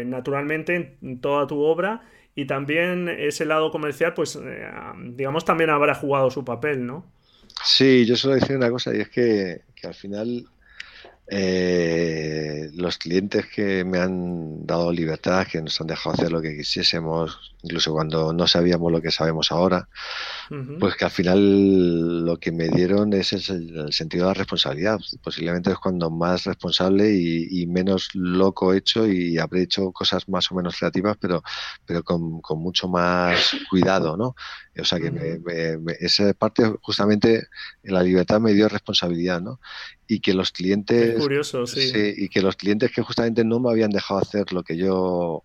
naturalmente 0.06 0.96
en 1.02 1.20
toda 1.20 1.46
tu 1.46 1.60
obra. 1.60 2.00
Y 2.34 2.46
también 2.46 3.10
ese 3.10 3.44
lado 3.44 3.70
comercial, 3.70 4.14
pues 4.14 4.36
eh, 4.42 4.66
digamos, 5.08 5.44
también 5.44 5.68
habrá 5.68 5.94
jugado 5.94 6.30
su 6.30 6.46
papel, 6.46 6.86
¿no? 6.86 7.04
Sí, 7.62 8.06
yo 8.06 8.16
solo 8.16 8.36
decir 8.36 8.56
una 8.56 8.70
cosa, 8.70 8.96
y 8.96 9.02
es 9.02 9.10
que, 9.10 9.60
al 9.82 9.94
final 9.94 10.46
eh, 11.26 12.70
los 12.74 12.96
clientes 12.96 13.44
que 13.54 13.84
me 13.84 13.98
han 13.98 14.66
dado 14.66 14.92
libertad, 14.92 15.46
que 15.46 15.60
nos 15.60 15.78
han 15.78 15.88
dejado 15.88 16.14
hacer 16.14 16.32
lo 16.32 16.40
que 16.40 16.56
quisiésemos, 16.56 17.54
incluso 17.62 17.92
cuando 17.92 18.32
no 18.32 18.46
sabíamos 18.46 18.90
lo 18.90 19.02
que 19.02 19.10
sabemos 19.10 19.52
ahora, 19.52 19.88
pues 20.78 20.96
que 20.96 21.04
al 21.04 21.10
final 21.10 22.24
lo 22.24 22.38
que 22.38 22.52
me 22.52 22.68
dieron 22.68 23.12
es 23.12 23.32
el, 23.32 23.92
sentido 23.92 24.24
de 24.24 24.30
la 24.30 24.34
responsabilidad. 24.34 25.00
Posiblemente 25.22 25.70
es 25.70 25.78
cuando 25.78 26.10
más 26.10 26.44
responsable 26.44 27.12
y, 27.12 27.66
menos 27.66 28.10
loco 28.14 28.72
he 28.72 28.78
hecho 28.78 29.06
y 29.06 29.38
habré 29.38 29.62
hecho 29.62 29.90
cosas 29.92 30.28
más 30.28 30.50
o 30.52 30.54
menos 30.54 30.76
creativas, 30.78 31.16
pero, 31.20 31.42
pero 31.86 32.02
con, 32.02 32.40
mucho 32.56 32.88
más 32.88 33.56
cuidado, 33.70 34.16
¿no? 34.16 34.34
O 34.78 34.84
sea 34.84 34.98
que 34.98 35.40
esa 36.00 36.32
parte 36.34 36.64
justamente 36.82 37.48
la 37.82 38.02
libertad 38.02 38.40
me 38.40 38.52
dio 38.52 38.68
responsabilidad, 38.68 39.40
¿no? 39.40 39.60
Y 40.06 40.20
que 40.20 40.34
los 40.34 40.52
clientes... 40.52 41.18
curioso, 41.18 41.66
sí. 41.66 41.92
Y 42.16 42.28
que 42.28 42.42
los 42.42 42.56
clientes 42.56 42.92
que 42.92 43.02
justamente 43.02 43.44
no 43.44 43.60
me 43.60 43.70
habían 43.70 43.90
dejado 43.90 44.20
hacer 44.20 44.52
lo 44.52 44.62
que 44.62 44.76
yo 44.76 45.44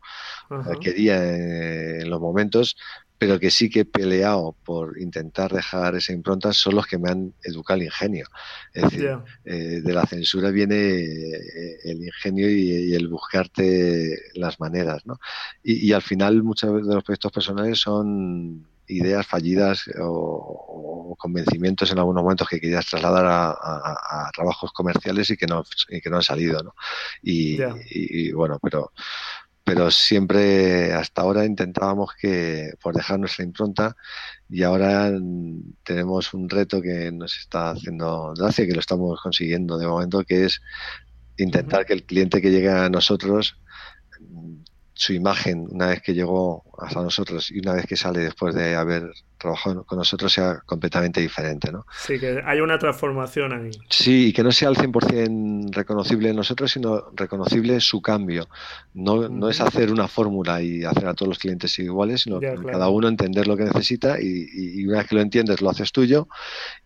quería 0.82 2.00
en 2.02 2.10
los 2.10 2.20
momentos, 2.20 2.76
pero 3.20 3.38
que 3.38 3.52
sí 3.52 3.70
que 3.70 3.82
he 3.82 3.86
peleado 3.86 4.56
por 4.64 4.98
intentar 4.98 5.52
dejar 5.52 5.94
esa 5.96 6.14
impronta 6.14 6.54
son 6.54 6.76
los 6.76 6.88
que 6.88 6.98
me 6.98 7.10
han 7.10 7.34
educado 7.44 7.78
el 7.78 7.88
ingenio. 7.88 8.26
Es 8.74 8.84
decir, 8.84 9.10
eh, 9.44 9.82
de 9.84 9.94
la 9.94 10.06
censura 10.06 10.52
viene 10.52 10.76
eh, 10.76 11.80
el 11.84 12.06
ingenio 12.06 12.50
y, 12.50 12.94
el 12.96 13.10
buscarte 13.10 14.18
las 14.36 14.62
maneras. 14.62 15.06
¿no? 15.06 15.20
Y, 15.62 15.92
al 15.92 16.02
final 16.02 16.42
muchos 16.44 16.88
de 16.88 16.96
los 16.96 17.04
proyectos 17.04 17.32
personales 17.34 17.82
son 17.82 18.66
ideas 18.88 19.28
fallidas 19.28 19.84
o, 20.00 21.14
convencimientos 21.20 21.92
en 21.92 22.00
algunos 22.00 22.24
momentos 22.24 22.48
que 22.48 22.62
querías 22.62 22.86
trasladar 22.86 23.26
a, 23.28 24.32
trabajos 24.34 24.72
comerciales 24.72 25.30
y 25.30 25.36
que 25.36 25.46
no, 25.46 25.66
que 25.90 26.10
no 26.10 26.16
han 26.16 26.24
salido. 26.24 26.64
¿no? 26.64 26.74
Y, 27.22 27.60
y 27.90 28.32
bueno, 28.32 28.58
pero 28.62 28.94
pero 29.64 29.92
siempre 29.92 30.94
hasta 30.94 31.22
ahora 31.22 31.46
intentábamos 31.46 32.12
que 32.20 32.74
por 32.82 32.96
dejar 32.96 33.20
nuestra 33.20 33.46
impronta 33.46 33.96
y 34.50 34.64
ahora 34.64 35.12
tenemos 35.84 36.34
un 36.34 36.50
reto 36.50 36.82
que 36.82 37.12
nos 37.12 37.38
está 37.38 37.72
haciendo 37.72 38.34
gracia, 38.36 38.66
que 38.66 38.74
lo 38.74 38.80
estamos 38.80 39.20
consiguiendo 39.22 39.78
de 39.78 39.88
momento, 39.88 40.24
que 40.24 40.46
es 40.46 40.62
intentar 41.38 41.86
que 41.86 41.94
el 41.94 42.04
cliente 42.04 42.42
que 42.42 42.52
llegue 42.52 42.70
a 42.70 42.90
nosotros 42.90 43.58
su 45.00 45.14
imagen 45.14 45.66
una 45.72 45.88
vez 45.88 46.02
que 46.02 46.14
llegó 46.14 46.62
hasta 46.78 47.02
nosotros 47.02 47.52
y 47.52 47.60
una 47.60 47.72
vez 47.72 47.86
que 47.86 47.96
sale 47.96 48.20
después 48.20 48.54
de 48.54 48.76
haber 48.76 49.14
trabajado 49.38 49.86
con 49.86 49.98
nosotros 49.98 50.34
sea 50.34 50.62
completamente 50.66 51.22
diferente, 51.22 51.72
¿no? 51.72 51.86
Sí, 52.06 52.20
que 52.20 52.42
hay 52.46 52.60
una 52.60 52.78
transformación 52.78 53.54
ahí. 53.54 53.72
Sí, 53.90 54.28
y 54.28 54.34
que 54.34 54.44
no 54.44 54.52
sea 54.52 54.68
al 54.68 54.76
100% 54.76 55.74
reconocible 55.74 56.32
en 56.32 56.36
nosotros, 56.36 56.74
sino 56.74 57.12
reconocible 57.16 57.80
su 57.80 58.02
cambio. 58.02 58.50
No, 58.94 59.30
no 59.30 59.50
es 59.50 59.62
hacer 59.62 59.90
una 59.90 60.10
fórmula 60.10 60.62
y 60.62 60.84
hacer 60.84 61.08
a 61.08 61.14
todos 61.14 61.30
los 61.30 61.40
clientes 61.40 61.80
iguales, 61.80 62.24
sino 62.24 62.42
cada 62.42 62.90
uno 62.90 63.08
entender 63.08 63.48
lo 63.48 63.56
que 63.56 63.64
necesita 63.64 64.20
y, 64.20 64.50
y, 64.54 64.86
una 64.86 64.98
vez 64.98 65.08
que 65.08 65.16
lo 65.16 65.22
entiendes 65.22 65.62
lo 65.62 65.70
haces 65.70 65.94
tuyo 65.94 66.28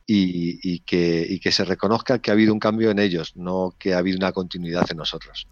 y, 0.06 0.60
y, 0.62 0.82
que, 0.82 1.26
y 1.28 1.40
que 1.40 1.52
se 1.52 1.66
reconozca 1.66 2.20
que 2.20 2.30
ha 2.30 2.36
habido 2.36 2.54
un 2.54 2.60
cambio 2.60 2.92
en 2.92 3.00
ellos, 3.00 3.36
no 3.36 3.74
que 3.80 3.96
ha 3.96 3.98
habido 3.98 4.18
una 4.18 4.34
continuidad 4.34 4.86
en 4.92 4.98
nosotros. 4.98 5.48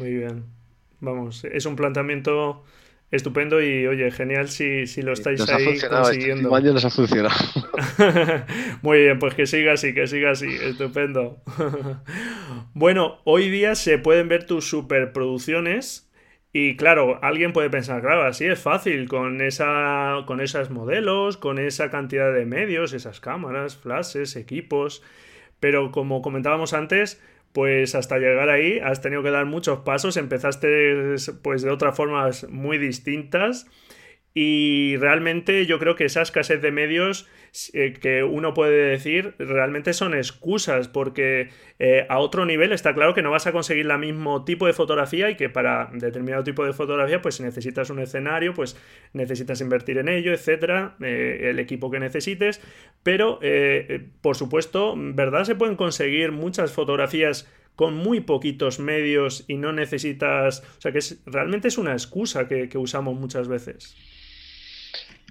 Muy 0.00 0.12
bien. 0.12 0.65
Vamos, 1.00 1.44
es 1.44 1.66
un 1.66 1.76
planteamiento 1.76 2.64
estupendo 3.10 3.62
y 3.62 3.86
oye, 3.86 4.10
genial 4.10 4.48
si, 4.48 4.86
si 4.86 5.02
lo 5.02 5.12
estáis 5.12 5.48
ahí 5.48 5.68
este 5.68 5.88
consiguiendo. 5.88 6.54
año 6.54 6.72
nos 6.72 6.84
ha 6.84 6.90
funcionado. 6.90 7.34
Muy 8.82 9.02
bien, 9.02 9.18
pues 9.18 9.34
que 9.34 9.46
siga 9.46 9.74
así, 9.74 9.94
que 9.94 10.06
siga 10.06 10.30
así, 10.30 10.48
estupendo. 10.48 11.42
bueno, 12.74 13.18
hoy 13.24 13.48
día 13.50 13.74
se 13.74 13.98
pueden 13.98 14.28
ver 14.28 14.44
tus 14.44 14.68
superproducciones. 14.68 16.10
Y 16.52 16.76
claro, 16.76 17.18
alguien 17.22 17.52
puede 17.52 17.68
pensar, 17.68 18.00
claro, 18.00 18.22
así 18.22 18.46
es 18.46 18.58
fácil, 18.58 19.08
con, 19.08 19.42
esa, 19.42 20.22
con 20.26 20.40
esos 20.40 20.70
modelos, 20.70 21.36
con 21.36 21.58
esa 21.58 21.90
cantidad 21.90 22.32
de 22.32 22.46
medios, 22.46 22.94
esas 22.94 23.20
cámaras, 23.20 23.76
flashes, 23.76 24.36
equipos. 24.36 25.02
Pero 25.60 25.90
como 25.92 26.22
comentábamos 26.22 26.72
antes, 26.72 27.22
pues 27.56 27.94
hasta 27.94 28.18
llegar 28.18 28.50
ahí 28.50 28.80
has 28.80 29.00
tenido 29.00 29.22
que 29.22 29.30
dar 29.30 29.46
muchos 29.46 29.78
pasos, 29.78 30.18
empezaste 30.18 31.14
pues 31.40 31.62
de 31.62 31.70
otras 31.70 31.96
formas 31.96 32.46
muy 32.50 32.76
distintas 32.76 33.66
y 34.38 34.98
realmente 34.98 35.64
yo 35.64 35.78
creo 35.78 35.96
que 35.96 36.04
esa 36.04 36.20
escasez 36.20 36.60
de 36.60 36.70
medios 36.70 37.26
eh, 37.72 37.94
que 37.94 38.22
uno 38.22 38.52
puede 38.52 38.90
decir 38.90 39.34
realmente 39.38 39.94
son 39.94 40.12
excusas 40.12 40.88
porque 40.88 41.48
eh, 41.78 42.04
a 42.10 42.18
otro 42.18 42.44
nivel 42.44 42.72
está 42.72 42.92
claro 42.92 43.14
que 43.14 43.22
no 43.22 43.30
vas 43.30 43.46
a 43.46 43.52
conseguir 43.52 43.90
el 43.90 43.98
mismo 43.98 44.44
tipo 44.44 44.66
de 44.66 44.74
fotografía 44.74 45.30
y 45.30 45.36
que 45.36 45.48
para 45.48 45.88
determinado 45.90 46.44
tipo 46.44 46.66
de 46.66 46.74
fotografía 46.74 47.22
pues 47.22 47.40
necesitas 47.40 47.88
un 47.88 47.98
escenario, 47.98 48.52
pues 48.52 48.76
necesitas 49.14 49.62
invertir 49.62 49.96
en 49.96 50.10
ello, 50.10 50.34
etcétera, 50.34 50.96
eh, 51.00 51.48
el 51.48 51.58
equipo 51.58 51.90
que 51.90 51.98
necesites, 51.98 52.60
pero 53.02 53.40
por 54.20 54.36
supuesto, 54.36 54.92
¿verdad? 54.98 55.44
Se 55.44 55.54
pueden 55.54 55.76
conseguir 55.76 56.32
muchas 56.32 56.72
fotografías 56.72 57.50
con 57.74 57.94
muy 57.94 58.20
poquitos 58.20 58.80
medios 58.80 59.46
y 59.48 59.56
no 59.56 59.72
necesitas, 59.72 60.62
o 60.76 60.80
sea 60.82 60.92
que 60.92 61.00
realmente 61.24 61.68
es 61.68 61.78
una 61.78 61.92
excusa 61.92 62.48
que 62.48 62.76
usamos 62.76 63.18
muchas 63.18 63.48
veces. 63.48 63.96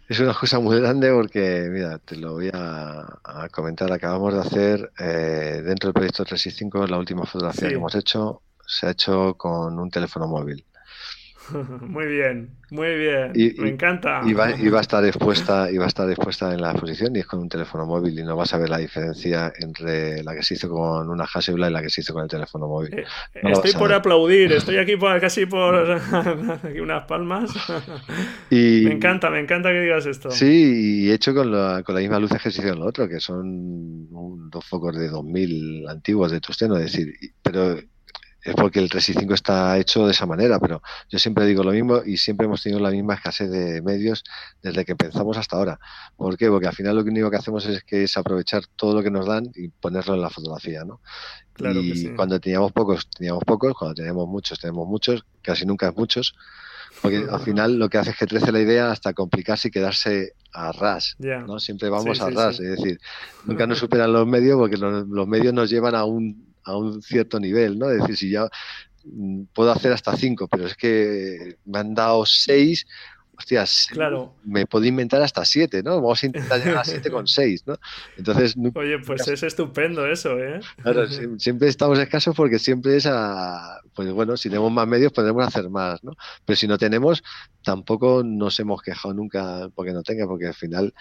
Es 0.08 0.20
una 0.20 0.36
cosa 0.36 0.60
muy 0.60 0.80
grande 0.80 1.12
porque, 1.12 1.68
mira, 1.72 1.98
te 1.98 2.16
lo 2.16 2.34
voy 2.34 2.52
a, 2.54 3.08
comentar. 3.52 3.92
Acabamos 3.92 4.36
de 4.36 4.40
hacer 4.40 4.92
eh, 5.00 5.64
dentro 5.64 5.88
del 5.88 5.94
proyecto 5.94 6.24
365 6.24 6.86
la 6.88 7.00
última 7.00 7.26
fotografía 7.26 7.70
que 7.70 7.76
hemos 7.76 7.96
hecho. 7.96 8.42
Se 8.68 8.86
ha 8.86 8.92
hecho 8.92 9.34
con 9.36 9.80
un 9.80 9.90
teléfono 9.90 10.28
móvil. 10.28 10.64
Muy 11.82 12.08
bien, 12.08 12.58
muy 12.72 12.96
bien, 12.96 13.32
me 13.60 13.70
encanta. 13.70 14.22
Y 14.26 14.34
va, 14.34 14.48
a 14.48 14.82
estar 14.82 15.06
expuesta, 15.06 15.70
y 15.72 15.78
va 15.78 15.86
a 15.86 15.88
estar 15.88 16.10
expuesta 16.10 16.52
en 16.52 16.62
la 16.62 16.72
exposición 16.72 17.16
y 17.16 17.20
es 17.20 17.28
con 17.28 17.40
un 17.40 17.50
teléfono 17.50 17.86
móvil 17.86 18.18
y 18.18 18.24
no 18.24 18.36
vas 18.36 18.54
a 18.54 18.58
ver 18.58 18.70
la 18.70 18.80
diferencia 18.80 19.54
entre 19.60 20.24
la 20.24 20.34
que 20.34 20.42
se 20.42 20.56
hizo 20.56 20.70
con 20.70 21.10
una 21.10 21.26
Hasselblad 21.26 21.70
y 21.70 21.74
la 21.74 21.82
que 21.84 21.90
se 21.90 22.02
hizo 22.02 22.14
con 22.14 22.24
el 22.24 22.30
teléfono 22.30 22.68
móvil. 22.68 22.94
Eh, 22.98 23.06
estoy 23.44 23.74
por 23.74 23.94
aplaudir, 23.94 24.52
estoy 24.54 24.78
aquí 24.78 24.96
por, 24.96 25.20
casi 25.22 25.46
por 25.46 25.76
unas 26.82 27.04
palmas. 27.04 27.52
me 28.50 28.92
encanta, 28.92 29.30
me 29.30 29.40
encanta 29.40 29.70
que 29.70 29.82
digas 29.82 30.08
esto. 30.08 30.32
Sí, 30.32 31.04
y 31.06 31.12
hecho 31.12 31.36
con 31.36 31.52
la, 31.52 31.84
con 31.84 31.94
la 31.94 32.02
misma 32.02 32.20
luz 32.20 32.32
que 32.32 32.40
se 32.50 32.62
hizo 32.62 32.74
en 32.74 32.80
lo 32.80 32.88
otro, 32.88 33.08
que 33.08 33.20
son 33.20 34.10
dos 34.50 34.66
focos 34.66 34.98
de 34.98 35.10
2000 35.10 35.88
antiguos 35.88 36.32
de 36.32 36.42
Tusteno, 36.42 36.78
es 36.78 36.92
decir, 36.92 37.14
pero 37.44 37.78
es 38.46 38.54
porque 38.54 38.78
el 38.78 38.90
365 38.90 39.34
está 39.34 39.78
hecho 39.80 40.06
de 40.06 40.12
esa 40.12 40.28
manera, 40.28 40.60
pero 40.60 40.84
yo 41.10 41.18
siempre 41.18 41.48
digo 41.48 41.64
lo 41.64 41.72
mismo 41.72 42.02
y 42.06 42.18
siempre 42.18 42.46
hemos 42.46 42.62
tenido 42.62 42.80
la 42.80 42.92
misma 42.92 43.16
escasez 43.16 43.50
de 43.50 43.82
medios 43.82 44.24
desde 44.62 44.86
que 44.86 44.96
pensamos 44.96 45.36
hasta 45.38 45.58
ahora. 45.58 45.80
¿Por 46.16 46.38
qué? 46.38 46.48
Porque 46.50 46.68
al 46.68 46.76
final 46.76 46.96
lo 46.96 47.02
único 47.02 47.32
que 47.32 47.38
hacemos 47.38 47.66
es 47.66 47.84
que 47.84 48.04
es 48.04 48.16
aprovechar 48.18 48.64
todo 48.76 48.94
lo 48.94 49.02
que 49.02 49.10
nos 49.10 49.26
dan 49.26 49.52
y 49.56 49.70
ponerlo 49.70 50.14
en 50.14 50.22
la 50.22 50.30
fotografía, 50.30 50.86
¿no? 50.86 51.02
Claro 51.54 51.80
y 51.82 52.14
cuando 52.16 52.40
teníamos 52.40 52.72
pocos, 52.72 53.10
teníamos 53.10 53.44
pocos, 53.44 53.74
cuando 53.74 53.96
tenemos 53.96 54.28
muchos, 54.28 54.60
tenemos 54.60 54.88
muchos, 54.88 55.26
casi 55.42 55.66
nunca 55.66 55.88
es 55.88 55.96
muchos, 55.96 56.36
porque 57.02 57.26
al 57.32 57.40
final 57.40 57.80
lo 57.80 57.90
que 57.90 57.98
hace 57.98 58.12
es 58.12 58.18
que 58.18 58.28
crece 58.28 58.52
la 58.52 58.60
idea 58.60 58.92
hasta 58.92 59.14
complicarse 59.14 59.70
y 59.70 59.72
quedarse 59.72 60.34
a 60.54 60.72
ras, 60.72 61.16
¿no? 61.18 61.58
Siempre 61.58 61.90
vamos 61.90 62.22
a 62.22 62.30
ras, 62.30 62.60
es 62.60 62.78
decir, 62.78 63.00
nunca 63.46 63.66
nos 63.66 63.80
superan 63.80 64.14
los 64.14 64.28
medios 64.28 64.60
porque 64.60 64.78
los 64.78 65.28
medios 65.28 65.52
nos 65.52 65.68
llevan 65.72 65.96
a 65.96 66.06
un 66.06 66.54
a 66.66 66.76
un 66.76 67.02
cierto 67.02 67.40
nivel, 67.40 67.80
¿no? 67.80 67.90
Es 67.90 68.02
decir, 68.02 68.18
si 68.18 68.30
ya 68.32 68.50
mm, 69.06 69.44
puedo 69.54 69.72
hacer 69.72 69.92
hasta 69.94 70.16
cinco, 70.18 70.48
pero 70.48 70.66
es 70.66 70.76
que 70.76 71.58
me 71.66 71.80
han 71.80 71.94
dado 71.94 72.26
seis, 72.26 72.86
hostias, 73.38 73.88
claro. 73.92 74.34
me 74.44 74.66
puedo 74.66 74.86
inventar 74.86 75.22
hasta 75.22 75.46
siete, 75.46 75.84
¿no? 75.84 75.96
Vamos 75.96 76.24
a 76.24 76.26
intentar 76.26 76.60
llegar 76.60 76.78
a 76.78 76.84
siete 76.86 77.12
con 77.12 77.28
seis, 77.28 77.64
¿no? 77.66 77.78
Entonces, 78.18 78.56
oye, 78.74 79.00
pues 79.00 79.28
es 79.28 79.44
estupendo 79.44 80.06
eso, 80.06 80.38
¿eh? 80.40 80.60
Claro, 80.82 81.08
siempre 81.40 81.68
estamos 81.68 82.00
escasos 82.00 82.36
porque 82.36 82.60
siempre 82.60 82.98
es 82.98 83.06
a, 83.06 83.82
pues 83.94 84.12
bueno, 84.12 84.38
si 84.38 84.50
tenemos 84.50 84.72
más 84.72 84.88
medios 84.88 85.12
podremos 85.12 85.46
hacer 85.46 85.70
más, 85.70 86.04
¿no? 86.04 86.14
Pero 86.46 86.58
si 86.58 86.68
no 86.68 86.78
tenemos, 86.78 87.24
tampoco 87.64 88.24
nos 88.24 88.60
hemos 88.60 88.82
quejado 88.82 89.14
nunca 89.14 89.70
porque 89.74 89.94
no 89.94 90.04
tenga, 90.04 90.28
porque 90.28 90.48
al 90.48 90.54
final 90.54 90.94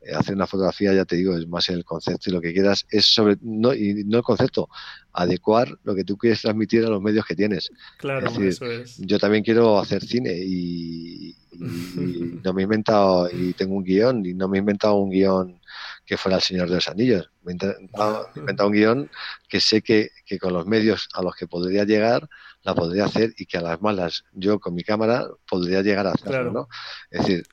eh, 0.00 0.14
hacer 0.14 0.34
una 0.34 0.46
fotografía, 0.46 0.92
ya 0.92 1.04
te 1.04 1.16
digo, 1.16 1.36
es 1.36 1.46
más 1.46 1.68
el 1.68 1.84
concepto 1.84 2.30
y 2.30 2.32
lo 2.32 2.40
que 2.40 2.52
quieras, 2.52 2.86
es 2.90 3.06
sobre, 3.06 3.36
no, 3.40 3.74
y 3.74 4.04
no 4.04 4.18
el 4.18 4.22
concepto, 4.22 4.68
adecuar 5.12 5.78
lo 5.84 5.94
que 5.94 6.04
tú 6.04 6.16
quieres 6.16 6.42
transmitir 6.42 6.84
a 6.84 6.88
los 6.88 7.02
medios 7.02 7.24
que 7.24 7.34
tienes. 7.34 7.70
Claro, 7.98 8.28
eso 8.40 8.66
es. 8.66 8.98
Yo 8.98 9.18
también 9.18 9.44
quiero 9.44 9.78
hacer 9.78 10.02
cine 10.02 10.34
y, 10.34 11.36
no 12.44 12.52
me 12.52 12.62
he 12.62 12.64
inventado, 12.64 13.28
y 13.30 13.52
tengo 13.52 13.76
un 13.76 13.84
guion, 13.84 14.24
y 14.24 14.34
no 14.34 14.48
me 14.48 14.58
he 14.58 14.60
inventado 14.60 14.94
un 14.94 15.10
guion 15.10 15.60
que 16.04 16.16
fuera 16.16 16.36
El 16.36 16.42
Señor 16.42 16.68
de 16.68 16.76
los 16.76 16.88
Anillos. 16.88 17.30
Me 17.42 17.52
he 17.52 17.54
inventado, 17.54 18.66
un 18.66 18.72
guion 18.72 19.10
que 19.48 19.60
sé 19.60 19.82
que, 19.82 20.10
que, 20.24 20.38
con 20.38 20.52
los 20.52 20.66
medios 20.66 21.08
a 21.14 21.22
los 21.22 21.34
que 21.34 21.46
podría 21.46 21.84
llegar, 21.84 22.28
la 22.62 22.74
podría 22.74 23.06
hacer 23.06 23.32
y 23.36 23.46
que 23.46 23.58
a 23.58 23.62
las 23.62 23.80
malas 23.80 24.24
yo 24.32 24.60
con 24.60 24.74
mi 24.74 24.82
cámara 24.82 25.26
podría 25.48 25.82
llegar 25.82 26.06
a 26.06 26.12
hacerlo, 26.12 26.52
¿no? 26.52 26.68
Es 27.10 27.26
decir, 27.26 27.44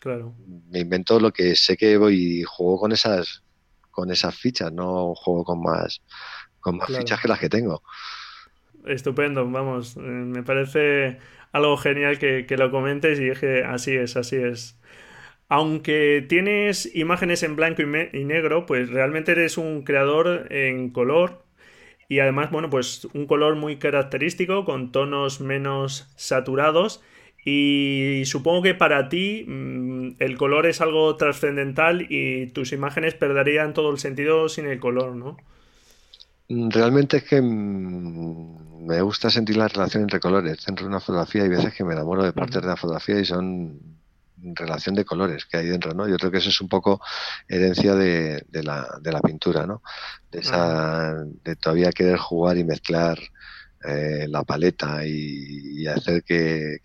me 0.69 0.79
invento 0.79 1.19
lo 1.19 1.31
que 1.31 1.55
sé 1.55 1.77
que 1.77 1.97
voy 1.97 2.39
y 2.39 2.43
juego 2.43 2.79
con 2.79 2.91
esas 2.91 3.43
con 3.91 4.11
esas 4.11 4.35
fichas, 4.35 4.71
no 4.71 5.13
juego 5.15 5.43
con 5.43 5.61
más 5.61 6.01
con 6.59 6.77
más 6.77 6.87
fichas 6.87 7.19
que 7.19 7.27
las 7.27 7.39
que 7.39 7.49
tengo. 7.49 7.81
Estupendo, 8.85 9.49
vamos, 9.49 9.97
eh, 9.97 10.01
me 10.01 10.43
parece 10.43 11.19
algo 11.51 11.77
genial 11.77 12.19
que, 12.19 12.45
lo 12.57 12.71
comentes 12.71 13.19
y 13.19 13.31
que 13.39 13.63
así 13.63 13.95
es, 13.95 14.15
así 14.17 14.37
es. 14.37 14.79
Aunque 15.49 16.25
tienes 16.27 16.95
imágenes 16.95 17.43
en 17.43 17.55
blanco 17.55 17.81
y, 17.81 18.25
negro, 18.25 18.65
pues 18.65 18.89
realmente 18.89 19.31
eres 19.31 19.57
un 19.57 19.83
creador 19.83 20.47
en 20.51 20.91
color 20.91 21.43
y 22.07 22.19
además, 22.19 22.51
bueno, 22.51 22.69
pues 22.69 23.05
un 23.13 23.27
color 23.27 23.55
muy 23.55 23.77
característico 23.77 24.65
con 24.65 24.91
tonos 24.91 25.41
menos 25.41 26.11
saturados 26.17 27.03
y 27.45 28.23
supongo 28.25 28.61
que 28.63 28.75
para 28.75 29.09
ti 29.09 29.45
mm, 29.47 30.15
el 30.19 30.37
color 30.37 30.65
es 30.67 30.81
algo 30.81 31.15
trascendental 31.15 32.05
y 32.09 32.47
tus 32.47 32.73
imágenes 32.73 33.15
perderían 33.15 33.73
todo 33.73 33.91
el 33.91 33.97
sentido 33.99 34.49
sin 34.49 34.67
el 34.67 34.79
color, 34.79 35.15
¿no? 35.15 35.37
Realmente 36.49 37.17
es 37.17 37.23
que 37.23 37.41
mm, 37.41 38.85
me 38.87 39.01
gusta 39.01 39.29
sentir 39.29 39.55
la 39.57 39.67
relación 39.67 40.03
entre 40.03 40.19
colores 40.19 40.65
dentro 40.65 40.85
de 40.85 40.89
una 40.89 40.99
fotografía. 40.99 41.43
Hay 41.43 41.49
veces 41.49 41.73
que 41.73 41.83
me 41.83 41.93
enamoro 41.93 42.23
de 42.23 42.33
partes 42.33 42.61
de 42.61 42.67
la 42.67 42.75
fotografía 42.75 43.19
y 43.19 43.25
son 43.25 43.79
relación 44.41 44.95
de 44.95 45.05
colores 45.05 45.45
que 45.45 45.57
hay 45.57 45.67
dentro, 45.67 45.93
¿no? 45.93 46.07
Yo 46.07 46.17
creo 46.17 46.31
que 46.31 46.37
eso 46.37 46.49
es 46.49 46.61
un 46.61 46.69
poco 46.69 47.01
herencia 47.47 47.93
de, 47.93 48.43
la, 48.51 48.87
de 49.01 49.11
la 49.11 49.21
pintura, 49.21 49.67
¿no? 49.67 49.83
De, 50.31 50.39
esa, 50.39 51.23
de 51.43 51.55
todavía 51.55 51.91
querer 51.91 52.17
jugar 52.17 52.57
y 52.57 52.63
mezclar 52.63 53.19
eh, 53.85 54.25
la 54.27 54.43
paleta 54.43 55.05
y, 55.05 55.85
hacer 55.87 56.23
que, 56.23 56.79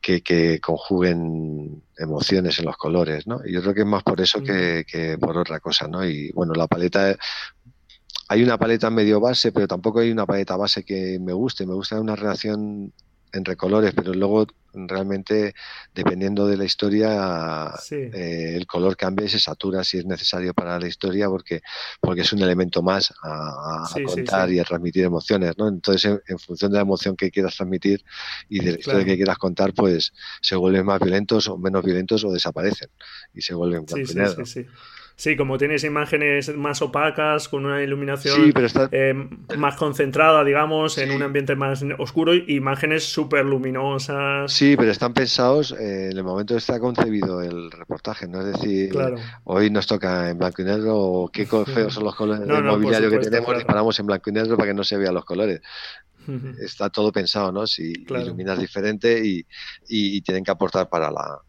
que, 0.00 0.60
conjuguen 0.60 1.82
emociones 1.96 2.58
en 2.58 2.64
los 2.64 2.76
colores, 2.76 3.26
¿no? 3.26 3.40
Y 3.44 3.52
yo 3.52 3.62
creo 3.62 3.74
que 3.74 3.80
es 3.80 3.86
más 3.86 4.02
por 4.02 4.20
eso 4.20 4.42
que, 4.42 4.84
que, 4.90 5.18
por 5.18 5.36
otra 5.36 5.60
cosa, 5.60 5.88
¿no? 5.88 6.04
Y 6.04 6.32
bueno, 6.32 6.52
la 6.54 6.66
paleta 6.66 7.16
hay 8.30 8.44
una 8.44 8.56
paleta 8.58 8.90
medio 8.90 9.18
base, 9.18 9.50
pero 9.50 9.66
tampoco 9.66 9.98
hay 9.98 10.12
una 10.12 10.24
paleta 10.24 10.56
base 10.56 10.84
que 10.84 11.18
me 11.20 11.32
guste. 11.32 11.66
Me 11.66 11.74
gusta 11.74 12.00
una 12.00 12.14
relación 12.14 12.92
en 13.32 13.44
recolores, 13.44 13.92
pero 13.92 14.14
luego 14.14 14.46
realmente 14.72 15.52
dependiendo 15.92 16.46
de 16.46 16.56
la 16.56 16.64
historia 16.64 17.74
eh, 17.90 18.54
el 18.54 18.68
color 18.68 18.96
cambia 18.96 19.26
y 19.26 19.28
se 19.28 19.40
satura 19.40 19.82
si 19.82 19.98
es 19.98 20.06
necesario 20.06 20.54
para 20.54 20.78
la 20.78 20.86
historia 20.86 21.28
porque 21.28 21.60
porque 22.00 22.20
es 22.20 22.32
un 22.32 22.40
elemento 22.40 22.80
más 22.80 23.12
a, 23.24 23.88
contar 24.06 24.52
y 24.52 24.60
a 24.60 24.64
transmitir 24.64 25.02
emociones 25.02 25.58
¿no? 25.58 25.66
entonces 25.66 26.20
en, 26.24 26.38
función 26.38 26.70
de 26.70 26.76
la 26.76 26.82
emoción 26.82 27.16
que 27.16 27.32
quieras 27.32 27.56
transmitir 27.56 28.04
y 28.48 28.60
de 28.60 28.70
la 28.70 28.78
historia 28.78 29.04
que 29.04 29.16
quieras 29.16 29.38
contar 29.38 29.74
pues 29.74 30.12
se 30.40 30.54
vuelven 30.54 30.86
más 30.86 31.00
violentos 31.00 31.48
o 31.48 31.58
menos 31.58 31.84
violentos 31.84 32.22
o 32.22 32.30
desaparecen 32.30 32.90
y 33.34 33.40
se 33.40 33.54
vuelven 33.54 33.84
sí, 34.46 34.66
sí, 35.20 35.36
como 35.36 35.58
tienes 35.58 35.84
imágenes 35.84 36.56
más 36.56 36.80
opacas, 36.80 37.46
con 37.50 37.66
una 37.66 37.82
iluminación 37.82 38.54
eh, 38.90 39.14
más 39.58 39.76
concentrada, 39.76 40.42
digamos, 40.44 40.96
en 40.96 41.10
un 41.10 41.22
ambiente 41.22 41.54
más 41.56 41.84
oscuro, 41.98 42.34
imágenes 42.34 43.04
súper 43.04 43.44
luminosas. 43.44 44.50
Sí, 44.50 44.76
pero 44.78 44.90
están 44.90 45.12
pensados 45.12 45.72
eh, 45.72 46.08
en 46.10 46.16
el 46.16 46.24
momento 46.24 46.54
que 46.54 46.58
está 46.58 46.80
concebido 46.80 47.42
el 47.42 47.70
reportaje, 47.70 48.26
¿no? 48.26 48.40
Es 48.40 48.46
decir, 48.46 48.96
hoy 49.44 49.68
nos 49.68 49.86
toca 49.86 50.30
en 50.30 50.38
blanco 50.38 50.62
y 50.62 50.64
negro, 50.64 50.96
o 50.96 51.28
qué 51.28 51.44
feos 51.44 51.66
son 51.94 52.04
los 52.04 52.14
colores 52.14 52.46
del 52.46 52.64
mobiliario 52.64 53.10
que 53.10 53.18
tenemos, 53.18 53.60
y 53.60 53.64
paramos 53.66 54.00
en 54.00 54.06
blanco 54.06 54.30
y 54.30 54.32
negro 54.32 54.56
para 54.56 54.68
que 54.70 54.74
no 54.74 54.84
se 54.84 54.96
vean 54.96 55.12
los 55.12 55.26
colores. 55.26 55.60
Está 56.62 56.88
todo 56.88 57.12
pensado, 57.12 57.52
¿no? 57.52 57.66
Si 57.66 57.92
iluminas 58.08 58.58
diferente 58.58 59.20
y, 59.22 59.44
y 59.86 60.22
tienen 60.22 60.44
que 60.44 60.50
aportar 60.50 60.88
para 60.88 61.10
la, 61.10 61.40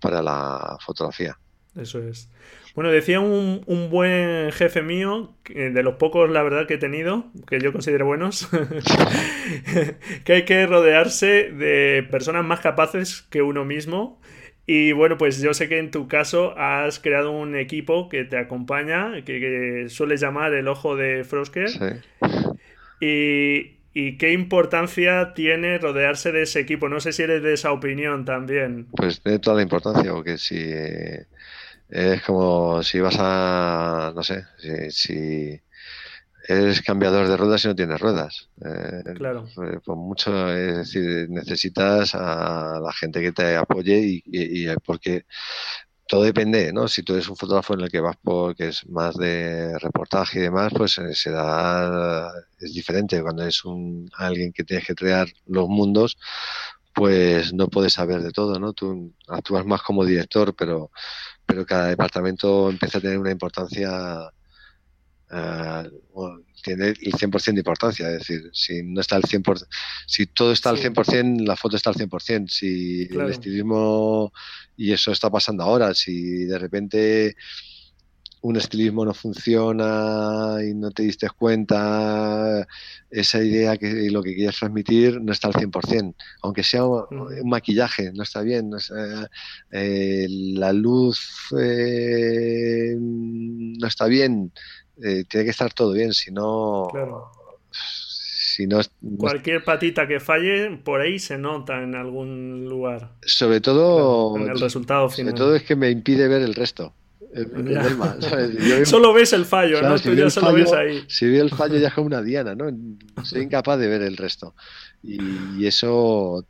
para 0.00 0.22
la 0.22 0.78
fotografía. 0.80 1.36
Eso 1.76 2.02
es. 2.06 2.28
Bueno, 2.74 2.90
decía 2.90 3.20
un, 3.20 3.88
buen 3.90 4.50
jefe 4.52 4.82
mío, 4.82 5.34
de 5.46 5.82
los 5.82 5.94
pocos, 5.94 6.30
la 6.30 6.42
verdad, 6.42 6.66
que 6.66 6.74
he 6.74 6.78
tenido, 6.78 7.26
que 7.46 7.60
yo 7.60 7.72
considero 7.72 8.06
buenos, 8.06 8.48
que 10.24 10.32
hay 10.32 10.44
que 10.44 10.66
rodearse 10.66 11.50
de 11.50 12.06
personas 12.10 12.44
más 12.44 12.60
capaces 12.60 13.22
que 13.30 13.42
uno 13.42 13.64
mismo. 13.64 14.20
Y 14.66 14.92
bueno, 14.92 15.18
pues 15.18 15.40
yo 15.42 15.54
sé 15.54 15.68
que 15.68 15.78
en 15.78 15.90
tu 15.90 16.08
caso 16.08 16.56
has 16.56 16.98
creado 16.98 17.32
un 17.32 17.56
equipo 17.56 18.08
que 18.08 18.24
te 18.24 18.38
acompaña, 18.38 19.22
que, 19.24 19.86
suele 19.88 20.16
llamar 20.16 20.54
el 20.54 20.68
ojo 20.68 20.94
de 20.96 21.24
Frosker. 21.24 21.68
Sí. 21.68 21.86
Y, 23.00 23.82
¿Y 23.94 24.16
qué 24.16 24.32
importancia 24.32 25.34
tiene 25.34 25.76
rodearse 25.78 26.32
de 26.32 26.42
ese 26.42 26.60
equipo? 26.60 26.88
No 26.88 27.00
sé 27.00 27.12
si 27.12 27.22
eres 27.22 27.42
de 27.42 27.52
esa 27.52 27.72
opinión 27.72 28.24
también. 28.24 28.86
Pues 28.96 29.20
tiene 29.20 29.38
toda 29.38 29.56
la 29.56 29.62
importancia, 29.62 30.12
porque 30.12 30.38
si 30.38 30.56
es 31.92 32.22
como 32.22 32.82
si 32.82 33.00
vas 33.00 33.16
a, 33.18 34.12
no 34.14 34.22
sé, 34.22 34.46
si, 34.90 35.60
eres 36.48 36.80
cambiador 36.80 37.28
de 37.28 37.36
ruedas 37.36 37.64
y 37.64 37.68
no 37.68 37.74
tienes 37.74 38.00
ruedas. 38.00 38.48
Eh, 38.64 39.12
claro. 39.14 39.46
Eh, 39.46 39.78
pues 39.84 39.98
mucho, 39.98 40.50
es 40.52 40.76
decir, 40.78 41.28
necesitas 41.28 42.14
a 42.14 42.80
la 42.82 42.92
gente 42.94 43.20
que 43.20 43.32
te 43.32 43.56
apoye 43.56 44.22
y, 44.24 44.66
porque 44.84 45.26
todo 46.08 46.22
depende, 46.24 46.72
¿no? 46.72 46.88
Si 46.88 47.02
tú 47.02 47.12
eres 47.12 47.28
un 47.28 47.36
fotógrafo 47.36 47.74
en 47.74 47.82
el 47.82 47.90
que 47.90 48.00
vas 48.00 48.16
por, 48.16 48.56
que 48.56 48.68
es 48.68 48.88
más 48.88 49.14
de 49.16 49.78
reportaje 49.78 50.38
y 50.38 50.42
demás, 50.42 50.72
pues 50.74 50.96
eh, 50.98 51.14
se 51.14 51.30
da, 51.30 52.32
es 52.58 52.72
diferente. 52.72 53.20
Cuando 53.20 53.46
es 53.46 53.64
un, 53.66 54.10
alguien 54.16 54.52
que 54.52 54.64
tienes 54.64 54.86
que 54.86 54.94
crear 54.94 55.28
los 55.46 55.68
mundos, 55.68 56.16
pues 56.94 57.52
no 57.54 57.68
puedes 57.68 57.94
saber 57.94 58.22
de 58.22 58.32
todo, 58.32 58.58
¿no? 58.58 58.72
Tú 58.72 59.14
actúas 59.28 59.64
más 59.66 59.82
como 59.82 60.04
director, 60.04 60.54
pero 60.54 60.90
pero 61.46 61.66
cada 61.66 61.88
departamento 61.88 62.70
empieza 62.70 62.98
a 62.98 63.00
tener 63.00 63.18
una 63.18 63.30
importancia, 63.30 64.30
eh, 65.30 65.90
tiene 66.62 66.88
el 66.88 67.12
100% 67.12 67.52
de 67.54 67.60
importancia, 67.60 68.08
es 68.10 68.18
decir, 68.18 68.50
si 68.52 68.82
no 68.82 69.00
está 69.00 69.16
al 69.16 69.22
100%, 69.22 69.66
si 70.06 70.26
todo 70.26 70.52
está 70.52 70.70
al 70.70 70.78
100%, 70.78 71.44
la 71.44 71.56
foto 71.56 71.76
está 71.76 71.90
al 71.90 71.96
100%, 71.96 72.48
si 72.48 73.08
el 73.10 73.30
estilismo, 73.30 74.32
y 74.76 74.92
eso 74.92 75.10
está 75.10 75.30
pasando 75.30 75.64
ahora, 75.64 75.94
si 75.94 76.44
de 76.44 76.58
repente 76.58 77.36
un 78.42 78.56
estilismo 78.56 79.04
no 79.04 79.14
funciona 79.14 80.56
y 80.62 80.74
no 80.74 80.90
te 80.90 81.04
diste 81.04 81.28
cuenta, 81.30 82.66
esa 83.10 83.42
idea 83.42 83.76
que 83.76 84.10
lo 84.10 84.22
que 84.22 84.34
quieres 84.34 84.58
transmitir 84.58 85.20
no 85.20 85.32
está 85.32 85.48
al 85.48 85.54
100%, 85.54 86.14
aunque 86.42 86.62
sea 86.64 86.84
un 86.84 87.48
maquillaje, 87.48 88.12
no 88.12 88.24
está 88.24 88.42
bien, 88.42 88.70
eh, 89.70 90.26
la 90.28 90.72
luz 90.72 91.48
eh, 91.58 92.96
no 92.98 93.86
está 93.86 94.06
bien, 94.06 94.52
eh, 95.02 95.24
tiene 95.28 95.44
que 95.44 95.50
estar 95.50 95.72
todo 95.72 95.92
bien, 95.92 96.12
si 96.12 96.30
no... 96.30 96.88
Si 98.54 98.66
no, 98.66 98.80
Cualquier 99.16 99.64
patita 99.64 100.06
que 100.06 100.20
falle, 100.20 100.76
por 100.84 101.00
ahí 101.00 101.18
se 101.18 101.38
nota 101.38 101.82
en 101.82 101.94
algún 101.94 102.66
lugar. 102.68 103.12
Sobre 103.22 103.62
todo... 103.62 104.36
En 104.36 104.50
el 104.50 104.60
resultado 104.60 105.08
final. 105.08 105.30
Sobre 105.30 105.38
todo 105.38 105.56
es 105.56 105.62
que 105.62 105.74
me 105.74 105.88
impide 105.88 106.28
ver 106.28 106.42
el 106.42 106.54
resto. 106.54 106.92
solo 108.84 109.12
ves 109.12 109.32
el 109.32 109.44
fallo, 109.44 109.82
¿no? 109.82 109.98
Si 109.98 110.14
ya 110.14 110.30
solo 110.30 110.52
ves 110.52 110.72
ahí. 110.72 111.04
Si 111.08 111.28
veo 111.28 111.42
el 111.42 111.50
fallo 111.50 111.78
ya 111.78 111.88
es 111.88 111.94
como 111.94 112.06
una 112.06 112.22
diana, 112.22 112.54
¿no? 112.54 112.66
Soy 113.24 113.42
incapaz 113.42 113.78
de 113.78 113.88
ver 113.88 114.02
el 114.02 114.16
resto. 114.16 114.54
Y, 115.02 115.66
eso 115.66 116.46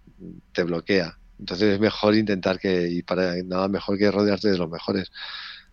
te 0.52 0.62
bloquea. 0.64 1.16
Entonces 1.38 1.74
es 1.74 1.80
mejor 1.80 2.14
intentar 2.14 2.58
que, 2.58 2.88
y 2.88 3.02
para 3.02 3.34
nada 3.42 3.68
mejor 3.68 3.98
que 3.98 4.10
rodearte 4.10 4.50
de 4.50 4.58
los 4.58 4.70
mejores. 4.70 5.10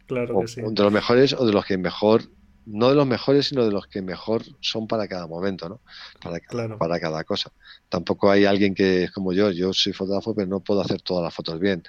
Claro 0.07 0.41
que 0.41 0.47
sí. 0.47 0.61
De 0.61 0.83
los 0.83 0.91
mejores 0.91 1.33
o 1.33 1.45
de 1.45 1.53
los 1.53 1.65
que 1.65 1.77
mejor 1.77 2.23
no 2.71 2.89
de 2.89 2.95
los 2.95 3.07
mejores, 3.07 3.47
sino 3.47 3.65
de 3.65 3.71
los 3.71 3.87
que 3.87 4.01
mejor 4.01 4.43
son 4.59 4.87
para 4.87 5.07
cada 5.07 5.25
momento, 5.25 5.67
¿no? 5.69 5.81
Para, 6.21 6.77
para 6.77 6.99
cada 6.99 7.23
cosa. 7.23 7.51
Tampoco 7.89 8.29
hay 8.29 8.45
alguien 8.45 8.75
que 8.75 9.05
es 9.05 9.11
como 9.11 9.33
yo, 9.33 9.49
yo 9.51 9.73
soy 9.73 9.91
fotógrafo, 9.93 10.35
pero 10.35 10.47
no 10.47 10.59
puedo 10.59 10.81
hacer 10.81 11.01
todas 11.01 11.23
las 11.23 11.33
fotos 11.33 11.59
bien. 11.59 11.83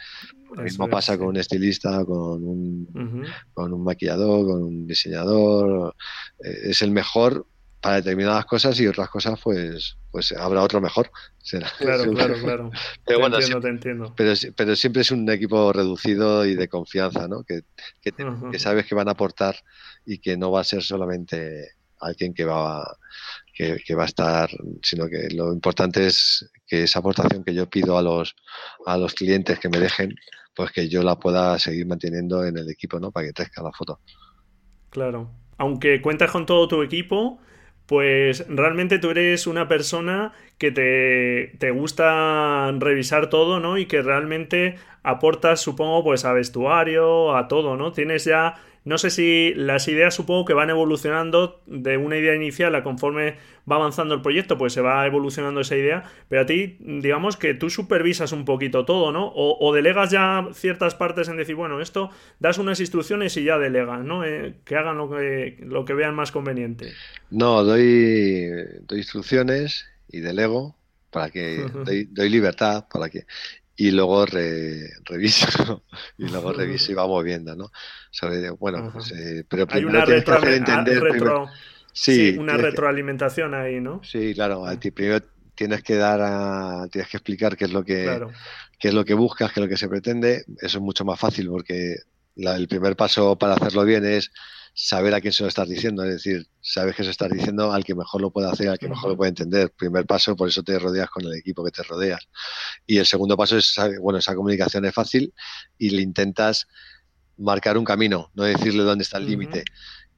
Lo 0.54 0.62
mismo 0.62 0.88
pasa 0.88 1.16
con 1.16 1.28
un 1.28 1.36
estilista, 1.36 2.04
con 2.04 2.42
un, 2.42 3.26
con 3.52 3.72
un 3.72 3.84
maquillador, 3.84 4.46
con 4.46 4.62
un 4.62 4.86
diseñador. 4.86 5.94
Eh, 6.44 6.70
es 6.70 6.82
el 6.82 6.90
mejor 6.90 7.46
para 7.80 7.96
determinadas 7.96 8.44
cosas 8.44 8.78
y 8.78 8.86
otras 8.86 9.08
cosas 9.08 9.40
pues 9.42 9.96
pues 10.10 10.32
habrá 10.32 10.62
otro 10.62 10.80
mejor. 10.80 11.10
Claro, 11.78 12.12
claro, 12.12 12.34
claro. 12.38 12.70
Pero 13.04 13.18
te 13.18 13.26
entiendo, 13.26 13.60
te 13.60 13.68
entiendo. 13.68 14.14
Pero, 14.14 14.76
siempre 14.76 15.02
es 15.02 15.10
un 15.10 15.28
equipo 15.28 15.72
reducido 15.72 16.46
y 16.46 16.54
de 16.54 16.68
confianza, 16.68 17.26
¿no? 17.26 17.42
Que, 17.42 17.62
que, 18.02 18.58
sabes 18.58 18.86
que 18.86 18.94
van 18.94 19.08
a 19.08 19.12
aportar 19.12 19.56
y 20.06 20.18
que 20.18 20.36
no 20.36 20.52
va 20.52 20.60
a 20.60 20.64
ser 20.64 20.82
solamente 20.82 21.70
alguien 21.98 22.34
que 22.34 22.44
va, 22.44 22.96
que, 23.52 23.94
va 23.96 24.04
a 24.04 24.06
estar, 24.06 24.50
sino 24.82 25.08
que 25.08 25.28
lo 25.34 25.52
importante 25.52 26.06
es 26.06 26.48
que 26.68 26.84
esa 26.84 27.00
aportación 27.00 27.42
que 27.42 27.54
yo 27.54 27.68
pido 27.68 27.98
a 27.98 28.02
los, 28.02 28.36
a 28.86 28.96
los 28.96 29.14
clientes 29.14 29.58
que 29.58 29.68
me 29.68 29.78
dejen, 29.78 30.14
pues 30.54 30.72
que 30.72 30.88
yo 30.88 31.02
la 31.02 31.18
pueda 31.18 31.58
seguir 31.58 31.86
manteniendo 31.86 32.44
en 32.44 32.56
el 32.56 32.68
equipo, 32.70 32.98
¿no? 32.98 33.10
Para 33.10 33.26
que 33.26 33.32
crezca 33.32 33.62
la 33.62 33.72
foto. 33.72 34.00
Claro. 34.90 35.30
Aunque 35.58 36.00
cuentas 36.00 36.30
con 36.30 36.46
todo 36.46 36.68
tu 36.68 36.82
equipo, 36.82 37.38
pues 37.86 38.46
realmente 38.48 38.98
tú 38.98 39.10
eres 39.10 39.46
una 39.46 39.68
persona 39.68 40.32
que 40.58 40.70
te, 40.70 41.56
te, 41.58 41.70
gusta 41.70 42.70
revisar 42.78 43.28
todo, 43.30 43.60
¿no? 43.60 43.78
Y 43.78 43.86
que 43.86 44.02
realmente 44.02 44.76
aportas, 45.02 45.60
supongo, 45.60 46.04
pues 46.04 46.24
a 46.24 46.32
vestuario, 46.32 47.36
a 47.36 47.48
todo, 47.48 47.76
¿no? 47.76 47.92
Tienes 47.92 48.24
ya 48.24 48.54
no 48.84 48.98
sé 48.98 49.10
si 49.10 49.52
las 49.54 49.88
ideas 49.88 50.14
supongo 50.14 50.44
que 50.44 50.54
van 50.54 50.70
evolucionando 50.70 51.62
de 51.66 51.96
una 51.96 52.16
idea 52.16 52.34
inicial 52.34 52.74
a 52.74 52.82
conforme 52.82 53.36
va 53.70 53.76
avanzando 53.76 54.14
el 54.14 54.22
proyecto, 54.22 54.56
pues 54.56 54.72
se 54.72 54.80
va 54.80 55.06
evolucionando 55.06 55.60
esa 55.60 55.76
idea, 55.76 56.04
pero 56.28 56.42
a 56.42 56.46
ti, 56.46 56.76
digamos 56.80 57.36
que 57.36 57.54
tú 57.54 57.68
supervisas 57.68 58.32
un 58.32 58.44
poquito 58.44 58.84
todo, 58.84 59.12
¿no? 59.12 59.30
O, 59.34 59.72
delegas 59.74 60.10
ya 60.10 60.48
ciertas 60.54 60.94
partes 60.94 61.28
en 61.28 61.36
decir, 61.36 61.54
bueno, 61.54 61.80
esto 61.80 62.10
das 62.38 62.58
unas 62.58 62.80
instrucciones 62.80 63.36
y 63.36 63.44
ya 63.44 63.58
delegas, 63.58 64.02
¿no? 64.04 64.24
Eh, 64.24 64.56
que 64.64 64.76
hagan 64.76 64.96
lo 64.96 65.10
que, 65.10 65.58
lo 65.60 65.84
que 65.84 65.94
vean 65.94 66.14
más 66.14 66.32
conveniente. 66.32 66.92
No, 67.30 67.62
doy, 67.64 68.48
doy 68.86 68.98
instrucciones 68.98 69.86
y 70.08 70.20
delego 70.20 70.76
para 71.10 71.30
que 71.30 71.66
doy, 71.84 72.08
doy, 72.10 72.28
libertad 72.28 72.86
para 72.90 73.08
que 73.08 73.26
y 73.80 73.90
luego 73.92 74.26
reviso 75.06 75.82
y 76.18 76.28
luego 76.28 76.52
reviso 76.52 76.92
y 76.92 76.94
vamos 76.94 77.24
viendo, 77.24 77.56
¿no? 77.56 77.72
bueno, 78.58 78.90
pues, 78.92 79.10
eh, 79.12 79.44
pero 79.48 79.66
primero 79.66 80.04
tienes 80.04 80.24
que 80.24 80.32
hacer 80.32 80.52
entender 80.52 81.02
sí, 81.90 82.36
una 82.38 82.58
retroalimentación 82.58 83.54
ahí, 83.54 83.80
¿no? 83.80 84.02
Sí, 84.04 84.34
claro, 84.34 84.66
primero 84.94 85.24
tienes 85.54 85.82
que 85.82 85.96
dar 85.96 86.20
a, 86.20 86.88
tienes 86.92 87.10
que 87.10 87.16
explicar 87.16 87.56
qué 87.56 87.64
es 87.64 87.72
lo 87.72 87.82
que 87.82 88.20
qué 88.78 88.88
es 88.88 88.94
lo 88.94 89.04
que 89.04 89.14
buscas, 89.14 89.50
qué 89.50 89.60
es 89.60 89.64
lo 89.64 89.68
que 89.68 89.78
se 89.78 89.88
pretende, 89.88 90.44
eso 90.60 90.78
es 90.78 90.82
mucho 90.82 91.06
más 91.06 91.18
fácil 91.18 91.48
porque 91.48 91.96
el 92.36 92.68
primer 92.68 92.96
paso 92.96 93.38
para 93.38 93.54
hacerlo 93.54 93.84
bien 93.86 94.04
es 94.04 94.30
saber 94.74 95.14
a 95.14 95.20
quién 95.20 95.32
se 95.32 95.42
lo 95.42 95.48
estás 95.48 95.68
diciendo, 95.68 96.04
es 96.04 96.10
decir, 96.10 96.46
sabes 96.60 96.94
que 96.94 97.04
se 97.04 97.10
estás 97.10 97.30
diciendo 97.30 97.72
al 97.72 97.84
que 97.84 97.94
mejor 97.94 98.20
lo 98.20 98.30
puede 98.30 98.48
hacer, 98.48 98.68
al 98.68 98.78
que 98.78 98.88
mejor 98.88 99.10
lo 99.10 99.16
puede 99.16 99.30
entender. 99.30 99.72
Primer 99.76 100.06
paso, 100.06 100.36
por 100.36 100.48
eso 100.48 100.62
te 100.62 100.78
rodeas 100.78 101.10
con 101.10 101.24
el 101.24 101.34
equipo 101.34 101.64
que 101.64 101.70
te 101.70 101.82
rodeas. 101.82 102.20
Y 102.86 102.98
el 102.98 103.06
segundo 103.06 103.36
paso 103.36 103.56
es, 103.56 103.74
bueno, 104.00 104.18
esa 104.18 104.34
comunicación 104.34 104.84
es 104.84 104.94
fácil 104.94 105.34
y 105.78 105.90
le 105.90 106.02
intentas 106.02 106.66
marcar 107.36 107.78
un 107.78 107.84
camino, 107.84 108.30
no 108.34 108.44
decirle 108.44 108.82
dónde 108.82 109.02
está 109.02 109.18
el 109.18 109.26
límite. 109.26 109.64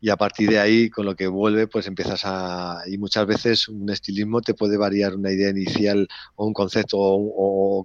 Y 0.05 0.11
a 0.11 0.17
partir 0.17 0.51
de 0.51 0.59
ahí, 0.59 0.91
con 0.91 1.07
lo 1.07 1.15
que 1.15 1.29
vuelve, 1.29 1.69
pues 1.69 1.87
empiezas 1.87 2.23
a... 2.25 2.83
Y 2.89 2.99
muchas 2.99 3.25
veces 3.25 3.69
un 3.69 3.89
estilismo 3.89 4.41
te 4.41 4.53
puede 4.53 4.77
variar 4.77 5.15
una 5.15 5.31
idea 5.31 5.51
inicial 5.51 6.09
o 6.35 6.45
un 6.45 6.53
concepto 6.53 6.99
o, 6.99 7.85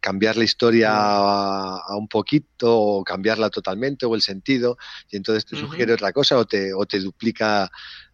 cambiar 0.00 0.38
la 0.38 0.44
historia 0.44 0.90
a, 0.90 1.96
un 1.98 2.08
poquito 2.08 2.80
o 2.80 3.04
cambiarla 3.04 3.50
totalmente 3.50 4.06
o 4.06 4.14
el 4.14 4.22
sentido 4.22 4.78
y 5.10 5.18
entonces 5.18 5.44
te 5.44 5.56
sugiere 5.56 5.92
otra 5.92 6.12
cosa 6.14 6.38
o 6.38 6.46
te, 6.46 6.72
o 6.72 6.86
te 6.86 6.98
duplica 6.98 7.70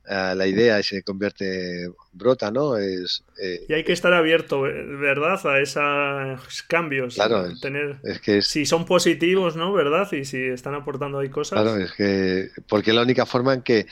la 0.07 0.47
idea 0.47 0.79
y 0.81 0.83
se 0.83 1.03
convierte 1.03 1.89
brota, 2.13 2.51
¿no? 2.51 2.77
Es, 2.77 3.25
eh, 3.41 3.65
y 3.69 3.73
hay 3.73 3.85
que 3.85 3.93
estar 3.93 4.13
abierto, 4.13 4.63
¿verdad? 4.63 5.41
A 5.47 5.61
esos 5.61 6.63
cambios. 6.65 7.15
Claro, 7.15 7.47
tener, 7.61 7.99
es 8.05 8.21
que 8.21 8.43
si 8.43 8.67
son 8.67 8.85
positivos, 8.85 9.57
¿no? 9.57 9.73
¿Verdad? 9.73 10.11
Y 10.13 10.25
si 10.25 10.43
están 10.43 10.75
aportando 10.75 11.19
ahí 11.19 11.31
cosas. 11.31 11.61
Claro, 11.61 11.79
es 11.79 11.93
que 11.93 12.51
porque 12.69 12.91
es 12.91 12.97
la 12.97 13.03
única 13.03 13.27
forma 13.27 13.55
en 13.55 13.63
que 13.63 13.87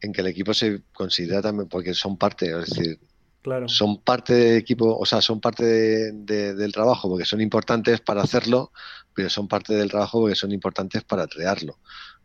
en 0.00 0.12
que 0.12 0.20
el 0.20 0.28
equipo 0.28 0.54
se 0.54 0.82
considera 0.92 1.42
también, 1.42 1.68
porque 1.68 1.92
son 1.92 2.16
parte, 2.16 2.50
es 2.50 2.70
decir, 2.70 3.00
claro. 3.42 3.68
son 3.68 4.00
parte 4.00 4.32
del 4.32 4.56
equipo, 4.58 4.96
o 4.96 5.04
sea, 5.04 5.20
son 5.20 5.40
parte 5.40 5.64
del 5.64 6.72
trabajo 6.72 7.08
porque 7.08 7.24
son 7.24 7.40
importantes 7.40 8.00
para 8.00 8.22
hacerlo, 8.22 8.70
pero 9.12 9.28
son 9.28 9.48
parte 9.48 9.74
del 9.74 9.90
trabajo 9.90 10.20
porque 10.20 10.36
son 10.36 10.52
importantes 10.52 11.02
para 11.02 11.26
crearlo 11.26 11.78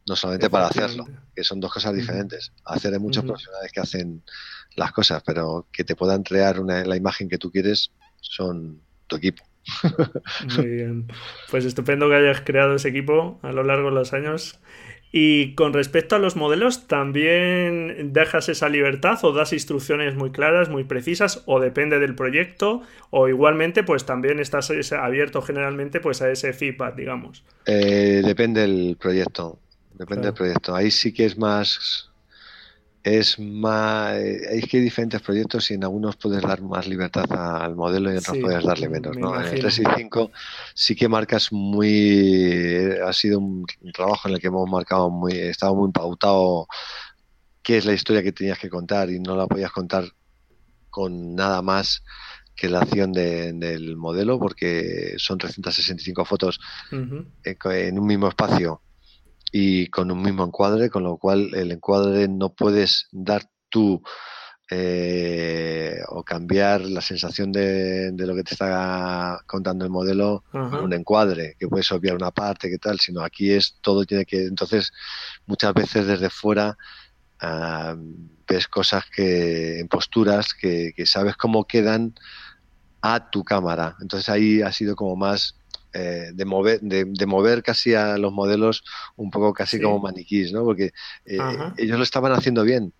no 0.06 0.16
solamente 0.16 0.50
para 0.50 0.68
hacerlo, 0.68 1.06
que 1.36 1.44
son 1.44 1.60
dos 1.60 1.72
cosas 1.72 1.94
diferentes. 1.94 2.52
Hacer 2.66 2.94
hay 2.94 3.00
muchos 3.00 3.24
profesionales 3.24 3.72
que 3.72 3.80
hacen 3.80 4.24
las 4.76 4.92
cosas, 4.92 5.24
pero 5.26 5.68
que 5.72 5.84
te 5.84 5.96
puedan 5.96 6.24
crear 6.24 6.60
una, 6.60 6.84
la 6.84 6.98
imagen 6.98 7.30
que 7.30 7.38
tú 7.38 7.52
quieres 7.52 7.92
son 8.22 8.80
tu 9.08 9.16
equipo. 9.16 9.44
Muy 10.58 10.68
bien. 10.68 11.08
Pues 11.50 11.66
estupendo 11.66 12.10
que 12.10 12.16
hayas 12.16 12.42
creado 12.42 12.76
ese 12.76 12.90
equipo 12.90 13.40
a 13.44 13.52
lo 13.52 13.64
largo 13.64 13.90
de 13.90 13.96
los 13.96 14.14
años. 14.14 14.60
Y 15.16 15.54
con 15.54 15.74
respecto 15.74 16.16
a 16.16 16.20
los 16.20 16.36
modelos, 16.36 16.88
¿también 16.88 18.14
dejas 18.14 18.50
esa 18.50 18.68
libertad 18.68 19.20
o 19.22 19.32
das 19.32 19.54
instrucciones 19.54 20.16
muy 20.16 20.32
claras, 20.32 20.70
muy 20.70 20.86
precisas, 20.86 21.44
o 21.46 21.60
depende 21.60 22.00
del 22.00 22.16
proyecto? 22.16 22.82
O 23.12 23.28
igualmente, 23.28 23.84
pues 23.84 24.06
también 24.06 24.40
estás 24.40 24.72
abierto 24.92 25.44
generalmente 25.44 26.00
pues 26.00 26.24
a 26.24 26.32
ese 26.32 26.52
feedback, 26.52 26.96
digamos. 26.96 27.44
Eh, 27.68 28.24
depende 28.26 28.62
del 28.62 28.98
proyecto. 29.00 29.60
Depende 29.94 30.28
del 30.28 30.34
proyecto. 30.34 30.76
Ahí 30.76 30.92
sí 30.92 31.14
que 31.14 31.26
es 31.26 31.38
más. 31.38 32.10
Es 33.04 33.38
más. 33.38 34.16
Eh, 34.16 34.58
es 34.58 34.68
que 34.68 34.78
hay 34.78 34.84
diferentes 34.84 35.22
proyectos 35.22 35.70
y 35.70 35.74
en 35.74 35.84
algunos 35.84 36.16
puedes 36.16 36.42
dar 36.42 36.62
más 36.62 36.88
libertad 36.88 37.26
al 37.32 37.76
modelo 37.76 38.10
y 38.10 38.14
en 38.14 38.20
otros 38.20 38.38
puedes 38.40 38.64
darle 38.64 38.90
menos. 38.90 39.18
¿no? 39.18 39.40
En 39.40 39.48
el 39.48 39.60
3 39.60 39.80
y 39.80 39.84
5 39.98 40.32
sí 40.74 40.96
que 40.96 41.08
marcas 41.08 41.52
muy. 41.52 42.90
Ha 43.06 43.14
sido 43.14 43.40
un 43.40 43.66
trabajo 43.94 44.28
en 44.28 44.36
el 44.36 44.42
que 44.42 44.48
hemos 44.48 44.70
marcado 44.70 45.10
muy. 45.10 45.34
Estaba 45.34 45.74
muy 45.74 45.92
pautado 45.92 46.68
qué 47.62 47.78
es 47.78 47.86
la 47.86 47.94
historia 47.94 48.24
que 48.24 48.32
tenías 48.32 48.60
que 48.60 48.70
contar 48.70 49.10
y 49.10 49.20
no 49.20 49.36
la 49.36 49.48
podías 49.48 49.72
contar 49.72 50.06
con 50.90 51.36
nada 51.36 51.62
más 51.62 52.04
que 52.56 52.70
la 52.70 52.82
acción 52.82 53.12
del 53.12 53.96
modelo 53.98 54.38
porque 54.38 55.16
son 55.18 55.40
365 55.40 56.24
fotos 56.24 56.60
en 56.92 58.00
un 58.00 58.06
mismo 58.06 58.28
espacio 58.28 58.82
y 59.56 59.86
con 59.90 60.10
un 60.10 60.20
mismo 60.20 60.44
encuadre, 60.44 60.90
con 60.90 61.04
lo 61.04 61.18
cual 61.18 61.52
el 61.54 61.72
encuadre 61.72 62.28
no 62.28 62.50
puedes 62.54 63.08
dar 63.12 63.44
tú 63.70 64.02
eh, 64.72 66.00
o 66.08 66.24
cambiar 66.24 66.82
la 66.82 67.02
sensación 67.02 67.52
de, 67.52 68.12
lo 68.18 68.36
que 68.36 68.44
te 68.44 68.56
está 68.56 69.40
contando 69.46 69.86
el 69.86 69.92
modelo 69.92 70.44
un 70.52 70.92
encuadre, 70.92 71.56
que 71.60 71.68
puedes 71.68 71.92
obviar 71.92 72.16
una 72.16 72.32
parte, 72.32 72.68
que 72.68 72.80
tal, 72.80 73.00
sino 73.00 73.24
aquí 73.24 73.52
es 73.52 73.78
todo 73.82 74.06
tiene 74.06 74.26
que, 74.26 74.46
entonces 74.46 74.92
muchas 75.46 75.72
veces 75.76 76.08
desde 76.08 76.32
fuera 76.32 76.76
ah, 77.40 77.96
ves 78.48 78.68
cosas 78.68 79.04
que 79.16 79.80
en 79.80 79.88
posturas 79.88 80.56
que, 80.56 80.94
que 80.96 81.06
sabes 81.06 81.38
cómo 81.38 81.66
quedan 81.66 82.16
a 83.04 83.30
tu 83.30 83.44
cámara, 83.44 83.98
entonces 84.02 84.30
ahí 84.30 84.64
ha 84.64 84.72
sido 84.72 84.96
como 84.96 85.16
más 85.16 85.56
eh, 85.94 86.32
de, 86.34 86.46
mover, 86.46 86.80
de, 86.82 87.26
mover 87.26 87.62
casi 87.62 87.94
a 87.94 88.18
los 88.18 88.34
modelos 88.34 88.84
un 89.16 89.30
poco 89.30 89.54
casi 89.54 89.80
como 89.80 90.00
maniquís, 90.00 90.52
¿no? 90.52 90.64
Porque 90.64 90.92
eh, 91.26 91.38
ellos 91.78 91.98
lo 91.98 92.04
estaban 92.04 92.32
haciendo 92.32 92.64
bien, 92.64 92.94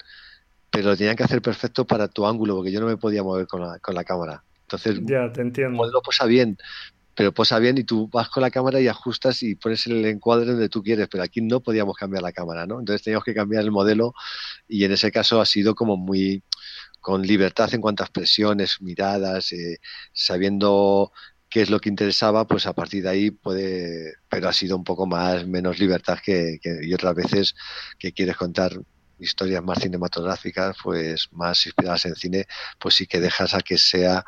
pero 0.70 0.90
lo 0.90 0.98
tenían 0.98 1.16
que 1.16 1.24
hacer 1.24 1.42
perfecto 1.42 1.86
para 1.86 2.08
tu 2.08 2.26
ángulo, 2.26 2.56
porque 2.56 2.72
yo 2.72 2.80
no 2.80 2.88
me 2.88 2.98
podía 2.98 3.24
mover 3.24 3.48
con 3.48 3.62
la, 3.62 3.80
con 3.80 3.96
la 3.96 4.04
cámara. 4.04 4.44
Entonces, 4.62 5.00
ya, 5.06 5.32
te 5.32 5.42
entiendo. 5.42 5.72
el 5.72 5.76
modelo 5.76 6.02
posa 6.02 6.26
bien, 6.26 6.58
pero 7.16 7.32
posa 7.32 7.60
bien 7.60 7.78
y 7.78 7.84
tú 7.84 8.10
vas 8.12 8.30
con 8.30 8.42
la 8.42 8.52
cámara 8.52 8.80
y 8.80 8.88
ajustas 8.88 9.44
y 9.44 9.56
pones 9.56 9.86
el 9.88 10.06
encuadre 10.06 10.52
donde 10.52 10.70
tú 10.70 10.84
quieres, 10.84 11.08
pero 11.10 11.24
aquí 11.24 11.42
no 11.42 11.62
podíamos 11.62 11.96
cambiar 11.96 12.24
la 12.24 12.32
cámara, 12.32 12.66
¿no? 12.66 12.80
Entonces 12.80 13.04
teníamos 13.04 13.24
que 13.24 13.34
cambiar 13.34 13.64
el 13.64 13.72
modelo 13.72 14.14
y 14.68 14.84
en 14.84 14.92
ese 14.92 15.12
caso 15.12 15.42
ha 15.42 15.46
sido 15.46 15.76
como 15.76 15.98
muy 15.98 16.44
con 17.02 17.22
libertad 17.22 17.74
en 17.74 17.82
cuanto 17.82 18.02
a 18.02 18.06
expresiones, 18.06 18.82
miradas, 18.82 19.52
eh, 19.52 19.80
sabiendo 20.14 21.12
qué 21.54 21.62
es 21.62 21.70
lo 21.70 21.80
que 21.80 21.90
interesaba, 21.90 22.48
pues 22.48 22.66
a 22.66 22.74
partir 22.74 23.04
de 23.04 23.10
ahí 23.10 23.30
puede, 23.30 24.16
pero 24.28 24.50
ha 24.50 24.54
sido 24.54 24.76
un 24.76 24.84
poco 24.84 25.06
más, 25.06 25.46
menos 25.46 25.78
libertad 25.78 26.18
que, 26.18 26.60
y 26.64 26.92
otras 26.96 27.14
veces 27.14 27.56
que 28.00 28.12
quieres 28.12 28.38
contar 28.38 28.76
historias 29.20 29.64
más 29.64 29.78
cinematográficas, 29.78 30.76
pues 30.82 31.30
más 31.32 31.64
inspiradas 31.68 32.06
en 32.06 32.16
cine, 32.16 32.48
pues 32.80 32.96
sí 32.96 33.06
que 33.06 33.20
dejas 33.20 33.54
a 33.54 33.60
que 33.60 33.78
sea 33.78 34.26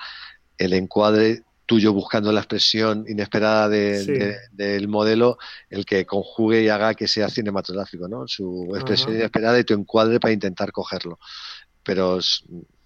el 0.60 0.74
encuadre 0.74 1.42
tuyo 1.66 1.94
buscando 1.94 2.32
la 2.32 2.42
expresión 2.42 3.06
inesperada 3.08 3.70
del 3.70 4.88
modelo 4.88 5.40
el 5.72 5.84
que 5.84 6.06
conjugue 6.06 6.62
y 6.62 6.70
haga 6.70 6.94
que 6.94 7.08
sea 7.08 7.28
cinematográfico, 7.30 8.08
¿no? 8.08 8.28
Su 8.28 8.72
expresión 8.76 9.16
inesperada 9.16 9.58
y 9.58 9.64
tu 9.64 9.74
encuadre 9.74 10.20
para 10.20 10.32
intentar 10.32 10.72
cogerlo. 10.72 11.18
Pero 11.82 12.20
es, 12.20 12.44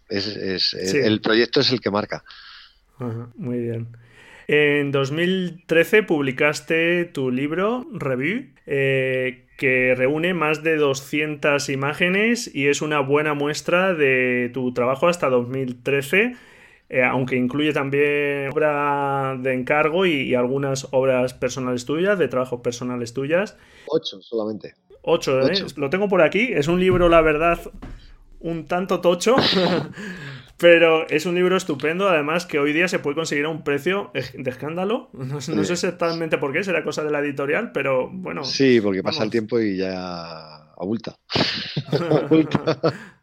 es, 0.07 0.73
el 0.73 1.19
proyecto 1.19 1.59
es 1.59 1.73
el 1.73 1.81
que 1.81 1.91
marca. 1.91 2.23
muy 3.35 3.59
bien. 3.59 3.89
En 4.52 4.91
2013 4.91 6.02
publicaste 6.02 7.06
tu 7.06 7.30
libro, 7.30 7.86
Review, 7.93 8.47
eh, 8.66 9.45
que 9.60 9.93
reúne 9.95 10.34
más 10.34 10.64
de 10.64 10.76
200 10.76 11.70
imágenes 11.70 12.50
y 12.56 12.66
es 12.66 12.82
una 12.82 13.00
buena 13.00 13.36
muestra 13.36 13.93
de 13.93 14.50
tu 14.52 14.74
trabajo 14.74 15.08
hasta 15.08 15.30
2013. 15.30 16.36
Eh, 16.89 17.04
aunque 17.04 17.36
incluye 17.36 17.74
también 17.74 18.50
obra 18.52 19.38
de 19.39 19.54
encargo 19.54 20.08
y, 20.08 20.34
algunas 20.34 20.88
obras 20.89 21.36
personales 21.36 21.86
tuyas, 21.86 22.18
de 22.18 22.28
trabajos 22.28 22.62
personales 22.62 23.14
tuyas. 23.14 23.56
Ocho 23.86 24.20
solamente. 24.20 24.74
Ocho, 25.04 25.41
¿eh? 25.41 25.64
Lo 25.78 25.91
tengo 25.91 26.08
por 26.08 26.24
aquí. 26.24 26.50
Es 26.52 26.68
un 26.68 26.80
libro, 26.80 27.08
la 27.08 27.22
verdad, 27.22 27.60
un 28.39 28.66
tanto 28.66 29.00
tocho. 29.00 29.36
Pero 30.60 31.07
es 31.07 31.26
un 31.26 31.36
libro 31.36 31.55
estupendo, 31.55 32.10
además 32.10 32.45
que 32.45 32.60
hoy 32.60 32.74
día 32.74 32.89
se 32.89 32.99
puede 32.99 33.16
conseguir 33.16 33.45
a 33.45 33.49
un 33.49 33.64
precio 33.64 34.12
de 34.14 34.49
escándalo. 34.49 35.10
No, 35.14 35.39
sé 35.39 35.53
exactamente 35.53 36.38
por 36.38 36.51
qué, 36.51 36.64
será 36.64 36.84
cosa 36.84 37.03
de 37.03 37.12
la 37.12 37.20
editorial, 37.20 37.72
pero 37.72 38.10
bueno. 38.12 38.43
Sí, 38.43 38.82
porque 38.82 39.01
pasa 39.01 39.24
el 39.24 39.30
tiempo 39.30 39.60
y 39.60 39.78
ya 39.78 40.72
abulta. 40.78 41.16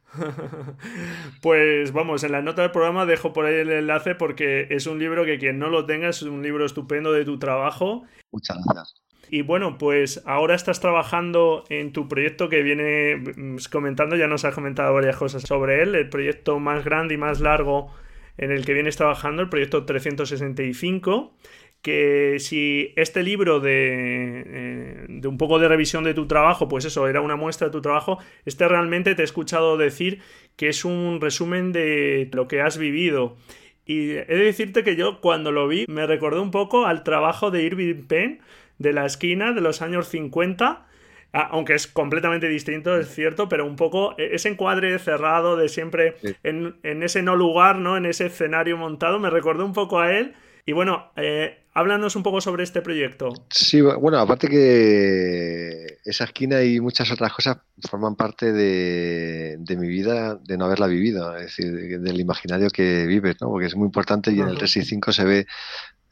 Pues 1.43 1.93
vamos, 1.93 2.25
en 2.25 2.33
la 2.33 2.41
nota 2.41 2.63
del 2.63 2.71
programa 2.71 3.05
dejo 3.05 3.35
por 3.35 3.45
ahí 3.45 3.57
el 3.57 3.71
enlace 3.71 4.15
porque 4.15 4.67
es 4.71 4.87
un 4.87 4.99
libro 4.99 5.27
que 5.27 5.39
quien 5.39 5.59
no 5.59 5.69
lo 5.69 5.85
tenga 5.85 6.09
es 6.09 6.23
un 6.23 6.43
libro 6.43 6.65
estupendo 6.65 7.13
de 7.13 7.27
tu 7.27 7.39
trabajo. 7.39 8.05
Muchas 8.33 8.57
gracias. 8.65 9.06
Y 9.29 9.43
bueno, 9.43 9.79
pues 9.79 10.23
ahora 10.25 10.55
estás 10.55 10.81
trabajando 10.81 11.65
en 11.69 11.93
tu 11.93 12.09
proyecto 12.09 12.49
que 12.49 12.63
viene 12.63 13.17
mm, 13.17 13.57
comentando, 13.71 14.17
ya 14.17 14.27
nos 14.27 14.45
has 14.45 14.55
comentado 14.55 14.95
varias 14.95 15.17
cosas 15.17 15.43
sobre 15.43 15.83
él, 15.83 15.95
el 15.95 16.09
proyecto 16.09 16.59
más 16.61 16.85
grande 16.85 17.15
y 17.15 17.19
más 17.19 17.41
largo 17.41 17.93
en 18.39 18.53
el 18.53 18.65
que 18.65 18.75
vienes 18.75 18.97
trabajando, 18.97 19.43
el 19.43 19.49
proyecto 19.49 19.85
365, 19.85 21.35
que 21.83 22.37
si 22.39 22.93
este 22.97 23.23
libro 23.23 23.61
de, 23.61 24.43
eh, 24.47 25.07
de, 25.09 25.29
un 25.29 25.39
poco 25.39 25.59
de 25.59 25.69
revisión 25.69 26.05
de 26.05 26.15
tu 26.15 26.27
trabajo, 26.27 26.69
pues 26.69 26.85
eso, 26.85 27.09
era 27.09 27.21
una 27.21 27.37
muestra 27.37 27.69
de 27.69 27.73
tu 27.73 27.81
trabajo, 27.81 28.19
este 28.45 28.69
realmente 28.69 29.15
te 29.15 29.23
he 29.23 29.25
escuchado 29.25 29.77
decir 29.77 30.21
que 30.57 30.69
es 30.69 30.85
un 30.85 31.21
resumen 31.21 31.73
de 31.73 32.29
lo 32.33 32.49
que 32.49 32.61
has 32.61 32.79
vivido. 32.79 33.37
Y 33.85 34.11
he 34.11 34.25
de 34.25 34.45
decirte 34.45 34.83
que 34.83 34.97
yo 34.97 35.21
cuando 35.21 35.53
lo 35.53 35.69
vi 35.69 35.85
me 35.89 36.07
recordó 36.07 36.43
un 36.43 36.51
poco 36.51 36.87
al 36.87 37.05
trabajo 37.05 37.53
de 37.53 37.63
Irving 37.63 38.07
Penn, 38.09 38.41
de 38.79 38.93
la 38.93 39.07
esquina 39.07 39.53
de 39.53 39.61
los 39.61 39.83
años 39.83 40.09
50. 40.09 40.87
Ah, 41.33 41.49
aunque 41.51 41.75
es 41.75 41.87
completamente 41.87 42.49
distinto, 42.49 42.97
es 42.97 43.13
cierto, 43.13 43.49
pero 43.49 43.67
un 43.67 43.77
poco 43.77 44.15
e, 44.17 44.35
ese 44.35 44.49
encuadre 44.49 44.99
cerrado 44.99 45.57
de 45.57 45.69
siempre 45.69 46.17
en, 46.43 47.03
ese 47.03 47.23
no 47.23 47.37
lugar, 47.37 47.77
¿no? 47.77 47.97
En 47.97 48.07
ese 48.07 48.27
escenario 48.27 48.77
montado, 48.77 49.19
me 49.19 49.29
recordó 49.29 49.65
un 49.65 49.73
poco 49.73 50.01
a 50.01 50.13
él. 50.13 50.35
Y 50.65 50.73
bueno, 50.73 51.13
eh, 51.17 51.59
háblanos 51.75 52.17
un 52.17 52.23
poco 52.23 52.41
sobre 52.41 52.65
este 52.65 52.81
proyecto. 52.81 53.29
Sí, 53.51 53.83
bueno, 53.83 54.19
aparte 54.19 54.49
que 54.49 55.99
esa 56.05 56.25
esquina 56.25 56.63
y 56.63 56.81
muchas 56.81 57.11
otras 57.13 57.33
cosas 57.33 57.59
forman 57.89 58.17
parte 58.17 58.53
de, 58.53 59.59
mi 59.77 59.89
vida, 59.89 60.37
de 60.37 60.57
no 60.57 60.65
haberla 60.65 60.87
vivido, 60.87 61.37
es 61.37 61.57
decir, 61.57 62.01
del 62.01 62.19
imaginario 62.19 62.71
que 62.71 63.05
vives, 63.07 63.37
¿no? 63.41 63.49
Porque 63.49 63.67
es 63.67 63.77
muy 63.77 63.87
importante 63.87 64.33
y 64.33 64.41
en 64.41 64.49
el 64.49 64.57
3 64.57 64.77
y 64.79 64.83
5 64.83 65.13
se 65.13 65.25
ve 65.25 65.47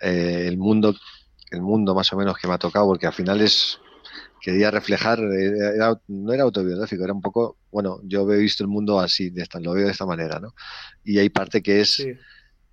eh, 0.01 0.45
el 0.47 0.59
mundo 0.59 0.95
el 1.55 1.63
mundo 1.63 1.95
más 1.95 2.13
o 2.13 2.17
menos 2.17 2.37
que 2.37 2.47
me 2.47 2.55
ha 2.55 2.59
tocado, 2.59 2.87
porque 2.87 3.07
al 3.07 3.13
final 3.13 3.41
es, 3.41 3.79
quería 4.41 4.71
reflejar, 4.71 5.21
no 5.21 6.33
era 6.33 6.43
autobiográfico, 6.43 7.05
era 7.05 7.13
un 7.13 7.23
poco, 7.23 7.59
bueno, 7.71 8.01
yo 8.05 8.31
he 8.31 8.39
visto 8.39 8.63
el 8.63 8.69
mundo 8.69 9.01
así, 9.01 9.31
de 9.31 9.43
esta, 9.43 9.61
lo 9.61 9.73
veo 9.73 9.87
de 9.87 9.93
esta 9.93 10.07
manera, 10.07 10.39
¿no? 10.41 10.55
Y 11.05 11.19
hay 11.19 11.31
parte 11.31 11.63
que 11.63 11.81
es... 11.81 12.07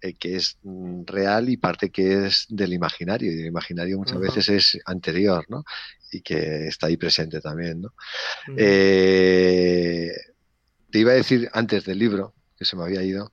Eh, 0.03 0.15
que 0.15 0.35
es 0.35 0.57
mm, 0.63 1.03
real 1.05 1.47
y 1.47 1.57
parte 1.57 1.91
que 1.91 2.25
es 2.25 2.47
del 2.49 2.73
imaginario. 2.73 3.31
Y 3.31 3.41
el 3.41 3.45
imaginario 3.45 3.99
muchas 3.99 4.19
veces 4.19 4.49
es 4.49 4.79
anterior, 4.85 5.45
¿no? 5.47 5.63
Y 6.11 6.21
que 6.21 6.65
está 6.67 6.87
ahí 6.87 6.97
presente 6.97 7.39
también, 7.39 7.81
¿no? 7.81 7.93
Eh, 8.57 10.11
te 10.89 10.99
iba 10.99 11.11
a 11.11 11.15
decir 11.15 11.49
antes 11.53 11.85
del 11.85 11.99
libro, 11.99 12.33
que 12.57 12.65
se 12.65 12.75
me 12.75 12.83
había 12.83 13.03
ido, 13.03 13.31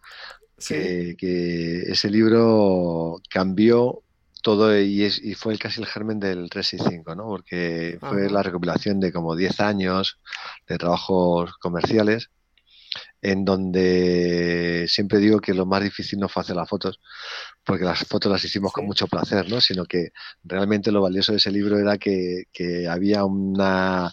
que, 0.66 1.82
ese 1.86 2.10
libro 2.10 3.20
cambió 3.30 4.02
todo 4.42 4.78
y, 4.78 5.04
es, 5.04 5.22
y 5.22 5.34
fue 5.34 5.58
casi 5.58 5.80
el 5.80 5.86
germen 5.86 6.20
del 6.20 6.48
365, 6.50 7.14
¿no? 7.14 7.24
Porque 7.24 7.98
fue 8.00 8.30
la 8.30 8.42
recopilación 8.42 9.00
de 9.00 9.12
como 9.12 9.36
10 9.36 9.60
años 9.60 10.18
de 10.66 10.78
trabajos 10.78 11.56
comerciales 11.58 12.30
en 13.20 13.44
donde 13.44 14.86
siempre 14.88 15.18
digo 15.18 15.40
que 15.40 15.54
lo 15.54 15.66
más 15.66 15.82
difícil 15.82 16.18
no 16.18 16.28
fue 16.28 16.42
hacer 16.42 16.56
las 16.56 16.68
fotos, 16.68 17.00
porque 17.64 17.84
las 17.84 18.00
fotos 18.06 18.30
las 18.30 18.44
hicimos 18.44 18.72
con 18.72 18.86
mucho 18.86 19.06
placer, 19.08 19.48
¿no? 19.50 19.60
Sino 19.60 19.84
que 19.84 20.10
realmente 20.44 20.92
lo 20.92 21.02
valioso 21.02 21.32
de 21.32 21.38
ese 21.38 21.50
libro 21.50 21.78
era 21.78 21.98
que, 21.98 22.46
había 22.88 23.24
una, 23.24 24.12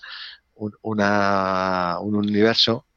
un, 0.56 0.74
un 0.82 2.16
universo 2.16 2.88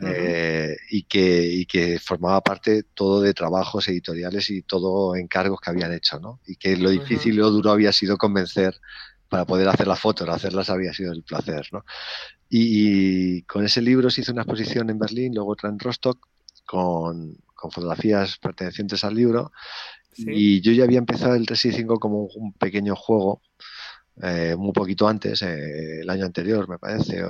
eh, 0.00 0.76
y, 0.90 1.04
que, 1.04 1.46
y 1.46 1.66
que 1.66 1.98
formaba 1.98 2.40
parte 2.40 2.82
todo 2.94 3.20
de 3.20 3.32
trabajos 3.32 3.86
editoriales 3.88 4.50
y 4.50 4.62
todo 4.62 5.14
encargos 5.14 5.60
que 5.60 5.70
habían 5.70 5.92
hecho, 5.92 6.18
¿no? 6.18 6.40
Y 6.46 6.56
que 6.56 6.76
lo 6.76 6.90
difícil 6.90 7.34
y 7.34 7.36
lo 7.36 7.50
duro 7.50 7.70
había 7.70 7.92
sido 7.92 8.16
convencer 8.16 8.74
para 9.28 9.44
poder 9.44 9.68
hacer 9.68 9.86
las 9.86 10.00
fotos, 10.00 10.28
hacerlas 10.28 10.70
había 10.70 10.92
sido 10.92 11.12
el 11.12 11.22
placer, 11.22 11.68
¿no? 11.72 11.84
Y, 12.48 13.42
con 13.42 13.64
ese 13.64 13.82
libro 13.82 14.10
se 14.10 14.20
hizo 14.20 14.32
una 14.32 14.42
exposición 14.42 14.90
en 14.90 14.98
Berlín, 14.98 15.34
luego 15.34 15.52
otra 15.52 15.68
en 15.70 15.78
Rostock, 15.78 16.28
con, 16.64 17.36
fotografías 17.70 18.36
pertenecientes 18.38 19.02
al 19.04 19.14
libro. 19.14 19.50
Y 20.16 20.60
yo 20.60 20.70
ya 20.72 20.84
había 20.84 20.98
empezado 20.98 21.34
el 21.34 21.46
365 21.46 21.98
como 21.98 22.26
un 22.26 22.52
pequeño 22.52 22.94
juego, 22.94 23.40
eh, 24.22 24.54
muy 24.56 24.72
poquito 24.72 25.08
antes, 25.08 25.42
eh, 25.42 26.02
el 26.02 26.10
año 26.10 26.26
anterior, 26.26 26.68
me 26.68 26.78
parece. 26.78 27.24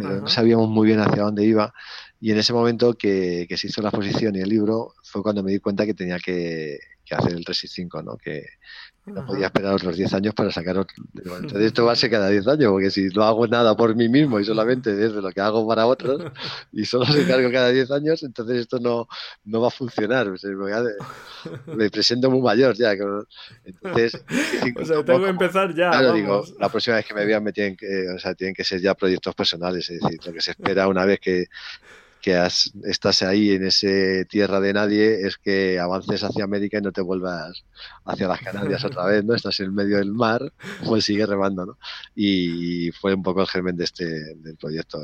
No 0.00 0.28
sabíamos 0.28 0.68
muy 0.68 0.86
bien 0.86 1.00
hacia 1.00 1.22
dónde 1.22 1.44
iba. 1.44 1.72
Y 2.20 2.32
en 2.32 2.38
ese 2.38 2.52
momento 2.52 2.94
que, 2.94 3.46
se 3.56 3.66
hizo 3.66 3.82
la 3.82 3.88
exposición 3.88 4.36
y 4.36 4.40
el 4.40 4.48
libro, 4.48 4.94
fue 5.02 5.22
cuando 5.22 5.42
me 5.42 5.52
di 5.52 5.58
cuenta 5.58 5.86
que 5.86 5.94
tenía 5.94 6.18
que, 6.18 6.78
que 7.04 7.14
hacer 7.14 7.32
el 7.32 7.44
365, 7.44 8.02
¿no? 8.02 8.16
Que, 8.16 8.44
no 9.06 9.26
podía 9.26 9.46
esperar 9.46 9.74
otros 9.74 9.96
10 9.96 10.14
años 10.14 10.34
para 10.34 10.50
sacar 10.50 10.78
otro. 10.78 11.02
Entonces 11.14 11.62
esto 11.62 11.84
va 11.84 11.92
a 11.92 11.96
ser 11.96 12.10
cada 12.10 12.28
10 12.28 12.46
años, 12.48 12.70
porque 12.70 12.90
si 12.90 13.08
no 13.08 13.24
hago 13.24 13.46
nada 13.46 13.76
por 13.76 13.94
mí 13.94 14.08
mismo 14.08 14.38
y 14.38 14.44
solamente 14.44 14.94
desde 14.94 15.20
lo 15.20 15.30
que 15.30 15.40
hago 15.40 15.66
para 15.66 15.86
otros, 15.86 16.22
y 16.72 16.84
solo 16.84 17.06
se 17.06 17.26
cargo 17.26 17.50
cada 17.50 17.70
10 17.70 17.90
años, 17.90 18.22
entonces 18.22 18.58
esto 18.58 18.78
no, 18.78 19.08
no 19.44 19.60
va 19.60 19.68
a 19.68 19.70
funcionar. 19.70 20.30
Me 21.66 21.90
presento 21.90 22.30
muy 22.30 22.40
mayor 22.40 22.74
ya. 22.76 22.92
Entonces, 23.64 24.22
o 24.76 24.84
sea, 24.84 25.04
tengo 25.04 25.24
que 25.24 25.30
empezar 25.30 25.74
ya. 25.74 25.90
Claro, 25.90 26.12
digo, 26.12 26.44
la 26.58 26.68
próxima 26.68 26.96
vez 26.96 27.06
que 27.06 27.14
me 27.14 27.24
vean 27.24 27.42
me 27.42 27.52
tienen 27.52 27.76
que, 27.76 28.08
o 28.14 28.18
sea, 28.18 28.34
tienen 28.34 28.54
que 28.54 28.64
ser 28.64 28.80
ya 28.80 28.94
proyectos 28.94 29.34
personales, 29.34 29.88
es 29.90 30.00
decir, 30.00 30.20
lo 30.24 30.32
que 30.32 30.40
se 30.40 30.52
espera 30.52 30.88
una 30.88 31.04
vez 31.04 31.20
que 31.20 31.46
que 32.20 32.40
estás 32.84 33.22
ahí 33.22 33.50
en 33.50 33.64
ese 33.64 34.24
tierra 34.26 34.60
de 34.60 34.72
nadie 34.72 35.26
es 35.26 35.38
que 35.38 35.78
avances 35.78 36.22
hacia 36.22 36.44
América 36.44 36.78
y 36.78 36.82
no 36.82 36.92
te 36.92 37.00
vuelvas 37.00 37.64
hacia 38.04 38.28
las 38.28 38.40
Canarias 38.40 38.84
otra 38.84 39.06
vez, 39.06 39.24
¿no? 39.24 39.34
Estás 39.34 39.60
en 39.60 39.74
medio 39.74 39.98
del 39.98 40.12
mar, 40.12 40.52
pues 40.84 41.04
sigue 41.04 41.26
remando, 41.26 41.66
¿no? 41.66 41.78
Y 42.14 42.90
fue 42.92 43.14
un 43.14 43.22
poco 43.22 43.40
el 43.40 43.48
germen 43.48 43.76
de 43.76 43.84
este, 43.84 44.34
del 44.36 44.56
proyecto 44.56 44.98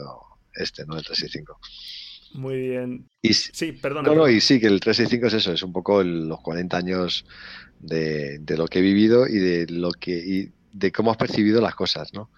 este, 0.55 0.85
¿no? 0.87 0.95
Del 0.95 1.05
365. 1.05 1.59
Muy 2.35 2.61
bien. 2.61 3.09
Y, 3.23 3.33
sí, 3.33 3.73
perdón. 3.73 4.05
No, 4.05 4.15
no, 4.15 4.29
y 4.29 4.41
sí, 4.41 4.61
que 4.61 4.67
el 4.67 4.81
365 4.81 5.27
es 5.29 5.35
eso, 5.35 5.53
es 5.53 5.63
un 5.63 5.73
poco 5.73 6.03
los 6.03 6.41
40 6.41 6.77
años 6.77 7.25
de, 7.81 8.41
lo 8.57 8.67
que 8.67 8.81
he 8.81 8.83
vivido 8.83 9.27
y 9.27 9.39
de 9.39 9.67
lo 9.69 9.93
que 9.93 10.13
y 10.13 10.53
de 10.73 10.93
cómo 10.93 11.11
has 11.11 11.17
percibido 11.17 11.61
las 11.61 11.75
cosas, 11.75 12.13
¿no? 12.13 12.31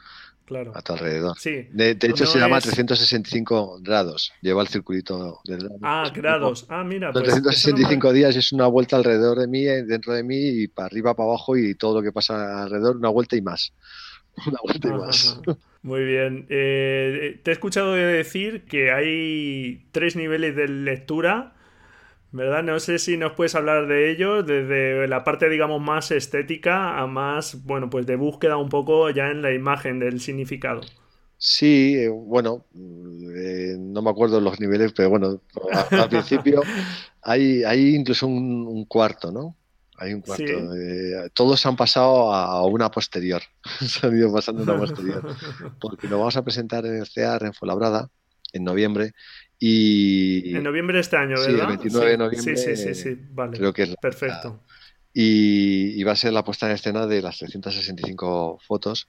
Claro. 0.49 0.73
a 0.75 0.83
tu 0.83 0.95
alrededor. 0.95 1.39
Sí. 1.39 1.69
De, 1.71 1.91
hecho, 1.91 2.27
se 2.27 2.39
llama 2.39 2.61
365 2.61 3.81
grados. 3.83 4.33
Lleva 4.41 4.63
el 4.63 4.69
circulito 4.69 5.41
de 5.45 5.59
Ah, 5.83 6.11
grados. 6.15 6.67
Ah, 6.69 6.83
mira. 6.83 7.13
365 7.13 8.01
pues 8.01 8.15
días 8.15 8.35
es 8.35 8.53
una 8.53 8.67
vuelta 8.67 8.97
alrededor 8.97 9.39
de 9.39 9.47
mí, 9.47 9.67
eh, 9.67 9.85
dentro 9.85 10.15
de 10.15 10.23
mí, 10.23 10.63
y 10.63 10.69
para 10.69 10.87
arriba, 10.87 11.15
para 11.15 11.29
abajo, 11.29 11.57
y 11.57 11.75
todo 11.75 12.01
lo 12.01 12.03
que 12.03 12.13
pasa 12.13 12.63
alrededor, 12.63 12.97
una 12.97 13.11
vuelta 13.11 13.37
y 13.37 13.43
más. 13.43 13.73
Una 14.47 14.59
vuelta 14.63 14.89
y 14.89 14.93
más. 14.93 15.41
Muy 15.83 16.05
bien. 16.05 16.47
Eh, 16.49 17.41
te 17.43 17.51
he 17.51 17.55
escuchado 17.55 17.95
decir 17.95 18.63
que 18.67 18.93
hay 18.93 19.87
tres 19.91 20.15
niveles 20.15 20.55
de 20.55 20.69
lectura 20.69 21.55
¿Verdad? 22.31 22.63
No 22.63 22.79
sé 22.79 22.99
si 22.99 23.17
nos 23.17 23.33
puedes 23.33 23.55
hablar 23.55 23.87
de 23.87 24.11
ello, 24.11 24.43
desde 24.43 25.09
la 25.09 25.25
parte, 25.25 25.49
digamos, 25.49 25.81
más 25.81 26.11
estética 26.11 26.99
a 26.99 27.07
más, 27.07 27.65
bueno, 27.65 27.89
pues 27.89 28.07
de 28.07 28.17
búsqueda 28.17 28.59
un 28.59 28.69
poco 28.69 29.09
ya 29.11 29.29
en 29.29 29.41
la 29.41 29.53
imagen 29.55 29.99
del 29.99 30.21
significado. 30.21 30.83
Sí, 31.39 31.95
eh, 31.97 32.09
bueno, 32.09 32.67
eh, 32.75 33.77
no 33.79 34.03
me 34.03 34.11
acuerdo 34.11 34.41
los 34.41 34.61
niveles, 34.61 34.93
pero 34.93 35.09
bueno, 35.09 35.41
al 35.91 36.09
principio 36.09 36.63
hay, 37.23 37.63
hay 37.63 37.95
incluso 37.95 38.27
un, 38.27 38.85
cuarto, 38.85 39.33
¿no? 39.33 39.57
Hay 39.97 40.13
un 40.13 40.21
cuarto. 40.21 40.45
Eh, 40.45 41.31
todos 41.33 41.65
han 41.65 41.77
pasado 41.77 42.35
a 42.35 42.65
una 42.67 42.91
posterior. 42.91 43.41
se 43.81 44.07
han 44.07 44.17
ido 44.17 44.33
pasando 44.33 44.63
a 44.63 44.65
una 44.65 44.79
posterior. 44.79 45.37
Porque 45.81 46.09
lo 46.09 46.19
vamos 46.19 46.37
a 46.37 46.43
presentar 46.43 46.85
en 46.85 46.97
el 46.97 47.07
CEAR 47.07 47.45
en 47.45 47.55
Fuenlabrada 47.55 48.11
en 48.53 48.65
noviembre 48.65 49.13
y... 49.59 50.55
En 50.55 50.63
noviembre 50.63 50.97
de 50.97 51.01
este 51.01 51.17
año, 51.17 51.37
¿verdad? 51.39 51.47
Sí, 51.47 51.61
el 51.61 51.67
29 51.67 52.11
de 52.11 52.19
noviembre. 52.19 52.57
Sí, 52.57 52.77
sí, 52.77 52.95
sí, 52.95 53.19
vale. 53.31 53.59
Creo 53.59 53.73
que 53.73 53.83
es 53.85 53.97
Perfecto. 53.97 54.63
Y, 55.13 56.03
va 56.05 56.13
a 56.13 56.17
ser 56.17 56.33
la 56.33 56.45
puesta 56.45 56.67
en 56.67 56.73
escena 56.73 57.07
de 57.07 57.23
las 57.23 57.39
365 57.39 58.61
fotos 58.65 59.09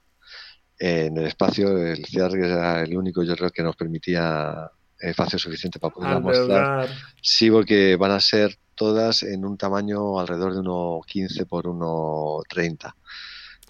en 0.80 1.18
el 1.18 1.28
espacio. 1.28 1.78
El 1.78 2.04
CIAR 2.06 2.36
era 2.36 2.82
el 2.82 2.98
único, 2.98 3.22
yo 3.24 3.36
creo, 3.36 3.52
que 3.52 3.62
nos 3.62 3.76
permitía 3.76 4.72
espacio 4.98 5.38
suficiente 5.38 5.80
para 5.80 5.94
poder 5.94 6.20
mostrar. 6.20 6.90
Sí, 7.22 7.52
porque 7.52 7.96
van 7.96 8.12
a 8.12 8.20
ser 8.20 8.58
todas 8.74 9.24
en 9.24 9.46
un 9.46 9.58
tamaño 9.58 10.20
alrededor 10.20 10.54
de 10.54 10.62
1,15 10.62 11.46
por 11.48 11.66
1,30. 11.66 12.94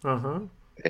Ajá. 0.04 0.42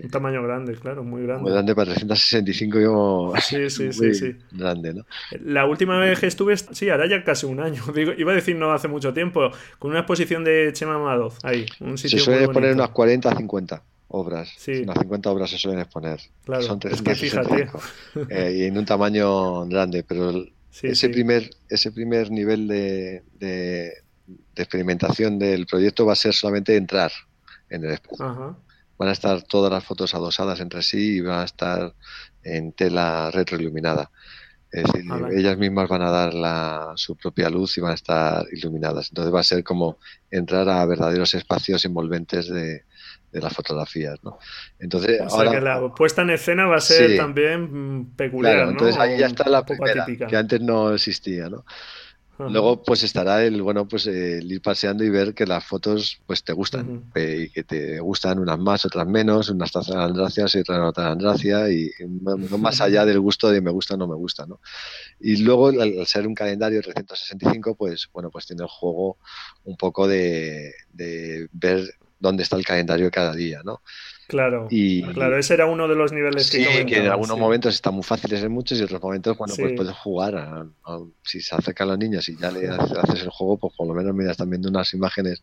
Un 0.03 0.09
tamaño 0.09 0.43
grande, 0.43 0.75
claro, 0.75 1.03
muy 1.03 1.23
grande. 1.23 1.43
Muy 1.43 1.51
grande 1.51 1.75
para 1.75 1.93
365 1.93 2.79
yo... 2.79 3.33
Sí, 3.41 3.69
sí, 3.69 3.91
sí, 3.93 4.13
sí. 4.13 4.35
Grande, 4.51 4.93
¿no? 4.93 5.05
La 5.43 5.65
última 5.65 5.99
vez 5.99 6.19
que 6.19 6.27
estuve, 6.27 6.55
sí, 6.57 6.89
ahora 6.89 7.07
ya 7.07 7.23
casi 7.23 7.45
un 7.45 7.59
año. 7.59 7.83
iba 8.17 8.31
a 8.31 8.35
decir 8.35 8.55
no 8.55 8.71
hace 8.71 8.87
mucho 8.87 9.13
tiempo, 9.13 9.51
con 9.77 9.91
una 9.91 10.01
exposición 10.01 10.43
de 10.43 10.71
Chema 10.73 10.97
Madoz, 10.99 11.37
ahí. 11.43 11.65
Un 11.79 11.97
sitio 11.97 12.19
se 12.19 12.25
suelen 12.25 12.43
exponer 12.45 12.73
unas 12.73 12.89
40 12.89 13.29
a 13.29 13.35
50 13.35 13.83
obras. 14.09 14.53
Sí. 14.57 14.81
Unas 14.81 14.97
50 14.99 15.31
obras 15.31 15.49
se 15.49 15.57
suelen 15.57 15.81
exponer. 15.81 16.19
Claro, 16.45 16.63
Son 16.63 16.79
es 16.83 17.01
que 17.01 17.15
fíjate. 17.15 17.69
Eh, 18.29 18.55
y 18.57 18.63
en 18.65 18.77
un 18.77 18.85
tamaño 18.85 19.65
grande, 19.67 20.03
pero 20.03 20.33
ese, 20.81 21.09
Primer, 21.09 21.49
ese 21.69 21.91
primer 21.91 22.31
nivel 22.31 22.67
de, 22.67 23.23
de, 23.39 23.91
de 24.27 24.63
experimentación 24.63 25.39
del 25.39 25.65
proyecto 25.65 26.05
va 26.05 26.13
a 26.13 26.15
ser 26.15 26.33
solamente 26.33 26.75
entrar 26.75 27.11
en 27.69 27.85
el 27.85 27.91
espacio. 27.91 28.25
Ajá 28.25 28.57
van 28.99 29.09
a 29.09 29.13
estar 29.13 29.41
todas 29.43 29.71
las 29.71 29.83
fotos 29.83 30.13
adosadas 30.13 30.59
entre 30.59 30.83
sí 30.83 31.15
y 31.15 31.21
van 31.21 31.39
a 31.39 31.45
estar 31.45 31.93
en 32.43 32.73
tela 32.73 33.31
retroiluminada. 33.31 34.11
Es 34.71 34.83
decir, 34.83 35.03
ellas 35.35 35.57
mismas 35.57 35.89
van 35.89 36.03
a 36.03 36.11
dar 36.11 36.33
la, 36.33 36.91
su 36.95 37.15
propia 37.15 37.49
luz 37.49 37.75
y 37.77 37.81
van 37.81 37.93
a 37.93 37.95
estar 37.95 38.45
iluminadas. 38.51 39.09
Entonces 39.09 39.33
va 39.33 39.39
a 39.39 39.43
ser 39.43 39.63
como 39.63 39.97
entrar 40.29 40.69
a 40.69 40.85
verdaderos 40.85 41.33
espacios 41.33 41.83
envolventes 41.85 42.49
de, 42.49 42.83
las 43.31 43.53
fotografías, 43.53 44.19
¿no? 44.23 44.37
Entonces, 44.79 45.21
o 45.21 45.29
sea 45.29 45.51
que 45.51 45.61
la 45.61 45.93
puesta 45.95 46.23
en 46.23 46.31
escena 46.31 46.65
va 46.65 46.77
a 46.77 46.81
ser 46.81 47.15
también 47.15 48.11
peculiar, 48.15 48.55
claro, 48.55 48.71
entonces 48.71 48.97
ahí 48.97 49.19
ya 49.19 49.27
está 49.27 49.47
la 49.47 49.63
primera, 49.63 50.05
que 50.05 50.35
antes 50.35 50.59
no 50.61 50.93
existía, 50.93 51.47
¿no? 51.47 51.63
Luego, 52.47 52.81
pues 52.81 53.03
estará 53.03 53.43
el, 53.43 53.61
bueno, 53.61 53.85
pues 53.85 54.07
el 54.07 54.49
ir 54.49 54.61
paseando 54.61 55.03
y 55.03 55.09
ver 55.09 55.33
que 55.33 55.45
las 55.45 55.65
fotos, 55.65 56.21
pues 56.25 56.41
te 56.43 56.53
gustan. 56.53 57.11
y 57.15 57.49
que 57.49 57.63
te 57.63 57.99
gustan 57.99 58.39
unas 58.39 58.57
más, 58.57 58.85
otras 58.85 59.05
menos, 59.07 59.49
unas 59.49 59.75
hacen 59.75 60.13
gracias 60.13 60.55
y 60.55 60.59
otras 60.59 60.79
no 60.79 60.93
te 60.93 61.01
dan 61.01 61.17
gracia. 61.17 61.69
Y 61.69 61.91
no 61.99 62.57
más 62.57 62.79
allá 62.79 63.05
del 63.05 63.19
gusto 63.19 63.49
de 63.49 63.59
me 63.59 63.71
gusta 63.71 63.95
o 63.95 63.97
no 63.97 64.07
me 64.07 64.15
gusta, 64.15 64.45
¿no? 64.45 64.61
Y 65.19 65.37
luego, 65.37 65.67
al, 65.67 66.05
ser 66.07 66.27
un 66.27 66.33
calendario 66.33 66.81
365, 66.81 67.75
pues, 67.75 68.09
bueno, 68.13 68.29
pues 68.29 68.45
tiene 68.45 68.63
el 68.63 68.69
juego 68.69 69.17
un 69.65 69.75
poco 69.75 70.07
de, 70.07 70.73
de 70.93 71.49
ver 71.51 71.93
dónde 72.19 72.43
está 72.43 72.55
el 72.55 72.65
calendario 72.65 73.11
cada 73.11 73.33
día, 73.33 73.61
¿no? 73.65 73.81
Claro, 74.29 74.67
y, 74.69 75.01
claro, 75.01 75.39
ese 75.39 75.55
era 75.55 75.65
uno 75.65 75.87
de 75.87 75.95
los 75.95 76.11
niveles 76.11 76.51
que 76.51 76.63
Sí, 76.63 76.85
que 76.85 76.99
en 76.99 77.07
algunos 77.07 77.35
momentos 77.35 77.73
están 77.73 77.95
muy 77.95 78.03
fáciles 78.03 78.43
en 78.43 78.51
muchos 78.51 78.77
y 78.77 78.81
en 78.81 78.85
otros 78.85 79.01
momentos, 79.01 79.35
bueno, 79.35 79.55
pues 79.57 79.73
puedes 79.75 79.95
jugar. 79.95 80.67
si 81.23 81.41
se 81.41 81.55
acercan 81.55 81.87
los 81.87 81.97
niños 81.97 82.29
y 82.29 82.37
ya 82.37 82.51
le 82.51 82.69
haces 82.69 83.23
el 83.23 83.29
juego, 83.29 83.57
pues 83.57 83.73
por 83.75 83.87
lo 83.87 83.95
menos 83.95 84.13
mira, 84.13 84.29
están 84.29 84.47
viendo 84.47 84.69
unas 84.69 84.93
imágenes 84.93 85.41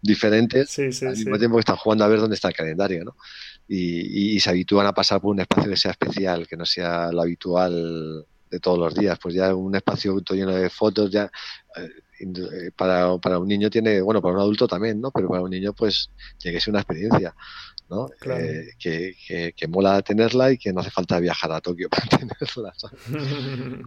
diferentes 0.00 0.78
al 0.78 1.16
mismo 1.16 1.38
tiempo 1.38 1.56
que 1.56 1.60
están 1.60 1.76
jugando 1.76 2.04
a 2.04 2.08
ver 2.08 2.20
dónde 2.20 2.36
está 2.36 2.48
el 2.48 2.54
calendario, 2.54 3.04
¿no? 3.04 3.14
y, 3.68 4.40
se 4.40 4.50
habitúan 4.50 4.86
a 4.86 4.94
pasar 4.94 5.20
por 5.20 5.30
un 5.30 5.40
espacio 5.40 5.70
que 5.70 5.76
sea 5.76 5.90
especial, 5.90 6.46
que 6.46 6.56
no 6.56 6.64
sea 6.64 7.10
lo 7.12 7.20
habitual 7.20 8.26
de 8.50 8.60
todos 8.60 8.78
los 8.78 8.94
días. 8.94 9.18
Pues 9.20 9.34
ya 9.34 9.54
un 9.54 9.74
espacio 9.74 10.18
lleno 10.30 10.54
de 10.54 10.70
fotos, 10.70 11.10
ya 11.10 11.30
eh, 11.76 11.90
eh, 12.20 12.70
para, 12.76 13.18
para 13.18 13.38
un 13.38 13.48
niño 13.48 13.70
tiene, 13.70 14.00
bueno, 14.00 14.22
para 14.22 14.34
un 14.34 14.40
adulto 14.40 14.68
también, 14.68 15.00
¿no? 15.00 15.10
Pero 15.10 15.28
para 15.28 15.42
un 15.42 15.50
niño 15.50 15.72
pues 15.72 16.10
tiene 16.38 16.56
que 16.56 16.60
ser 16.60 16.72
una 16.72 16.80
experiencia. 16.80 17.34
¿No? 17.88 18.08
Eh, 18.26 18.70
que, 18.78 19.52
que, 19.56 19.68
mola 19.68 20.02
tenerla 20.02 20.52
y 20.52 20.58
que 20.58 20.72
no 20.72 20.80
hace 20.80 20.90
falta 20.90 21.20
viajar 21.20 21.52
a 21.52 21.60
Tokio 21.60 21.88
para 21.90 22.06
tenerla. 22.06 22.74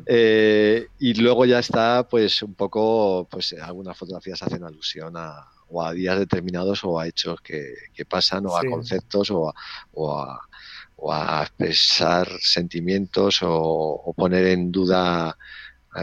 y 1.00 1.14
luego 1.16 1.46
ya 1.46 1.60
está, 1.60 2.08
pues 2.08 2.42
un 2.44 2.54
poco, 2.54 3.28
pues 3.30 3.54
algunas 3.54 3.98
fotografías 3.98 4.42
hacen 4.44 4.64
alusión 4.64 5.16
a, 5.18 5.48
o 5.70 5.84
a 5.84 5.94
días 5.94 6.20
determinados 6.20 6.84
o 6.84 7.00
a 7.00 7.08
hechos 7.08 7.42
que, 7.42 7.76
pasan 8.08 8.46
o 8.46 8.58
a 8.58 8.64
conceptos 8.64 9.32
o 9.32 9.50
a, 9.50 9.54
o, 10.96 11.14
a, 11.14 11.44
expresar 11.44 12.28
sentimientos 12.40 13.40
o, 13.42 14.14
poner 14.16 14.48
en 14.48 14.72
duda 14.72 15.38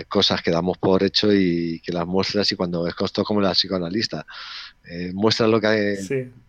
cosas 0.09 0.43
que 0.43 0.51
damos 0.51 0.79
por 0.79 1.03
hecho 1.03 1.33
y 1.33 1.81
que 1.81 1.93
las 1.93 2.07
muestras 2.07 2.51
y 2.51 2.57
cuando 2.57 2.87
es 2.87 2.95
costo 2.95 3.25
como 3.25 3.41
la 3.41 3.53
psicoanalista. 3.53 4.27
Eh, 4.91 5.13
muestra 5.15 5.47
lo 5.47 5.61
que 5.61 5.99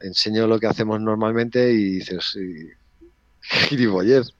enseño 0.02 0.48
lo 0.48 0.60
que 0.60 0.68
hacemos 0.68 1.00
normalmente 1.00 1.72
y 1.72 2.00
dices 2.00 2.38
gilipollez 3.70 4.34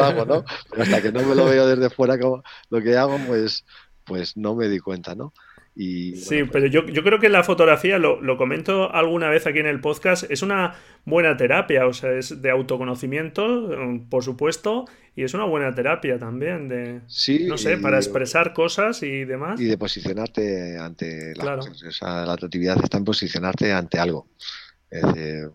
hago, 0.00 0.24
¿no? 0.24 0.44
Pero 0.70 0.82
hasta 0.82 1.02
que 1.02 1.12
no 1.12 1.22
me 1.22 1.34
lo 1.34 1.46
veo 1.46 1.66
desde 1.66 1.90
fuera 1.90 2.18
como 2.18 2.42
lo 2.68 2.80
que 2.80 2.96
hago, 2.96 3.18
pues, 3.26 3.64
pues 4.04 4.36
no 4.36 4.54
me 4.54 4.68
di 4.68 4.78
cuenta, 4.78 5.14
¿no? 5.14 5.32
Sí, 5.76 6.44
pues 6.44 6.48
pero 6.52 6.66
yo, 6.66 6.84
creo 6.84 7.18
que 7.18 7.28
la 7.28 7.42
fotografía, 7.42 7.98
lo, 7.98 8.36
comento 8.36 8.92
alguna 8.92 9.30
vez 9.30 9.46
aquí 9.46 9.60
en 9.60 9.66
el 9.66 9.80
podcast, 9.80 10.30
es 10.30 10.42
una 10.42 10.74
buena 11.04 11.36
terapia, 11.36 11.86
o 11.86 11.92
sea, 11.92 12.12
es 12.12 12.42
de 12.42 12.50
autoconocimiento, 12.50 13.70
por 14.08 14.24
supuesto, 14.24 14.86
y 15.16 15.24
es 15.24 15.34
una 15.34 15.44
buena 15.44 15.74
terapia 15.74 16.18
también, 16.18 16.68
de, 16.68 17.00
no 17.46 17.58
sé, 17.58 17.78
para 17.78 17.98
expresar 17.98 18.52
cosas 18.52 19.02
y 19.02 19.24
demás. 19.24 19.60
Y 19.60 19.64
de 19.64 19.78
posicionarte 19.78 20.78
ante 20.78 21.34
la, 21.36 21.42
claro. 21.42 21.62
o 21.62 21.90
sea, 21.90 22.26
la 22.26 22.32
atractividad 22.34 22.78
está 22.82 22.98
en 22.98 23.04
posicionarte 23.04 23.72
ante 23.72 23.98
algo. 23.98 24.28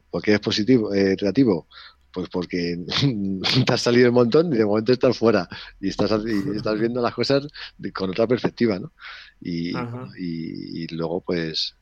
¿Por 0.10 0.22
qué 0.22 0.34
es 0.34 0.40
positivo, 0.40 0.94
eh, 0.94 1.16
creativo? 1.18 1.68
Pues 2.12 2.30
porque 2.30 2.78
te 3.66 3.74
has 3.74 3.82
salido 3.82 4.08
un 4.08 4.16
montón 4.16 4.54
y 4.54 4.58
de 4.58 4.66
momento 4.66 4.94
estás 4.94 5.18
fuera 5.18 5.50
y 5.82 5.90
estás, 5.90 6.12
y 6.26 6.56
estás 6.56 6.80
viendo 6.80 7.02
las 7.02 7.14
cosas 7.14 7.46
con 7.94 8.10
otra 8.10 8.26
perspectiva, 8.26 8.80
¿no? 8.80 8.94
Y, 9.48 10.88
luego, 10.96 11.22
pues, 11.22 11.76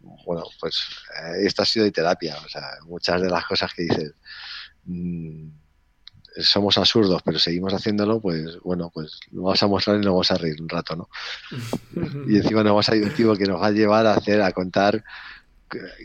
bueno, 0.00 0.42
pues 0.60 0.82
eh, 1.22 1.46
esto 1.46 1.62
ha 1.62 1.66
sido 1.66 1.84
de 1.84 1.92
terapia. 1.92 2.36
O 2.44 2.48
sea, 2.48 2.62
muchas 2.84 3.20
de 3.22 3.30
las 3.30 3.44
cosas 3.46 3.72
que 3.72 3.82
dices, 3.82 4.14
mm, 4.84 5.48
somos 6.38 6.76
absurdos, 6.78 7.22
pero 7.24 7.38
seguimos 7.38 7.72
haciéndolo, 7.72 8.20
pues 8.20 8.58
bueno, 8.62 8.90
pues 8.92 9.20
lo 9.30 9.42
vamos 9.42 9.62
a 9.62 9.66
mostrar 9.68 9.96
y 9.96 10.00
nos 10.00 10.12
vamos 10.12 10.30
a 10.30 10.34
reír 10.34 10.60
un 10.60 10.68
rato, 10.68 10.96
¿no? 10.96 11.08
y 12.28 12.36
encima 12.36 12.62
nos 12.62 12.72
vamos 12.72 12.88
a 12.88 12.94
divertir 12.94 13.26
que 13.38 13.46
nos 13.46 13.60
va 13.60 13.68
a 13.68 13.72
llevar 13.72 14.06
a 14.06 14.14
hacer, 14.14 14.42
a 14.42 14.52
contar 14.52 15.02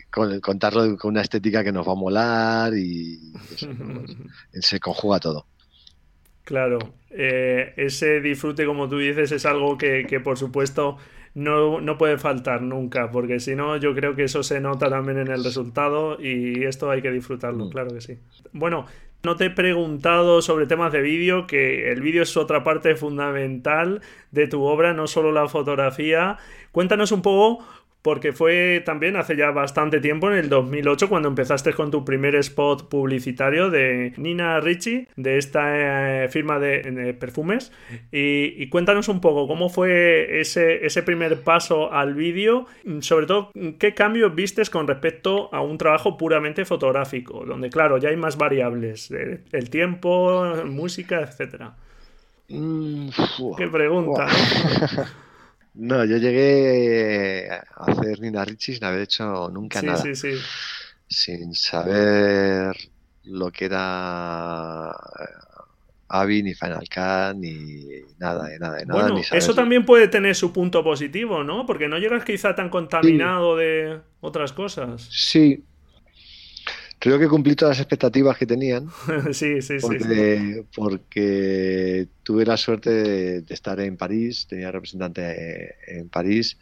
con, 0.09 0.39
contarlo 0.39 0.97
con 0.97 1.11
una 1.11 1.21
estética 1.21 1.63
que 1.63 1.71
nos 1.71 1.87
va 1.87 1.91
a 1.91 1.95
molar 1.95 2.73
y 2.75 3.33
se 4.53 4.79
conjuga 4.79 5.19
todo. 5.19 5.47
Claro, 6.43 6.79
eh, 7.11 7.73
ese 7.77 8.19
disfrute, 8.21 8.65
como 8.65 8.89
tú 8.89 8.97
dices, 8.97 9.31
es 9.31 9.45
algo 9.45 9.77
que, 9.77 10.21
por 10.23 10.37
supuesto 10.37 10.97
no, 11.33 11.79
no, 11.79 11.97
puede 11.97 12.17
faltar 12.17 12.61
nunca, 12.61 13.09
porque 13.11 13.39
si 13.39 13.55
no, 13.55 13.77
yo 13.77 13.95
creo 13.95 14.15
que 14.15 14.23
eso 14.23 14.43
se 14.43 14.59
nota 14.59 14.89
también 14.89 15.17
en 15.19 15.27
el 15.29 15.43
resultado 15.43 16.21
y 16.21 16.65
esto 16.65 16.91
hay 16.91 17.01
que 17.01 17.11
disfrutarlo, 17.11 17.65
mm. 17.65 17.69
claro 17.69 17.93
que 17.93 18.01
sí. 18.01 18.17
Bueno, 18.51 18.85
no 19.23 19.35
te 19.35 19.45
he 19.45 19.49
preguntado 19.51 20.41
sobre 20.41 20.65
temas 20.65 20.91
de 20.91 21.01
vídeo, 21.01 21.45
que 21.45 21.91
el 21.91 22.01
vídeo 22.01 22.23
es 22.23 22.35
otra 22.37 22.63
parte 22.63 22.95
fundamental 22.95 24.01
de 24.31 24.47
tu 24.47 24.63
obra, 24.63 24.93
no 24.93 25.05
solo 25.05 25.31
la 25.31 25.47
fotografía. 25.47 26.37
Cuéntanos 26.71 27.11
un 27.11 27.21
poco 27.21 27.63
porque 28.01 28.33
fue 28.33 28.81
también 28.85 29.15
hace 29.15 29.35
ya 29.35 29.51
bastante 29.51 29.99
tiempo, 29.99 30.31
en 30.31 30.37
el 30.37 30.49
2008, 30.49 31.07
cuando 31.07 31.29
empezaste 31.29 31.73
con 31.73 31.91
tu 31.91 32.03
primer 32.03 32.35
spot 32.35 32.89
publicitario 32.89 33.69
de 33.69 34.13
Nina 34.17 34.59
Ricci, 34.59 35.07
de 35.15 35.37
esta 35.37 36.23
eh, 36.23 36.29
firma 36.29 36.59
de, 36.59 37.15
perfumes. 37.19 37.71
Y, 38.11 38.67
cuéntanos 38.69 39.07
un 39.07 39.21
poco 39.21 39.47
cómo 39.47 39.69
fue 39.69 40.41
ese, 40.41 40.85
ese 40.85 41.03
primer 41.03 41.41
paso 41.41 41.91
al 41.93 42.15
vídeo, 42.15 42.65
sobre 43.01 43.25
todo 43.25 43.51
qué 43.77 43.93
cambios 43.93 44.33
vistes 44.33 44.69
con 44.69 44.87
respecto 44.87 45.53
a 45.53 45.61
un 45.61 45.77
trabajo 45.77 46.17
puramente 46.17 46.65
fotográfico, 46.65 47.45
donde 47.45 47.69
claro, 47.69 47.97
ya 47.97 48.09
hay 48.09 48.17
más 48.17 48.37
variables, 48.37 49.11
el 49.11 49.69
tiempo, 49.69 50.55
música, 50.65 51.21
etcétera. 51.21 51.75
Mm, 52.49 53.09
qué 53.57 53.67
pregunta. 53.67 54.27
No, 55.73 56.03
yo 56.05 56.17
llegué 56.17 57.49
a 57.49 57.85
hacer 57.85 58.19
Nina 58.19 58.43
Ricci 58.43 58.73
sin 58.73 58.83
haber 58.83 59.01
hecho 59.01 59.49
nunca 59.49 59.81
nada. 59.81 60.01
Sí, 60.01 60.15
sí. 60.15 60.33
Sin 61.07 61.53
saber 61.53 62.75
lo 63.23 63.51
que 63.51 63.65
era 63.65 64.91
eh, 64.91 65.51
Avi, 66.09 66.43
ni 66.43 66.53
Final 66.53 66.87
Cut, 66.89 67.37
ni 67.37 67.85
nada, 68.19 68.49
ni 68.49 68.57
nada, 68.57 68.83
nada. 68.85 69.09
Bueno, 69.09 69.21
eso 69.31 69.53
también 69.53 69.85
puede 69.85 70.07
tener 70.07 70.35
su 70.35 70.51
punto 70.51 70.83
positivo, 70.83 71.43
¿no? 71.43 71.65
Porque 71.65 71.87
no 71.87 71.97
llegas 71.97 72.25
quizá 72.25 72.53
tan 72.53 72.69
contaminado 72.69 73.55
de 73.55 74.01
otras 74.19 74.51
cosas. 74.51 75.07
Sí, 75.09 75.63
creo 77.01 77.17
que 77.17 77.27
cumplí 77.27 77.55
todas 77.55 77.77
las 77.77 77.79
expectativas 77.79 78.37
que 78.37 78.45
tenían. 78.45 78.87
sí, 79.33 79.61
sí, 79.61 79.79
sí, 79.79 79.87
Porque 80.75 82.07
tuve 82.21 82.45
la 82.45 82.57
suerte 82.57 82.91
de, 82.91 83.53
estar 83.53 83.79
en 83.79 83.97
París, 83.97 84.45
tenía 84.47 84.71
representante 84.71 85.75
en 85.87 86.09
París 86.09 86.57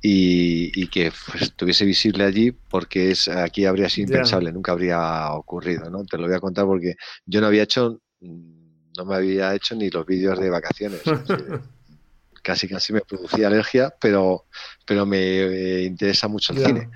y, 0.00 0.86
que 0.88 1.12
estuviese 1.38 1.84
visible 1.84 2.24
allí 2.24 2.50
porque 2.50 3.10
es 3.10 3.28
aquí 3.28 3.66
habría 3.66 3.90
sido 3.90 4.08
impensable, 4.08 4.52
nunca 4.52 4.72
habría 4.72 5.30
ocurrido, 5.32 5.90
¿no? 5.90 6.04
Te 6.04 6.16
lo 6.16 6.26
voy 6.26 6.34
a 6.34 6.40
contar 6.40 6.64
porque 6.64 6.94
yo 7.26 7.42
no 7.42 7.46
había 7.46 7.64
hecho, 7.64 8.00
no 8.20 9.04
me 9.04 9.14
había 9.14 9.54
hecho 9.54 9.74
ni 9.74 9.90
los 9.90 10.06
vídeos 10.06 10.40
de 10.40 10.48
vacaciones. 10.48 11.02
casi 12.42 12.68
casi 12.68 12.92
me 12.92 13.00
producía 13.00 13.48
alergia, 13.48 13.94
pero, 14.00 14.44
pero 14.86 15.06
me 15.06 15.18
eh, 15.18 15.82
interesa 15.84 16.28
mucho 16.28 16.52
el 16.52 16.64
cine. 16.64 16.90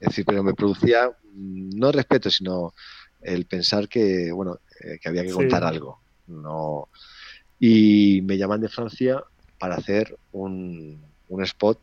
Es 0.00 0.08
decir, 0.08 0.24
pero 0.24 0.42
me 0.42 0.54
producía 0.54 1.10
no 1.34 1.92
respeto, 1.92 2.30
sino 2.30 2.74
el 3.20 3.46
pensar 3.46 3.88
que, 3.88 4.30
bueno, 4.32 4.58
eh, 4.80 4.98
que 5.00 5.08
había 5.08 5.24
que 5.24 5.32
contar 5.32 5.64
algo. 5.64 6.00
No. 6.26 6.88
Y 7.58 8.20
me 8.22 8.36
llaman 8.36 8.60
de 8.60 8.68
Francia 8.68 9.22
para 9.58 9.76
hacer 9.76 10.16
un, 10.32 11.00
un 11.28 11.42
spot 11.42 11.78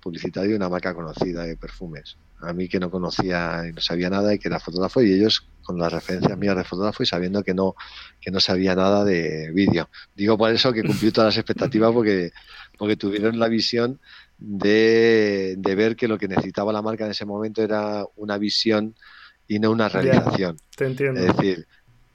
publicitario 0.00 0.50
de 0.50 0.56
una 0.56 0.68
marca 0.68 0.94
conocida 0.94 1.44
de 1.44 1.56
perfumes. 1.56 2.16
A 2.40 2.52
mí 2.52 2.68
que 2.68 2.80
no 2.80 2.90
conocía 2.90 3.64
y 3.68 3.72
no 3.72 3.80
sabía 3.80 4.08
nada 4.08 4.32
y 4.32 4.38
que 4.38 4.48
era 4.48 4.58
fotógrafo 4.58 5.02
y 5.02 5.12
ellos 5.12 5.46
con 5.62 5.78
las 5.78 5.92
referencias 5.92 6.38
mías 6.38 6.56
de 6.56 6.64
fotógrafo 6.64 7.02
y 7.02 7.06
sabiendo 7.06 7.42
que 7.42 7.52
no 7.52 7.74
que 8.20 8.30
no 8.30 8.40
sabía 8.40 8.74
nada 8.74 9.04
de 9.04 9.50
vídeo. 9.52 9.90
Digo 10.16 10.38
por 10.38 10.50
eso 10.50 10.72
que 10.72 10.82
cumplió 10.82 11.12
todas 11.12 11.34
las 11.34 11.36
expectativas 11.36 11.92
porque 11.92 12.32
porque 12.78 12.96
tuvieron 12.96 13.38
la 13.38 13.48
visión 13.48 14.00
de, 14.40 15.56
ver 15.76 15.96
que 15.96 16.08
lo 16.08 16.18
que 16.18 16.28
necesitaba 16.28 16.72
la 16.72 16.82
marca 16.82 17.04
en 17.04 17.12
ese 17.12 17.26
momento 17.26 17.62
era 17.62 18.04
una 18.16 18.38
visión 18.38 18.94
y 19.46 19.58
no 19.58 19.70
una 19.70 19.88
realización. 19.88 20.56
te 20.76 20.86
entiendo. 20.86 21.20
Es 21.20 21.36
decir, 21.36 21.66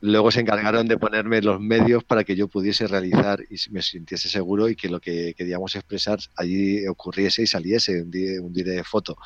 luego 0.01 0.31
se 0.31 0.41
encargaron 0.41 0.87
de 0.87 0.97
ponerme 0.97 1.41
los 1.41 1.59
medios 1.59 2.03
para 2.03 2.23
que 2.23 2.35
yo 2.35 2.47
pudiese 2.47 2.87
realizar 2.87 3.41
y 3.49 3.57
me 3.71 3.81
sintiese 3.81 4.29
seguro 4.29 4.69
y 4.69 4.75
que 4.75 4.89
lo 4.89 4.99
que 4.99 5.33
queríamos 5.35 5.75
expresar 5.75 6.19
allí 6.35 6.87
ocurriese 6.87 7.43
y 7.43 7.47
saliese 7.47 8.01
un 8.01 8.11
día, 8.11 8.41
un 8.41 8.53
día 8.53 8.65
de 8.65 8.83
foto, 8.83 9.17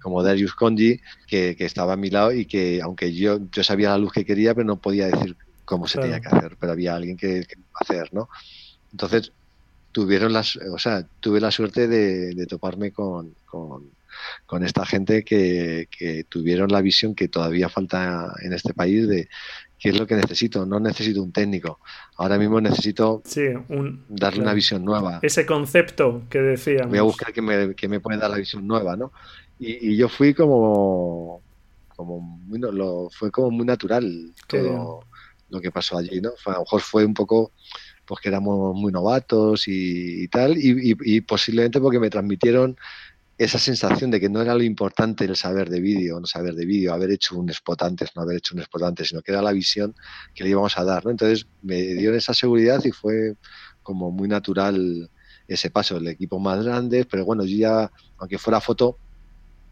como 0.00 0.22
Darius 0.22 0.54
Conji, 0.54 1.00
que, 1.26 1.56
estaba 1.58 1.94
a 1.94 1.96
mi 1.96 2.10
lado 2.10 2.32
y 2.32 2.46
que 2.46 2.80
aunque 2.82 3.14
yo, 3.14 3.40
yo 3.50 3.62
sabía 3.64 3.90
la 3.90 3.98
luz 3.98 4.12
que 4.12 4.24
quería, 4.24 4.54
pero 4.54 4.66
no 4.66 4.76
podía 4.76 5.06
decir 5.06 5.36
cómo 5.64 5.86
se 5.86 6.00
tenía 6.00 6.20
que 6.20 6.28
hacer, 6.28 6.56
pero 6.58 6.72
había 6.72 6.94
alguien 6.96 7.16
que, 7.16 7.44
que 7.46 7.56
hacer, 7.74 8.12
¿no? 8.12 8.28
Entonces, 8.90 9.32
tuvieron 9.92 10.32
las, 10.32 10.56
o 10.56 10.78
sea, 10.78 11.06
tuve 11.20 11.40
la 11.40 11.50
suerte 11.50 11.86
de, 11.86 12.46
toparme 12.46 12.92
con, 12.92 13.34
con, 13.46 14.64
esta 14.64 14.84
gente 14.84 15.24
que, 15.24 15.86
tuvieron 16.28 16.70
la 16.70 16.80
visión 16.80 17.14
que 17.14 17.28
todavía 17.28 17.68
falta 17.68 18.34
en 18.42 18.52
este 18.52 18.74
país 18.74 19.08
de 19.08 19.28
qué 19.78 19.90
es 19.90 19.98
lo 19.98 20.06
que 20.06 20.14
necesito. 20.14 20.66
No 20.66 20.80
necesito 20.80 21.22
un 21.22 21.32
técnico. 21.32 21.80
Ahora 22.16 22.38
mismo 22.38 22.60
necesito 22.60 23.22
darle 24.08 24.42
una 24.42 24.54
visión 24.54 24.84
nueva. 24.84 25.20
Ese 25.22 25.46
concepto 25.46 26.22
que 26.28 26.40
decíamos. 26.40 26.90
Voy 26.90 26.98
a 26.98 27.02
buscar 27.02 27.32
que 27.32 27.42
me, 27.42 27.74
que 27.74 27.88
me 27.88 28.00
puede 28.00 28.18
dar 28.18 28.30
la 28.30 28.38
visión 28.38 28.66
nueva, 28.66 28.96
¿no? 28.96 29.12
Y, 29.58 29.96
yo 29.96 30.08
fui 30.08 30.34
como, 30.34 31.40
como 31.94 32.20
muy, 32.20 32.58
lo, 32.58 33.08
fue 33.10 33.30
como 33.30 33.50
muy 33.50 33.64
natural 33.64 34.32
todo 34.48 35.04
lo 35.50 35.60
que 35.60 35.70
pasó 35.70 35.98
allí, 35.98 36.20
¿no? 36.20 36.30
a 36.46 36.52
lo 36.52 36.60
mejor 36.60 36.80
fue 36.80 37.04
un 37.04 37.14
poco 37.14 37.52
pues 38.06 38.20
que 38.20 38.28
éramos 38.28 38.74
muy 38.74 38.92
novatos 38.92 39.64
y, 39.66 40.28
tal, 40.28 40.54
y, 40.56 41.20
posiblemente 41.22 41.80
porque 41.80 42.00
me 42.00 42.10
transmitieron 42.10 42.76
esa 43.38 43.58
sensación 43.58 44.10
de 44.10 44.20
que 44.20 44.28
no 44.28 44.40
era 44.42 44.54
lo 44.54 44.62
importante 44.62 45.24
el 45.24 45.36
saber 45.36 45.68
de 45.70 45.80
vídeo, 45.80 46.20
no 46.20 46.26
saber 46.26 46.54
de 46.54 46.66
vídeo, 46.66 46.92
haber 46.92 47.10
hecho 47.10 47.36
un 47.36 47.50
spot 47.50 47.82
antes, 47.82 48.10
no 48.14 48.22
haber 48.22 48.36
hecho 48.36 48.54
un 48.54 48.60
spot 48.60 48.82
antes, 48.82 49.08
sino 49.08 49.22
que 49.22 49.32
era 49.32 49.42
la 49.42 49.52
visión 49.52 49.94
que 50.34 50.44
le 50.44 50.50
íbamos 50.50 50.76
a 50.78 50.84
dar. 50.84 51.04
¿no? 51.04 51.10
Entonces 51.10 51.46
me 51.62 51.80
dio 51.82 52.14
esa 52.14 52.34
seguridad 52.34 52.80
y 52.84 52.92
fue 52.92 53.34
como 53.82 54.10
muy 54.10 54.28
natural 54.28 55.10
ese 55.48 55.70
paso, 55.70 55.96
el 55.96 56.06
equipo 56.06 56.38
más 56.38 56.64
grande, 56.64 57.04
pero 57.04 57.24
bueno, 57.24 57.44
yo 57.44 57.56
ya, 57.56 57.90
aunque 58.18 58.38
fuera 58.38 58.60
foto, 58.60 58.98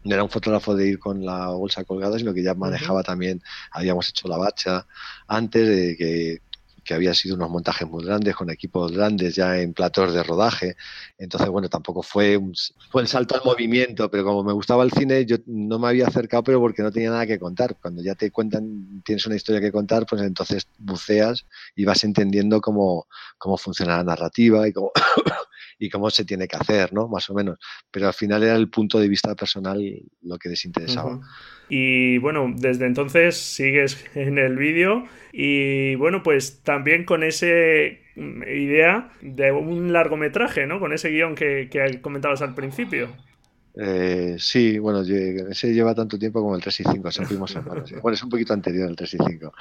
no 0.03 0.13
era 0.13 0.23
un 0.23 0.29
fotógrafo 0.29 0.75
de 0.75 0.87
ir 0.87 0.99
con 0.99 1.23
la 1.23 1.49
bolsa 1.49 1.83
colgada, 1.83 2.17
sino 2.17 2.33
que 2.33 2.43
ya 2.43 2.55
manejaba 2.55 3.03
también, 3.03 3.41
habíamos 3.71 4.09
hecho 4.09 4.27
la 4.27 4.37
bacha 4.37 4.87
antes 5.27 5.67
de 5.67 5.95
que 5.95 6.41
que 6.91 6.95
había 6.95 7.13
sido 7.13 7.35
unos 7.35 7.49
montajes 7.49 7.87
muy 7.87 8.03
grandes, 8.03 8.35
con 8.35 8.49
equipos 8.49 8.91
grandes 8.91 9.33
ya 9.33 9.57
en 9.57 9.71
platós 9.71 10.13
de 10.13 10.23
rodaje. 10.23 10.75
Entonces, 11.17 11.47
bueno, 11.47 11.69
tampoco 11.69 12.03
fue, 12.03 12.35
un, 12.35 12.53
fue 12.89 13.01
el 13.01 13.07
salto 13.07 13.33
al 13.33 13.41
movimiento, 13.45 14.11
pero 14.11 14.25
como 14.25 14.43
me 14.43 14.51
gustaba 14.51 14.83
el 14.83 14.91
cine, 14.91 15.25
yo 15.25 15.37
no 15.45 15.79
me 15.79 15.87
había 15.87 16.07
acercado, 16.07 16.43
pero 16.43 16.59
porque 16.59 16.83
no 16.83 16.91
tenía 16.91 17.11
nada 17.11 17.25
que 17.25 17.39
contar. 17.39 17.77
Cuando 17.81 18.03
ya 18.03 18.13
te 18.13 18.29
cuentan, 18.29 19.01
tienes 19.05 19.25
una 19.25 19.37
historia 19.37 19.61
que 19.61 19.71
contar, 19.71 20.05
pues 20.05 20.21
entonces 20.21 20.67
buceas 20.79 21.45
y 21.77 21.85
vas 21.85 22.03
entendiendo 22.03 22.59
cómo, 22.59 23.07
cómo 23.37 23.55
funciona 23.55 23.95
la 23.95 24.03
narrativa 24.03 24.67
y 24.67 24.73
cómo, 24.73 24.91
y 25.79 25.89
cómo 25.89 26.09
se 26.09 26.25
tiene 26.25 26.45
que 26.45 26.57
hacer, 26.57 26.91
¿no? 26.91 27.07
Más 27.07 27.29
o 27.29 27.33
menos. 27.33 27.57
Pero 27.89 28.07
al 28.07 28.13
final 28.13 28.43
era 28.43 28.57
el 28.57 28.69
punto 28.69 28.99
de 28.99 29.07
vista 29.07 29.33
personal 29.33 29.81
lo 30.23 30.37
que 30.37 30.49
les 30.49 30.65
interesaba. 30.65 31.21
Y 31.73 32.17
bueno, 32.17 32.53
desde 32.53 32.85
entonces 32.85 33.37
sigues 33.37 34.05
en 34.13 34.37
el 34.37 34.57
vídeo 34.57 35.05
y 35.31 35.95
bueno, 35.95 36.21
pues 36.21 36.63
también 36.63 36.80
con 37.05 37.23
esa 37.23 37.45
mm, 38.15 38.43
idea 38.43 39.11
de 39.21 39.51
un 39.51 39.93
largometraje, 39.93 40.65
¿no? 40.67 40.79
Con 40.79 40.93
ese 40.93 41.09
guion 41.09 41.35
que, 41.35 41.69
que 41.71 42.01
comentabas 42.01 42.41
al 42.41 42.55
principio. 42.55 43.09
Eh, 43.73 44.35
sí, 44.37 44.79
bueno, 44.79 45.01
ese 45.01 45.73
lleva 45.73 45.95
tanto 45.95 46.19
tiempo 46.19 46.41
como 46.41 46.55
el 46.55 46.61
3 46.61 46.81
y 46.81 46.83
5, 46.83 47.09
Bueno, 48.01 48.13
es 48.13 48.23
un 48.23 48.29
poquito 48.29 48.53
anterior 48.53 48.89
el 48.89 48.95
3 48.95 49.13
y 49.13 49.17
5. 49.17 49.53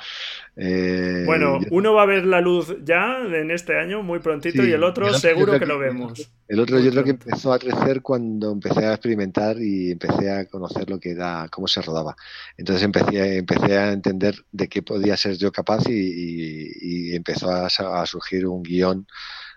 Eh, 0.56 1.22
bueno, 1.26 1.60
uno 1.70 1.94
va 1.94 2.02
a 2.02 2.06
ver 2.06 2.26
la 2.26 2.40
luz 2.40 2.74
ya 2.82 3.18
en 3.24 3.50
este 3.50 3.78
año, 3.78 4.02
muy 4.02 4.18
prontito, 4.18 4.64
y 4.64 4.72
el 4.72 4.82
otro, 4.82 5.12
seguro 5.14 5.58
que, 5.58 5.66
lo 5.66 5.78
vemos. 5.78 6.28
El 6.48 6.58
otro 6.58 6.80
yo 6.80 6.90
creo 6.90 7.04
que 7.04 7.10
empezó 7.10 7.52
a 7.52 7.58
crecer 7.58 8.02
cuando 8.02 8.50
empecé 8.50 8.84
a 8.84 8.94
experimentar 8.94 9.60
y 9.60 9.92
empecé 9.92 10.30
a 10.30 10.46
conocer 10.46 10.90
lo 10.90 10.98
que 10.98 11.12
era, 11.12 11.46
cómo 11.50 11.68
se 11.68 11.80
rodaba. 11.80 12.16
Entonces 12.56 12.82
empecé, 12.82 13.38
empecé 13.38 13.78
a 13.78 13.92
entender 13.92 14.34
de 14.50 14.68
qué 14.68 14.82
podía 14.82 15.16
ser 15.16 15.36
yo 15.36 15.52
capaz 15.52 15.88
y, 15.88 17.14
empezó 17.14 17.50
a, 17.50 17.66
a 17.66 18.06
surgir 18.06 18.46
un 18.46 18.62
guion 18.62 19.06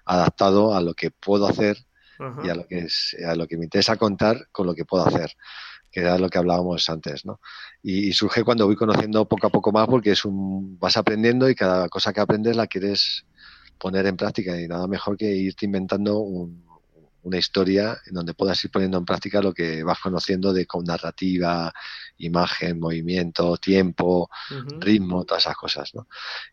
adaptado 0.06 0.76
a 0.76 0.82
lo 0.82 0.94
que 0.94 1.12
puedo 1.12 1.48
hacer 1.48 1.78
y 2.44 2.50
a 2.50 2.56
lo, 2.56 2.68
que 2.68 2.80
es, 2.80 3.16
a 3.26 3.36
lo 3.36 3.48
que 3.48 3.58
me 3.58 3.66
interesa 3.66 3.98
contar 3.98 4.48
con 4.52 4.68
lo 4.68 4.76
que 4.76 4.86
puedo 4.86 5.06
hacer 5.06 5.32
que 5.94 6.00
era 6.00 6.18
lo 6.18 6.28
que 6.28 6.40
hablábamos 6.40 6.90
antes, 6.90 7.24
¿no? 7.24 7.40
Y, 7.84 8.12
surge 8.14 8.44
cuando 8.44 8.66
voy 8.66 8.76
conociendo 8.76 9.28
poco 9.28 9.46
a 9.46 9.52
poco 9.52 9.72
más 9.72 9.88
porque 9.88 10.14
es 10.14 10.26
un, 10.26 10.80
vas 10.80 10.98
aprendiendo 10.98 11.48
y 11.48 11.54
cada 11.54 11.88
cosa 11.88 12.12
que 12.12 12.20
aprendes 12.20 12.56
la 12.56 12.66
quieres 12.66 13.28
poner 13.78 14.08
en 14.08 14.18
práctica 14.18 14.60
y 14.60 14.68
nada 14.68 14.88
mejor 14.88 15.16
que 15.16 15.26
irte 15.26 15.68
inventando 15.68 16.18
un, 16.18 16.64
una 17.24 17.38
historia 17.38 17.98
en 18.06 18.14
donde 18.14 18.34
puedas 18.34 18.64
ir 18.64 18.72
poniendo 18.72 18.98
en 18.98 19.06
práctica 19.06 19.42
lo 19.42 19.54
que 19.54 19.84
vas 19.84 20.00
conociendo 20.00 20.54
de 20.54 20.66
con 20.66 20.84
narrativa, 20.84 21.74
imagen, 22.18 22.80
movimiento, 22.80 23.58
tiempo, 23.58 24.30
ritmo, 24.80 25.24
todas 25.26 25.44
esas 25.44 25.56
cosas. 25.56 25.96
¿no? 25.96 26.08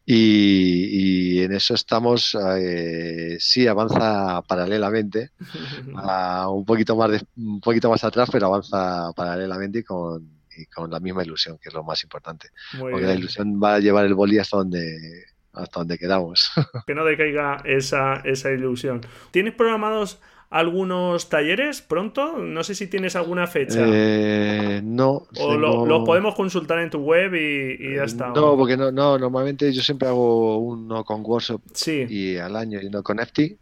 Y, 0.04 1.40
en 1.40 1.52
eso 1.52 1.74
estamos, 1.74 2.36
eh, 2.58 3.36
sí, 3.38 3.66
avanza 3.66 4.42
paralelamente, 4.42 5.30
un, 6.48 6.64
poquito 6.64 6.96
más 6.96 7.24
un 7.36 7.60
poquito 7.60 7.90
más 7.90 8.04
atrás, 8.04 8.28
pero 8.30 8.46
avanza 8.46 9.12
paralelamente 9.14 9.80
y 9.80 9.82
con, 9.82 10.40
con 10.74 10.90
la 10.90 11.00
misma 11.00 11.24
ilusión, 11.24 11.58
que 11.58 11.68
es 11.68 11.74
lo 11.74 11.82
más 11.82 12.02
importante. 12.02 12.50
Porque 12.78 13.06
la 13.06 13.14
ilusión 13.14 13.60
va 13.62 13.74
a 13.74 13.80
llevar 13.80 14.06
el 14.06 14.14
boli 14.14 14.38
hasta 14.38 14.58
donde 14.58 15.24
hasta 15.52 15.80
donde 15.80 15.98
quedamos. 15.98 16.50
que 16.86 16.94
no 16.94 17.04
decaiga 17.04 17.60
esa, 17.64 18.22
esa 18.24 18.50
ilusión. 18.50 19.00
¿Tienes 19.30 19.54
programados 19.54 20.20
algunos 20.51 21.28
talleres 21.28 21.80
pronto? 21.80 22.36
No 22.38 22.64
sé 22.64 22.74
si 22.74 22.88
tienes 22.88 23.14
alguna 23.14 23.46
fecha. 23.46 23.84
Eh, 23.86 24.80
no. 24.82 25.28
O 25.38 25.55
lo, 25.55 26.05
podemos 26.05 26.34
consultar 26.34 26.80
en 26.80 26.90
tu 26.90 26.98
web 26.98 27.34
y, 27.34 27.94
ya 27.94 28.05
está. 28.05 28.28
No, 28.28 28.57
porque 28.57 28.76
no, 28.76 28.90
no, 28.90 29.16
normalmente 29.16 29.72
yo 29.72 29.80
siempre 29.80 30.09
hago 30.09 30.59
uno 30.59 31.05
con 31.05 31.22
workshop 31.24 31.62
y 31.86 32.36
al 32.36 32.57
año 32.57 32.80
y 32.82 32.86
uno 32.86 33.03
con 33.03 33.20
FT. 33.20 33.57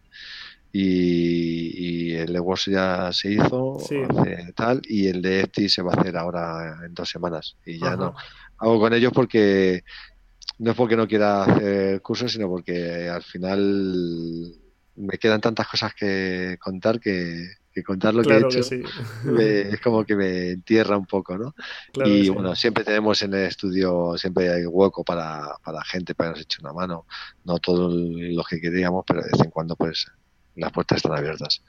Y, 0.72 2.12
el 2.14 2.32
de 2.32 2.41
workshop 2.41 2.72
ya 2.72 3.12
se 3.12 3.32
hizo 3.32 3.78
tal 4.55 4.82
y 4.84 5.07
el 5.09 5.22
de 5.22 5.41
FT 5.43 5.68
se 5.68 5.82
va 5.82 5.93
a 5.93 6.01
hacer 6.01 6.16
ahora 6.16 6.80
en 6.84 6.95
dos 6.95 7.09
semanas 7.09 7.57
y 7.64 7.78
ya 7.78 7.97
no 7.97 8.14
hago 8.59 8.80
con 8.80 8.93
ellos 8.93 9.12
porque 9.12 9.84
no 10.59 10.72
es 10.72 10.76
porque 10.76 10.97
no 10.97 11.07
quiera 11.07 11.45
hacer 11.45 12.03
cursos 12.03 12.32
sino 12.32 12.49
porque 12.49 13.09
al 13.09 13.22
final 13.22 14.53
me 14.99 15.18
quedan 15.18 15.40
tantas 15.40 15.68
cosas 15.68 15.94
que 15.94 16.57
contar 16.61 17.01
que, 17.01 17.46
contar 17.86 18.12
lo 18.12 18.24
que 18.24 18.32
he 18.32 18.38
hecho 18.38 18.59
es 19.38 19.80
como 19.80 20.05
que 20.05 20.16
me 20.16 20.51
entierra 20.51 20.96
un 20.96 21.07
poco, 21.07 21.38
¿no? 21.38 21.55
y 22.05 22.28
bueno, 22.28 22.57
siempre 22.57 22.82
tenemos 22.82 23.22
en 23.22 23.34
el 23.34 23.44
estudio, 23.44 24.18
siempre 24.18 24.53
hay 24.53 24.66
hueco 24.66 25.05
para, 25.05 25.55
para 25.64 25.84
gente 25.84 26.14
para 26.14 26.30
que 26.30 26.38
nos 26.38 26.44
eche 26.44 26.59
una 26.61 26.72
mano, 26.72 27.07
no 27.44 27.59
todos 27.59 27.94
los 27.94 28.46
que 28.49 28.61
queríamos, 28.61 29.05
pero 29.07 29.22
de 29.22 29.30
vez 29.30 29.40
en 29.40 29.51
cuando 29.51 29.76
pues 29.76 30.11
las 30.57 30.72
puertas 30.72 30.96
están 30.96 31.16
abiertas. 31.16 31.62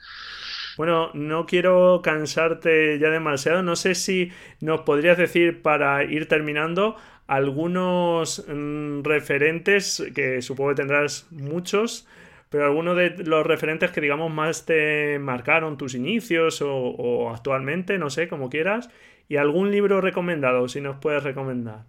Bueno, 0.76 1.10
no 1.14 1.46
quiero 1.46 2.00
cansarte 2.02 2.98
ya 2.98 3.10
demasiado. 3.10 3.62
No 3.62 3.76
sé 3.76 3.94
si 3.94 4.32
nos 4.60 4.80
podrías 4.80 5.18
decir 5.18 5.62
para 5.62 6.04
ir 6.04 6.26
terminando 6.28 6.96
algunos 7.26 8.44
mm, 8.48 9.02
referentes, 9.02 10.02
que 10.14 10.42
supongo 10.42 10.70
que 10.70 10.76
tendrás 10.76 11.26
muchos, 11.30 12.06
pero 12.50 12.64
algunos 12.64 12.96
de 12.96 13.10
los 13.24 13.46
referentes 13.46 13.92
que 13.92 14.00
digamos 14.00 14.30
más 14.30 14.66
te 14.66 15.18
marcaron 15.20 15.78
tus 15.78 15.94
inicios 15.94 16.60
o, 16.62 17.30
actualmente, 17.32 17.96
no 17.96 18.10
sé, 18.10 18.28
como 18.28 18.50
quieras, 18.50 18.90
y 19.28 19.36
algún 19.36 19.70
libro 19.70 20.00
recomendado, 20.00 20.68
si 20.68 20.80
nos 20.80 20.96
puedes 20.96 21.22
recomendar. 21.22 21.84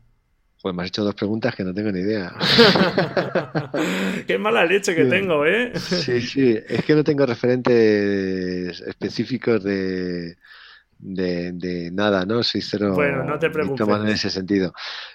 Pues 0.62 0.76
me 0.76 0.84
has 0.84 0.90
hecho 0.90 1.04
dos 1.04 1.16
preguntas 1.16 1.56
que 1.56 1.64
no 1.64 1.74
tengo 1.74 1.92
ni 1.92 2.02
idea. 2.02 2.32
Qué 4.28 4.38
mala 4.38 4.64
leche 4.64 4.96
que 4.96 5.06
tengo, 5.06 5.48
¿eh? 5.48 5.72
sí, 5.76 6.22
sí, 6.22 6.56
es 6.70 6.86
que 6.86 6.94
no 6.94 7.04
tengo 7.04 7.26
referentes 7.26 8.80
específicos 8.82 9.64
de, 9.64 10.38
de, 11.00 11.90
nada, 11.92 12.24
¿no? 12.28 12.44
Soy 12.44 12.62
cero. 12.62 12.94
Bueno, 12.94 13.24
no 13.24 13.40
te 13.40 13.50
preocupes. 13.50 13.88
en 13.88 14.10
ese 14.10 14.30
sentido. 14.30 14.74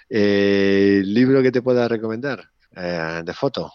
Eh, 0.09 1.01
¿Libro 1.05 1.41
que 1.41 1.53
te 1.53 1.61
pueda 1.61 1.87
recomendar? 1.87 2.49
Eh, 2.75 3.21
de 3.23 3.33
foto. 3.33 3.71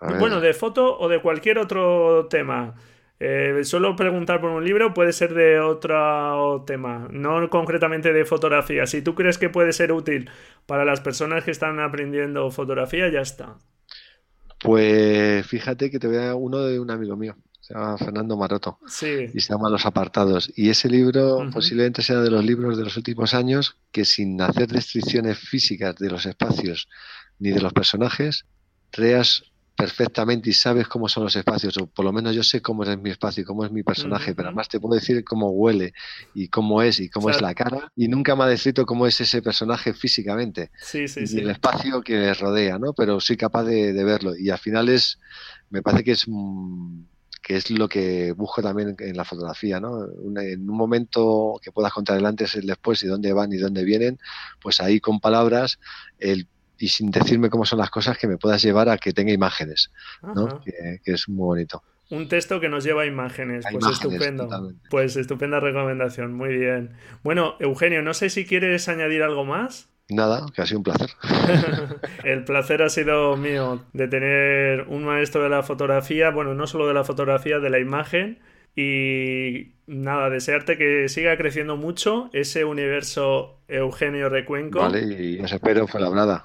Bueno, 0.00 0.40
de 0.40 0.54
foto 0.54 0.98
o 0.98 1.08
de 1.08 1.20
cualquier 1.20 1.58
otro 1.58 2.26
tema. 2.28 2.74
Eh, 3.22 3.64
solo 3.64 3.94
preguntar 3.96 4.40
por 4.40 4.50
un 4.50 4.64
libro 4.64 4.94
puede 4.94 5.12
ser 5.12 5.34
de 5.34 5.60
otro 5.60 6.64
tema, 6.66 7.06
no 7.10 7.50
concretamente 7.50 8.14
de 8.14 8.24
fotografía. 8.24 8.86
Si 8.86 9.02
tú 9.02 9.14
crees 9.14 9.36
que 9.36 9.50
puede 9.50 9.74
ser 9.74 9.92
útil 9.92 10.30
para 10.64 10.86
las 10.86 11.02
personas 11.02 11.44
que 11.44 11.50
están 11.50 11.80
aprendiendo 11.80 12.50
fotografía, 12.50 13.10
ya 13.10 13.20
está. 13.20 13.58
Pues 14.58 15.46
fíjate 15.46 15.90
que 15.90 15.98
te 15.98 16.06
voy 16.06 16.16
a 16.16 16.34
uno 16.34 16.60
de 16.60 16.80
un 16.80 16.90
amigo 16.90 17.14
mío, 17.14 17.36
se 17.60 17.74
llama 17.74 17.98
Fernando 17.98 18.38
Maroto. 18.38 18.78
Sí. 18.86 19.26
Y 19.34 19.40
se 19.40 19.52
llama 19.52 19.68
Los 19.68 19.84
Apartados. 19.84 20.50
Y 20.56 20.70
ese 20.70 20.88
libro 20.88 21.46
posiblemente 21.52 22.00
sea 22.00 22.20
de 22.20 22.30
los 22.30 22.42
libros 22.42 22.78
de 22.78 22.84
los 22.84 22.96
últimos 22.96 23.34
años 23.34 23.76
que 23.92 24.06
sin 24.06 24.40
hacer 24.40 24.70
restricciones 24.70 25.38
físicas 25.38 25.96
de 25.96 26.08
los 26.08 26.24
espacios 26.24 26.88
ni 27.38 27.50
de 27.50 27.60
los 27.60 27.74
personajes, 27.74 28.46
creas 28.90 29.49
perfectamente 29.80 30.50
y 30.50 30.52
sabes 30.52 30.86
cómo 30.88 31.08
son 31.08 31.24
los 31.24 31.34
espacios, 31.34 31.76
o 31.78 31.86
por 31.86 32.04
lo 32.04 32.12
menos 32.12 32.34
yo 32.34 32.42
sé 32.42 32.60
cómo 32.60 32.84
es 32.84 32.98
mi 32.98 33.10
espacio 33.10 33.42
y 33.42 33.44
cómo 33.44 33.64
es 33.64 33.72
mi 33.72 33.82
personaje, 33.82 34.34
pero 34.34 34.48
además 34.48 34.68
te 34.68 34.78
puedo 34.78 34.94
decir 34.94 35.24
cómo 35.24 35.50
huele 35.50 35.94
y 36.34 36.48
cómo 36.48 36.82
es 36.82 37.00
y 37.00 37.08
cómo 37.08 37.30
es 37.30 37.40
la 37.40 37.54
cara, 37.54 37.90
y 37.96 38.08
nunca 38.08 38.36
me 38.36 38.44
ha 38.44 38.46
descrito 38.46 38.84
cómo 38.84 39.06
es 39.06 39.20
ese 39.20 39.42
personaje 39.42 39.94
físicamente, 39.94 40.70
sí, 40.80 41.08
sí, 41.08 41.24
y 41.26 41.40
el 41.40 41.50
espacio 41.50 42.02
que 42.02 42.14
le 42.14 42.34
rodea, 42.34 42.78
¿no? 42.78 42.92
Pero 42.92 43.20
soy 43.20 43.36
capaz 43.36 43.64
de, 43.64 43.92
verlo, 44.04 44.36
y 44.36 44.50
al 44.50 44.58
final 44.58 44.88
es, 44.88 45.18
me 45.70 45.82
parece 45.82 46.04
que 46.04 46.12
es 46.12 46.26
que 47.42 47.56
es 47.56 47.70
lo 47.70 47.88
que 47.88 48.32
busco 48.32 48.60
también 48.60 48.94
en 48.98 49.16
la 49.16 49.24
fotografía, 49.24 49.80
¿no? 49.80 50.04
en 50.04 50.68
un 50.68 50.76
momento 50.76 51.58
que 51.62 51.72
puedas 51.72 51.90
contar 51.90 52.18
el 52.18 52.26
antes 52.26 52.54
y 52.54 52.58
el 52.58 52.66
después 52.66 53.02
y 53.02 53.06
dónde 53.06 53.32
van 53.32 53.50
y 53.50 53.56
dónde 53.56 53.82
vienen, 53.82 54.18
pues 54.60 54.78
ahí 54.80 55.00
con 55.00 55.20
palabras 55.20 55.78
el 56.18 56.46
y 56.80 56.88
sin 56.88 57.10
decirme 57.10 57.50
cómo 57.50 57.64
son 57.66 57.78
las 57.78 57.90
cosas 57.90 58.16
que 58.18 58.26
me 58.26 58.38
puedas 58.38 58.62
llevar 58.62 58.88
a 58.88 58.96
que 58.96 59.12
tenga 59.12 59.32
imágenes, 59.32 59.92
¿no? 60.22 60.60
Que, 60.60 61.00
es 61.04 61.28
muy 61.28 61.44
bonito. 61.44 61.82
Un 62.08 62.26
texto 62.26 62.58
que 62.58 62.68
nos 62.68 62.82
lleva 62.82 63.02
a 63.02 63.06
imágenes, 63.06 63.64
pues 63.70 63.86
estupendo. 63.86 64.72
Pues 64.88 65.14
estupenda 65.16 65.60
recomendación, 65.60 66.34
muy 66.34 66.56
bien. 66.56 66.94
Bueno, 67.22 67.54
Eugenio, 67.60 68.02
no 68.02 68.14
sé 68.14 68.30
si 68.30 68.46
quieres 68.46 68.88
añadir 68.88 69.22
algo 69.22 69.44
más. 69.44 69.88
Nada, 70.08 70.46
que 70.52 70.62
ha 70.62 70.66
sido 70.66 70.78
un 70.78 70.84
placer. 70.84 71.10
El 72.24 72.44
placer 72.44 72.82
ha 72.82 72.88
sido 72.88 73.36
mío 73.36 73.84
de 73.92 74.08
tener 74.08 74.86
un 74.88 75.04
maestro 75.04 75.42
de 75.44 75.50
la 75.50 75.62
fotografía, 75.62 76.30
bueno, 76.30 76.54
no 76.54 76.66
solo 76.66 76.88
de 76.88 76.94
la 76.94 77.04
fotografía, 77.04 77.60
de 77.60 77.70
la 77.70 77.78
imagen, 77.78 78.40
Y 78.76 79.72
nada, 79.86 80.30
desearte 80.30 80.78
que 80.78 81.08
siga 81.08 81.36
creciendo 81.36 81.76
mucho 81.76 82.30
ese 82.32 82.64
universo 82.64 83.58
Eugenio 83.68 84.28
Recuenco. 84.28 84.80
Vale, 84.80 85.00
y 85.02 85.40
os 85.40 85.52
espero 85.52 85.86
nada. 86.14 86.44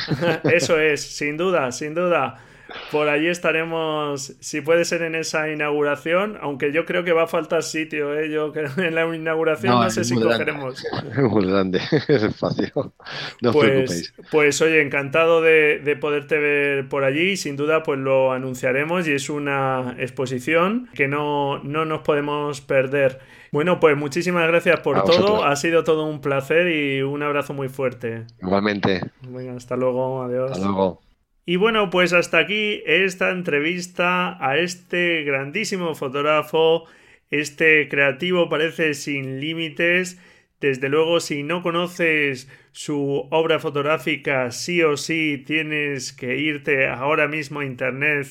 Eso 0.44 0.78
es, 0.78 1.02
sin 1.02 1.36
duda, 1.36 1.70
sin 1.72 1.94
duda. 1.94 2.40
Por 2.90 3.08
allí 3.08 3.28
estaremos, 3.28 4.36
si 4.40 4.60
puede 4.60 4.84
ser 4.84 5.02
en 5.02 5.14
esa 5.14 5.50
inauguración, 5.50 6.38
aunque 6.40 6.72
yo 6.72 6.84
creo 6.84 7.04
que 7.04 7.12
va 7.12 7.24
a 7.24 7.26
faltar 7.26 7.62
sitio, 7.62 8.18
¿eh? 8.18 8.30
yo 8.30 8.52
creo 8.52 8.70
en 8.78 8.94
la 8.94 9.14
inauguración 9.14 9.74
no, 9.74 9.90
sé 9.90 10.04
si 10.04 10.14
cogeremos. 10.14 10.84
Es 11.16 11.22
muy 11.22 11.46
grande, 11.46 11.80
es 12.08 12.22
espacio. 12.22 12.70
No 13.40 13.50
os 13.50 13.56
pues, 13.56 13.70
preocupéis. 13.70 14.14
Pues 14.30 14.62
oye, 14.62 14.82
encantado 14.82 15.40
de, 15.40 15.80
de, 15.84 15.96
poderte 15.96 16.38
ver 16.38 16.88
por 16.88 17.04
allí, 17.04 17.36
sin 17.36 17.56
duda 17.56 17.82
pues 17.82 17.98
lo 17.98 18.32
anunciaremos 18.32 19.06
y 19.08 19.12
es 19.12 19.30
una 19.30 19.94
exposición 19.98 20.88
que 20.94 21.08
no, 21.08 21.62
no 21.62 21.84
nos 21.84 22.02
podemos 22.02 22.60
perder. 22.60 23.20
Bueno, 23.52 23.80
pues 23.80 23.96
muchísimas 23.96 24.46
gracias 24.48 24.80
por 24.80 25.02
todo, 25.04 25.44
ha 25.44 25.56
sido 25.56 25.84
todo 25.84 26.04
un 26.04 26.20
placer 26.20 26.68
y 26.68 27.02
un 27.02 27.22
abrazo 27.22 27.54
muy 27.54 27.68
fuerte. 27.68 28.26
Igualmente. 28.42 29.00
Venga, 29.22 29.54
hasta 29.54 29.76
luego, 29.76 30.22
adiós. 30.22 30.52
Hasta 30.52 30.66
luego. 30.66 31.05
Y 31.48 31.54
bueno, 31.54 31.90
pues 31.90 32.12
hasta 32.12 32.38
aquí 32.38 32.82
esta 32.86 33.30
entrevista 33.30 34.36
a 34.44 34.58
este 34.58 35.22
grandísimo 35.22 35.94
fotógrafo, 35.94 36.86
este 37.30 37.88
creativo 37.88 38.48
parece 38.48 38.94
sin 38.94 39.38
límites. 39.38 40.20
Desde 40.60 40.88
luego, 40.88 41.20
si 41.20 41.44
no 41.44 41.62
conoces 41.62 42.50
su 42.72 43.28
obra 43.30 43.60
fotográfica, 43.60 44.50
sí 44.50 44.82
o 44.82 44.96
sí 44.96 45.40
tienes 45.46 46.12
que 46.12 46.36
irte 46.36 46.88
ahora 46.88 47.28
mismo 47.28 47.60
a 47.60 47.64
internet 47.64 48.26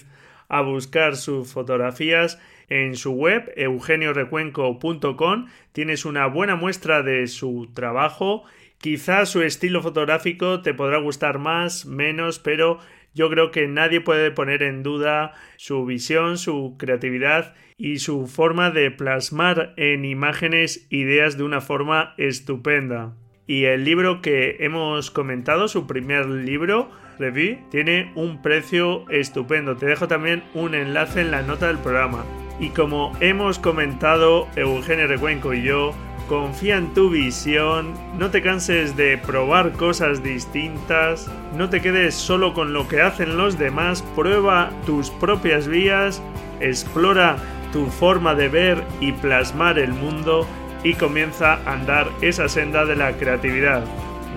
a 0.50 0.60
buscar 0.60 1.16
sus 1.16 1.54
fotografías. 1.54 2.38
En 2.68 2.98
su 2.98 3.14
web, 3.14 3.50
eugeniorecuenco.com, 3.56 5.46
tienes 5.72 6.04
una 6.04 6.28
buena 6.28 6.58
muestra 6.58 7.02
de 7.02 7.28
su 7.28 7.72
trabajo. 7.74 8.44
Quizás 8.78 9.30
su 9.30 9.42
estilo 9.42 9.82
fotográfico 9.82 10.62
te 10.62 10.74
podrá 10.74 10.98
gustar 10.98 11.40
más, 11.40 11.86
menos, 11.86 12.40
pero 12.40 12.80
yo 13.16 13.30
creo 13.30 13.50
que 13.50 13.68
nadie 13.68 14.02
puede 14.02 14.30
poner 14.30 14.62
en 14.62 14.84
duda 14.84 15.34
su 15.56 15.86
visión, 15.86 16.38
su 16.38 16.76
creatividad 16.78 17.56
y 17.78 18.00
su 18.00 18.28
forma 18.28 18.72
de 18.72 18.92
plasmar 18.92 19.74
en 19.78 20.06
imágenes 20.06 20.86
ideas 20.90 21.38
de 21.38 21.44
una 21.44 21.62
forma 21.62 22.14
estupenda. 22.18 23.16
Y 23.48 23.66
el 23.66 23.86
libro 23.86 24.22
que 24.22 24.58
hemos 24.60 25.12
comentado, 25.12 25.68
su 25.68 25.88
primer 25.88 26.26
libro, 26.28 26.90
Review, 27.18 27.60
tiene 27.70 28.12
un 28.16 28.42
precio 28.42 29.10
estupendo. 29.10 29.78
Te 29.78 29.86
dejo 29.86 30.08
también 30.08 30.44
un 30.54 30.76
enlace 30.76 31.22
en 31.22 31.32
la 31.32 31.42
nota 31.42 31.68
del 31.68 31.78
programa. 31.78 32.26
Y 32.60 32.70
como 32.70 33.14
hemos 33.20 33.60
comentado 33.60 34.48
Eugenio 34.56 35.08
Recuenco 35.08 35.54
y 35.54 35.62
yo, 35.62 35.94
Confía 36.28 36.78
en 36.78 36.92
tu 36.96 37.12
visión, 37.12 37.94
no 38.18 38.32
te 38.32 38.42
canses 38.42 38.98
de 38.98 39.16
probar 39.18 39.74
cosas 39.74 40.24
distintas, 40.24 41.30
no 41.56 41.70
te 41.70 41.82
quedes 41.82 42.16
solo 42.16 42.56
con 42.56 42.74
lo 42.74 42.88
que 42.88 43.02
hacen 43.02 43.38
los 43.38 43.60
demás, 43.60 44.02
prueba 44.16 44.72
tus 44.88 45.12
propias 45.12 45.68
vías, 45.68 46.24
explora 46.60 47.38
tu 47.72 47.86
forma 47.88 48.34
de 48.34 48.50
ver 48.50 48.84
y 49.02 49.12
plasmar 49.12 49.78
el 49.78 49.94
mundo. 49.94 50.48
Y 50.84 50.94
comienza 50.94 51.60
a 51.66 51.74
andar 51.74 52.10
esa 52.22 52.48
senda 52.48 52.86
de 52.86 52.96
la 52.96 53.14
creatividad. 53.14 53.84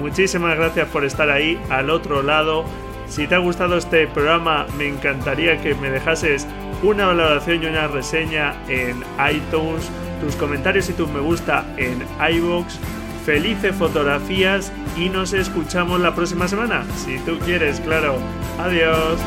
Muchísimas 0.01 0.57
gracias 0.57 0.89
por 0.89 1.05
estar 1.05 1.31
ahí 1.31 1.59
al 1.69 1.91
otro 1.91 2.23
lado. 2.23 2.65
Si 3.07 3.27
te 3.27 3.35
ha 3.35 3.39
gustado 3.39 3.77
este 3.77 4.07
programa, 4.07 4.67
me 4.79 4.89
encantaría 4.89 5.61
que 5.61 5.75
me 5.75 5.91
dejases 5.91 6.47
una 6.83 7.07
valoración 7.07 7.63
y 7.63 7.67
una 7.67 7.87
reseña 7.89 8.55
en 8.69 9.03
iTunes 9.31 9.91
tus 10.21 10.37
comentarios 10.37 10.89
y 10.89 10.93
tus 10.93 11.09
me 11.11 11.21
gusta 11.21 11.65
en 11.77 12.05
iVoox. 12.35 12.67
Felices 13.25 13.75
fotografías 13.77 14.73
y 14.97 15.09
nos 15.11 15.33
escuchamos 15.33 16.01
la 16.01 16.15
próxima 16.15 16.49
semana. 16.49 16.85
Si 16.97 17.19
tú 17.21 17.39
quieres, 17.41 17.81
claro. 17.81 18.17
Adiós. 18.59 19.19